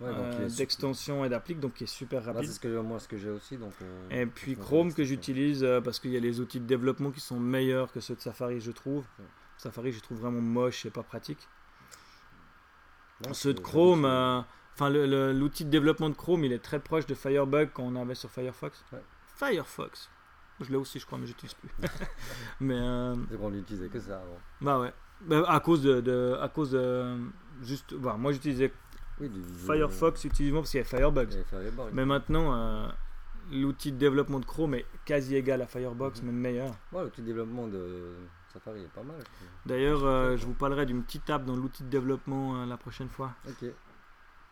Ouais, 0.00 0.10
euh, 0.12 0.48
d'extension 0.50 1.24
et 1.24 1.28
d'applique, 1.28 1.58
donc 1.58 1.74
qui 1.74 1.82
est 1.84 1.88
super 1.88 2.20
Bah, 2.22 2.32
rapide. 2.34 2.48
c'est 2.48 2.54
ce 2.54 2.60
que 2.60 2.78
moi 2.78 3.00
ce 3.00 3.08
que 3.08 3.16
j'ai 3.18 3.30
aussi 3.30 3.56
donc. 3.56 3.72
euh, 3.82 4.08
Et 4.10 4.26
puis 4.26 4.56
Chrome 4.56 4.94
que 4.94 5.02
j'utilise 5.02 5.64
euh, 5.64 5.80
parce 5.80 5.98
qu'il 5.98 6.12
y 6.12 6.16
a 6.16 6.20
les 6.20 6.38
outils 6.38 6.60
de 6.60 6.66
développement 6.66 7.10
qui 7.10 7.18
sont 7.18 7.40
meilleurs 7.40 7.90
que 7.90 7.98
ceux 7.98 8.14
de 8.14 8.20
Safari, 8.20 8.60
je 8.60 8.70
trouve. 8.70 9.04
Ouais. 9.18 9.24
Safari, 9.56 9.90
je 9.90 9.98
trouve 10.00 10.18
vraiment 10.20 10.40
moche 10.40 10.86
et 10.86 10.90
pas 10.90 11.02
pratique. 11.02 11.48
Ceux 13.32 13.54
de 13.54 13.58
Chrome, 13.60 14.04
enfin 14.74 14.88
l'outil 14.90 15.64
de 15.64 15.70
développement 15.70 16.10
de 16.10 16.14
Chrome, 16.14 16.44
il 16.44 16.52
est 16.52 16.60
très 16.62 16.78
proche 16.78 17.06
de 17.06 17.14
Firebug 17.16 17.72
qu'on 17.72 17.96
avait 17.96 18.14
sur 18.14 18.30
Firefox. 18.30 18.84
Firefox. 19.34 20.08
Je 20.60 20.70
l'ai 20.70 20.76
aussi, 20.76 20.98
je 20.98 21.06
crois, 21.06 21.18
mais 21.18 21.26
j'utilise 21.26 21.54
plus. 21.54 21.68
mais 22.60 22.74
euh, 22.78 23.14
C'est 23.30 23.36
qu'on 23.38 23.50
n'utilisait 23.50 23.88
que 23.88 24.00
ça 24.00 24.16
avant. 24.16 24.38
bah 24.60 24.80
ouais, 24.80 24.92
Bah, 25.22 25.44
à 25.48 25.60
cause 25.60 25.82
de, 25.82 26.00
de- 26.00 26.36
à 26.40 26.48
cause 26.48 26.72
de 26.72 27.16
juste, 27.62 27.92
voilà, 27.92 28.18
moi 28.18 28.32
j'utilisais 28.32 28.72
Oui, 29.20 29.28
du, 29.28 29.40
du- 29.40 29.48
Firefox 29.54 30.24
utilement 30.24 30.60
parce 30.60 30.70
qu'il 30.72 30.80
y 30.80 30.84
Firebug. 30.84 31.32
avait 31.32 31.44
Firebug. 31.44 31.86
Mais 31.92 32.04
maintenant, 32.04 32.54
euh, 32.54 32.88
l'outil 33.52 33.92
de 33.92 33.98
développement 33.98 34.40
de 34.40 34.44
Chrome 34.44 34.74
est 34.74 34.86
quasi 35.04 35.36
égal 35.36 35.62
à 35.62 35.66
Firefox, 35.66 36.20
Mhm. 36.22 36.26
même 36.26 36.36
meilleur. 36.40 36.70
Ouais, 36.92 37.04
le 37.04 37.10
petit 37.10 37.22
développement 37.22 37.66
de 37.68 38.14
Safari 38.52 38.82
est 38.82 38.92
pas 38.92 39.02
mal. 39.04 39.16
je. 39.20 39.68
D'ailleurs, 39.68 40.04
euh, 40.04 40.36
je 40.36 40.44
vous 40.44 40.54
parlerai 40.54 40.86
d'une 40.86 41.02
petite 41.04 41.28
app 41.30 41.44
dans 41.44 41.54
l'outil 41.56 41.84
de 41.84 41.88
développement 41.88 42.62
euh, 42.62 42.66
la 42.66 42.76
prochaine 42.76 43.08
fois, 43.08 43.30
Ok. 43.48 43.68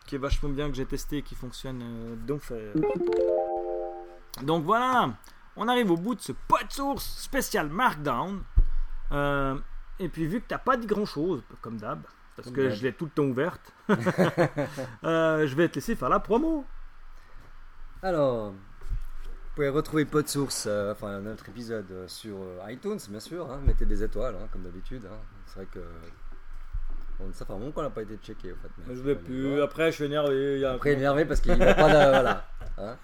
qui 0.05 0.15
est 0.15 0.19
vachement 0.19 0.49
bien, 0.49 0.69
que 0.69 0.75
j'ai 0.75 0.85
testé 0.85 1.17
et 1.17 1.21
qui 1.21 1.35
fonctionne 1.35 1.81
euh, 1.83 2.15
d'enfer. 2.15 2.73
Donc 4.43 4.63
voilà, 4.65 5.09
on 5.57 5.67
arrive 5.67 5.91
au 5.91 5.97
bout 5.97 6.15
de 6.15 6.21
ce 6.21 6.31
pod 6.31 6.69
source 6.71 7.05
spécial 7.19 7.67
Markdown. 7.69 8.41
Euh, 9.11 9.55
et 9.99 10.09
puis 10.09 10.25
vu 10.27 10.39
que 10.41 10.45
t'as 10.47 10.57
pas 10.57 10.77
dit 10.77 10.87
grand 10.87 11.05
chose, 11.05 11.41
comme 11.61 11.77
d'hab, 11.77 12.01
parce 12.35 12.47
Comme 12.47 12.55
que 12.55 12.69
je 12.69 12.83
l'ai 12.83 12.93
tout 12.93 13.05
le 13.05 13.11
temps 13.11 13.23
ouverte, 13.23 13.73
euh, 15.03 15.47
je 15.47 15.55
vais 15.55 15.67
te 15.69 15.75
laisser 15.75 15.95
faire 15.95 16.09
la 16.09 16.19
promo. 16.19 16.65
Alors, 18.03 18.51
vous 18.51 18.55
pouvez 19.55 19.69
retrouver 19.69 20.05
PodSource, 20.05 20.65
euh, 20.67 20.91
enfin 20.91 21.19
notre 21.19 21.49
épisode 21.49 21.89
euh, 21.91 22.07
sur 22.07 22.35
euh, 22.37 22.71
iTunes, 22.71 22.99
bien 23.09 23.19
sûr. 23.19 23.49
hein. 23.51 23.59
mettez 23.65 23.85
des 23.85 24.03
étoiles, 24.03 24.35
hein, 24.35 24.47
comme 24.51 24.63
d'habitude. 24.63 25.05
hein. 25.05 25.17
C'est 25.47 25.55
vrai 25.55 25.67
que. 25.71 25.79
Ça 27.33 27.45
fait 27.47 27.53
un 27.53 27.57
moment 27.57 27.71
qu'on 27.71 27.81
n'a 27.81 27.89
pas 27.89 28.03
été 28.03 28.15
checké, 28.17 28.51
au 28.51 28.55
fait. 28.57 28.69
mais 28.85 28.95
Je 28.95 29.01
vais 29.01 29.15
plus. 29.15 29.59
Après, 29.63 29.89
je 29.89 29.95
suis 29.95 30.03
énervé. 30.05 30.55
il 30.57 30.59
y 30.61 30.65
a- 30.65 30.73
Après, 30.73 30.91
énervé 30.93 31.25
parce 31.25 31.41
qu'il 31.41 31.55
n'y 31.55 31.63
a 31.63 31.73
pas 31.73 31.87
de. 31.89 32.09
voilà. 32.75 32.99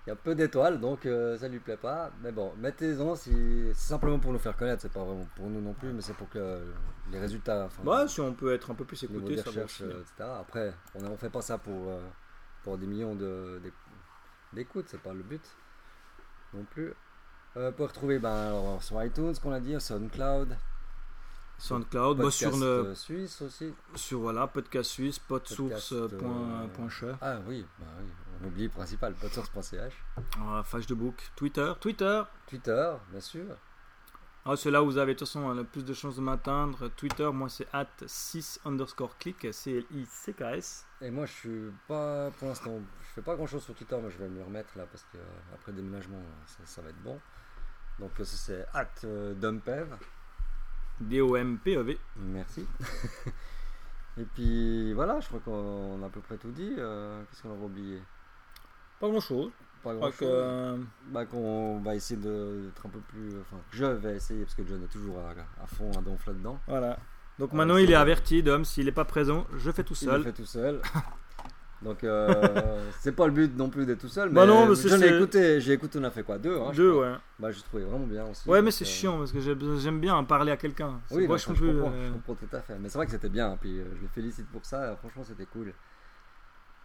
Hein. 0.00 0.04
Il 0.06 0.10
y 0.10 0.12
a 0.12 0.16
peu 0.16 0.34
d'étoiles, 0.34 0.80
donc 0.80 1.04
euh, 1.06 1.36
ça 1.38 1.48
lui 1.48 1.58
plaît 1.60 1.76
pas. 1.76 2.10
Mais 2.22 2.32
bon, 2.32 2.52
mettez-en 2.56 3.14
si. 3.14 3.32
C'est 3.74 3.88
simplement 3.88 4.18
pour 4.18 4.32
nous 4.32 4.38
faire 4.38 4.56
connaître, 4.56 4.82
c'est 4.82 4.92
pas 4.92 5.04
vraiment 5.04 5.26
pour 5.36 5.48
nous 5.50 5.60
non 5.60 5.74
plus, 5.74 5.92
mais 5.92 6.00
c'est 6.00 6.14
pour 6.14 6.28
que 6.30 6.38
euh, 6.38 6.72
les 7.10 7.18
résultats. 7.20 7.64
enfin, 7.66 7.82
Ouais, 7.84 8.08
si 8.08 8.20
on 8.20 8.32
peut 8.34 8.52
être 8.52 8.70
un 8.70 8.74
peu 8.74 8.84
plus 8.84 9.02
niveau 9.02 9.18
écouté, 9.18 9.36
des 9.36 9.42
ça 9.42 9.50
va 9.50 9.62
recherches, 9.62 9.80
aussi. 9.82 9.90
euh, 9.90 10.00
etc. 10.00 10.30
Après, 10.40 10.74
on 10.94 11.02
ne 11.10 11.16
fait 11.16 11.30
pas 11.30 11.42
ça 11.42 11.58
pour, 11.58 11.88
euh, 11.90 12.00
pour 12.64 12.78
des 12.78 12.86
millions 12.86 13.14
de- 13.14 13.60
d'éc- 13.62 13.72
d'écoutes, 14.52 14.86
c'est 14.88 15.00
pas 15.02 15.12
le 15.12 15.22
but 15.22 15.42
non 16.54 16.64
plus. 16.70 16.92
Euh, 17.56 17.70
pour 17.72 17.88
retrouver 17.88 18.18
ben, 18.20 18.30
alors, 18.30 18.82
sur 18.82 19.02
iTunes, 19.02 19.34
qu'on 19.42 19.52
a 19.52 19.60
dit, 19.60 19.78
SoundCloud, 19.80 20.56
SoundCloud, 21.58 22.16
bah, 22.16 22.24
podcast 22.24 22.54
sur, 22.54 22.64
le, 22.64 22.66
euh, 22.66 22.94
suisse 22.94 23.42
aussi. 23.42 23.74
sur 23.94 24.20
voilà, 24.20 24.46
podcast 24.46 24.88
suisse, 24.90 25.18
podsource.ch, 25.18 25.92
Ah 27.20 27.38
oui, 27.46 27.66
bah 27.78 27.86
oui, 28.00 28.08
on 28.42 28.46
oublie 28.46 28.64
le 28.64 28.70
principal, 28.70 29.14
podsource.ch. 29.14 29.92
Ah, 30.38 30.62
Facebook, 30.64 31.30
Twitter, 31.36 31.72
Twitter. 31.80 32.22
Twitter, 32.46 32.92
bien 33.10 33.20
sûr. 33.20 33.56
Ah, 34.46 34.56
c'est 34.56 34.70
là 34.70 34.82
où 34.82 34.86
vous 34.86 34.96
avez 34.96 35.12
de 35.12 35.18
toute 35.18 35.28
façon 35.28 35.52
le 35.52 35.64
plus 35.64 35.84
de 35.84 35.92
chances 35.92 36.16
de 36.16 36.22
m'atteindre. 36.22 36.88
Twitter, 36.88 37.30
moi 37.32 37.50
c'est 37.50 37.66
at 37.74 37.86
6 38.06 38.60
underscore 38.64 39.18
click, 39.18 39.46
C-L-I-C-K-S. 39.52 40.86
Et 41.02 41.10
moi, 41.10 41.26
je 41.26 41.32
suis 41.32 41.70
pas, 41.86 42.30
pour 42.38 42.48
l'instant, 42.48 42.80
je 43.02 43.08
fais 43.08 43.22
pas 43.22 43.36
grand 43.36 43.46
chose 43.46 43.62
sur 43.62 43.74
Twitter, 43.74 43.96
mais 44.02 44.10
je 44.10 44.16
vais 44.16 44.28
me 44.28 44.42
remettre 44.42 44.70
là 44.76 44.86
parce 44.90 45.04
que 45.12 45.18
euh, 45.18 45.54
après 45.54 45.72
le 45.72 45.82
déménagement, 45.82 46.22
ça, 46.46 46.58
ça 46.64 46.80
va 46.82 46.88
être 46.88 47.02
bon. 47.02 47.20
Donc, 47.98 48.12
euh, 48.18 48.24
c'est 48.24 48.66
at 48.72 48.88
euh, 49.04 49.34
Dumpev. 49.34 49.88
D-O-M-P-E-V. 51.00 51.98
Merci. 52.16 52.66
Et 54.18 54.24
puis 54.24 54.92
voilà, 54.92 55.20
je 55.20 55.28
crois 55.28 55.40
qu'on 55.40 56.02
a 56.02 56.06
à 56.06 56.08
peu 56.08 56.20
près 56.20 56.36
tout 56.36 56.50
dit. 56.50 56.74
Euh, 56.78 57.22
Qu'est-ce 57.24 57.42
qu'on 57.42 57.50
a 57.50 57.54
oublié? 57.54 58.02
Pas 59.00 59.08
grand 59.08 59.20
chose. 59.20 59.50
Pas 59.82 59.92
Je 59.94 59.98
grand 59.98 60.10
que, 60.10 60.16
chose. 60.16 60.28
euh, 60.30 60.76
Bah, 61.10 61.24
qu'on 61.26 61.80
va 61.80 61.94
essayer 61.94 62.20
d'être 62.20 62.86
un 62.86 62.90
peu 62.90 63.00
plus. 63.08 63.30
Enfin, 63.40 63.56
je 63.72 63.84
vais 63.86 64.16
essayer 64.16 64.42
parce 64.44 64.54
que 64.54 64.62
John 64.66 64.82
est 64.84 64.92
toujours 64.92 65.18
à, 65.18 65.30
à 65.62 65.66
fond, 65.66 65.90
à 65.98 66.02
donf 66.02 66.24
là-dedans. 66.26 66.58
voilà. 66.68 66.98
Donc 67.38 67.52
Ouais, 67.52 67.56
maintenant 67.58 67.78
il 67.78 67.90
est 67.90 67.94
averti, 67.94 68.42
Dom, 68.42 68.66
s'il 68.66 68.84
n'est 68.84 68.92
pas 68.92 69.06
présent, 69.06 69.46
je 69.56 69.70
fais 69.70 69.82
tout 69.82 69.94
seul. 69.94 70.22
fait 70.22 70.32
tout 70.32 70.44
seul. 70.44 70.80
Donc, 71.82 72.04
euh, 72.04 72.86
c'est 73.00 73.12
pas 73.16 73.24
le 73.26 73.32
but 73.32 73.56
non 73.56 73.70
plus 73.70 73.86
d'être 73.86 74.00
tout 74.00 74.08
seul. 74.08 74.28
Mais 74.28 74.34
Bah 74.34 74.44
non, 74.44 74.70
a 74.70 74.74
c'est- 74.76 75.16
écouté, 75.16 75.58
j'ai 75.62 75.72
écouté, 75.72 75.98
on 75.98 76.04
a 76.04 76.10
fait 76.10 76.22
quoi 76.22 76.36
Deux, 76.36 76.58
hein, 76.58 76.68
je 76.72 76.76
Deux, 76.82 76.92
ouais. 76.92 77.14
Bah, 77.38 77.50
j'ai 77.50 77.62
trouvé 77.62 77.84
vraiment 77.84 78.06
bien 78.06 78.26
aussi. 78.26 78.46
Ouais, 78.46 78.60
mais 78.60 78.70
c'est 78.70 78.84
euh, 78.84 78.88
chiant 78.88 79.16
parce 79.18 79.32
que 79.32 79.40
j'ai- 79.40 79.56
j'aime 79.78 79.98
bien 79.98 80.22
parler 80.24 80.52
à 80.52 80.58
quelqu'un. 80.58 81.00
Oui, 81.10 81.26
ça, 81.26 81.36
je, 81.38 81.52
plus, 81.54 81.72
comprends, 81.72 81.90
euh, 81.94 82.08
je 82.08 82.12
comprends 82.12 82.34
tout 82.34 82.54
à 82.54 82.60
fait. 82.60 82.76
Mais 82.78 82.90
c'est 82.90 82.98
vrai 82.98 83.06
que 83.06 83.12
c'était 83.12 83.30
bien. 83.30 83.56
Puis 83.58 83.78
euh, 83.80 83.84
je 83.96 84.02
le 84.02 84.08
félicite 84.08 84.46
pour 84.50 84.66
ça. 84.66 84.94
Franchement, 84.96 85.22
c'était 85.26 85.46
cool. 85.46 85.72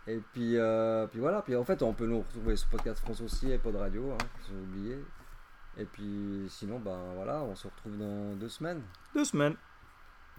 Et 0.08 0.22
puis, 0.34 0.58
euh, 0.58 1.08
puis 1.08 1.20
voilà. 1.20 1.42
Puis 1.42 1.56
en 1.56 1.64
fait, 1.64 1.82
on 1.82 1.94
peut 1.94 2.06
nous 2.06 2.20
retrouver 2.20 2.56
sur 2.56 2.70
Podcast 2.70 3.00
France 3.04 3.22
aussi 3.22 3.52
et 3.52 3.58
Pod 3.58 3.76
Radio, 3.76 4.12
hein, 4.12 4.26
j'ai 4.48 4.56
oublié. 4.56 5.04
Et 5.78 5.86
puis 5.86 6.46
sinon, 6.50 6.80
ben 6.80 6.98
voilà, 7.16 7.42
on 7.42 7.56
se 7.56 7.68
retrouve 7.68 7.98
dans 7.98 8.36
deux 8.36 8.50
semaines. 8.50 8.82
Deux 9.14 9.26
semaines. 9.26 9.56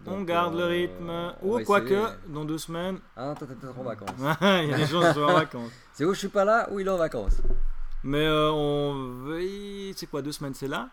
on 0.06 0.22
garde 0.22 0.54
le 0.54 0.62
euh, 0.62 0.68
rythme. 0.68 1.34
Ou 1.42 1.58
quoique, 1.64 2.28
dans 2.28 2.44
deux 2.44 2.58
semaines. 2.58 2.98
Ah, 3.16 3.34
t'es 3.38 3.44
peut-être 3.46 3.78
en 3.78 3.82
vacances. 3.82 4.10
il 4.40 4.68
y 4.68 4.74
a 4.74 4.76
des 4.76 4.86
gens 4.86 5.00
qui 5.00 5.14
sont 5.14 5.22
en 5.22 5.34
vacances. 5.34 5.72
C'est 5.92 6.04
où 6.04 6.14
je 6.14 6.18
suis 6.20 6.28
pas 6.28 6.44
là 6.44 6.68
ou 6.70 6.80
il 6.80 6.86
est 6.86 6.90
en 6.90 6.96
vacances. 6.96 7.42
Mais 8.04 8.24
euh, 8.24 8.50
on. 8.52 9.26
C'est 9.96 10.06
quoi, 10.06 10.22
deux 10.22 10.32
semaines, 10.32 10.54
c'est 10.54 10.68
là 10.68 10.90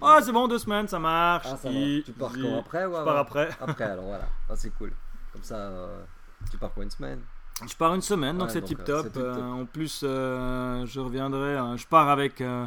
Oh, 0.00 0.18
c'est 0.20 0.32
bon, 0.32 0.46
deux 0.48 0.58
semaines, 0.58 0.88
ça 0.88 0.98
marche. 0.98 1.46
Ah, 1.50 1.56
ça. 1.56 1.70
Tu 1.70 2.12
pars 2.18 2.32
quand 2.32 2.58
après 2.58 2.84
ou 2.84 2.94
Je 2.94 3.04
pars 3.04 3.16
après. 3.16 3.48
Après, 3.60 3.84
alors 3.84 4.06
voilà. 4.06 4.28
Ah, 4.50 4.56
c'est 4.56 4.70
cool. 4.70 4.92
Comme 5.32 5.42
ça, 5.42 5.56
euh, 5.56 6.02
tu 6.50 6.58
pars 6.58 6.72
quoi 6.74 6.82
une 6.82 6.90
semaine 6.90 7.22
Je 7.66 7.74
pars 7.76 7.94
une 7.94 8.02
semaine, 8.02 8.36
donc 8.36 8.48
Ouais, 8.48 8.52
c'est 8.52 8.62
tip 8.62 8.80
euh, 8.80 8.84
top. 8.84 9.02
c'est 9.04 9.12
tip-top. 9.12 9.38
en 9.38 9.64
plus, 9.64 10.02
euh, 10.04 10.84
je 10.84 11.00
reviendrai. 11.00 11.56
euh, 11.56 11.76
je 11.76 11.86
pars 11.86 12.08
avec. 12.08 12.40
euh, 12.40 12.66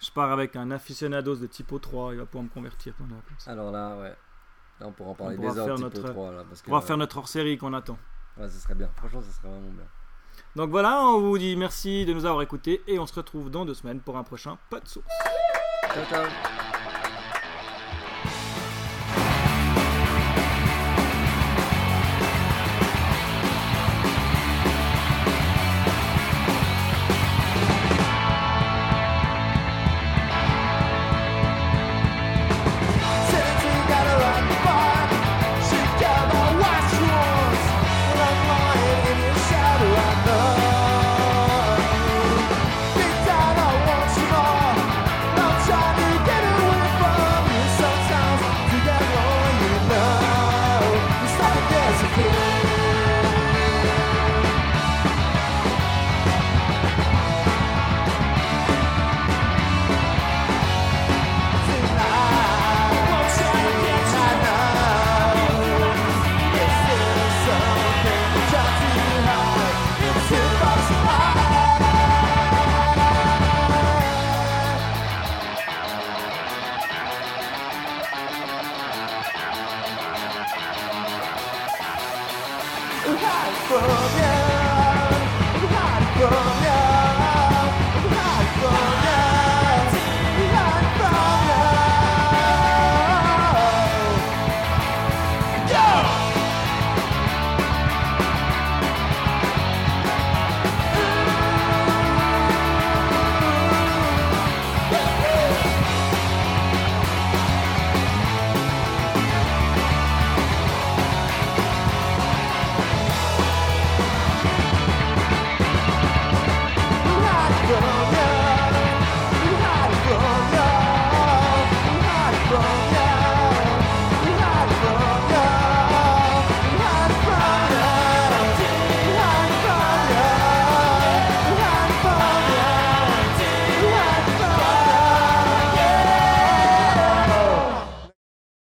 je 0.00 0.10
pars 0.10 0.32
avec 0.32 0.56
un 0.56 0.70
aficionados 0.70 1.36
de 1.36 1.46
typo 1.46 1.78
3. 1.78 2.14
Il 2.14 2.18
va 2.20 2.24
pouvoir 2.26 2.44
me 2.44 2.48
convertir 2.48 2.94
pendant 2.94 3.16
la 3.16 3.20
place. 3.22 3.46
Alors 3.46 3.70
là, 3.70 3.96
ouais. 3.98 4.16
Là, 4.80 4.86
on 4.86 4.92
pourra 4.92 5.10
en 5.10 5.14
parler 5.14 5.36
On 5.36 5.42
pourra 5.42 5.52
des 5.52 5.58
heures 5.60 5.66
faire 5.66 5.74
type 5.76 5.84
notre- 5.84 6.10
3 6.12 6.32
là. 6.32 6.44
Parce 6.48 6.62
que, 6.62 6.70
On 6.70 6.74
va 6.74 6.80
faire 6.80 6.96
notre 6.96 7.18
hors-série 7.18 7.58
qu'on 7.58 7.74
attend. 7.74 7.98
Ouais, 8.38 8.48
ce 8.48 8.58
serait 8.60 8.74
bien. 8.74 8.88
Franchement, 8.96 9.20
ce 9.20 9.30
serait 9.30 9.48
vraiment 9.48 9.68
bien. 9.72 9.84
Donc 10.56 10.70
voilà, 10.70 11.02
on 11.04 11.20
vous 11.20 11.36
dit 11.36 11.54
merci 11.54 12.06
de 12.06 12.14
nous 12.14 12.24
avoir 12.24 12.40
écoutés 12.40 12.82
et 12.86 12.98
on 12.98 13.06
se 13.06 13.12
retrouve 13.14 13.50
dans 13.50 13.66
deux 13.66 13.74
semaines 13.74 14.00
pour 14.00 14.16
un 14.16 14.22
prochain 14.24 14.56
Pas 14.70 14.80
de 14.80 14.88
source. 14.88 15.06
Ciao, 15.92 16.04
ciao. 16.06 16.79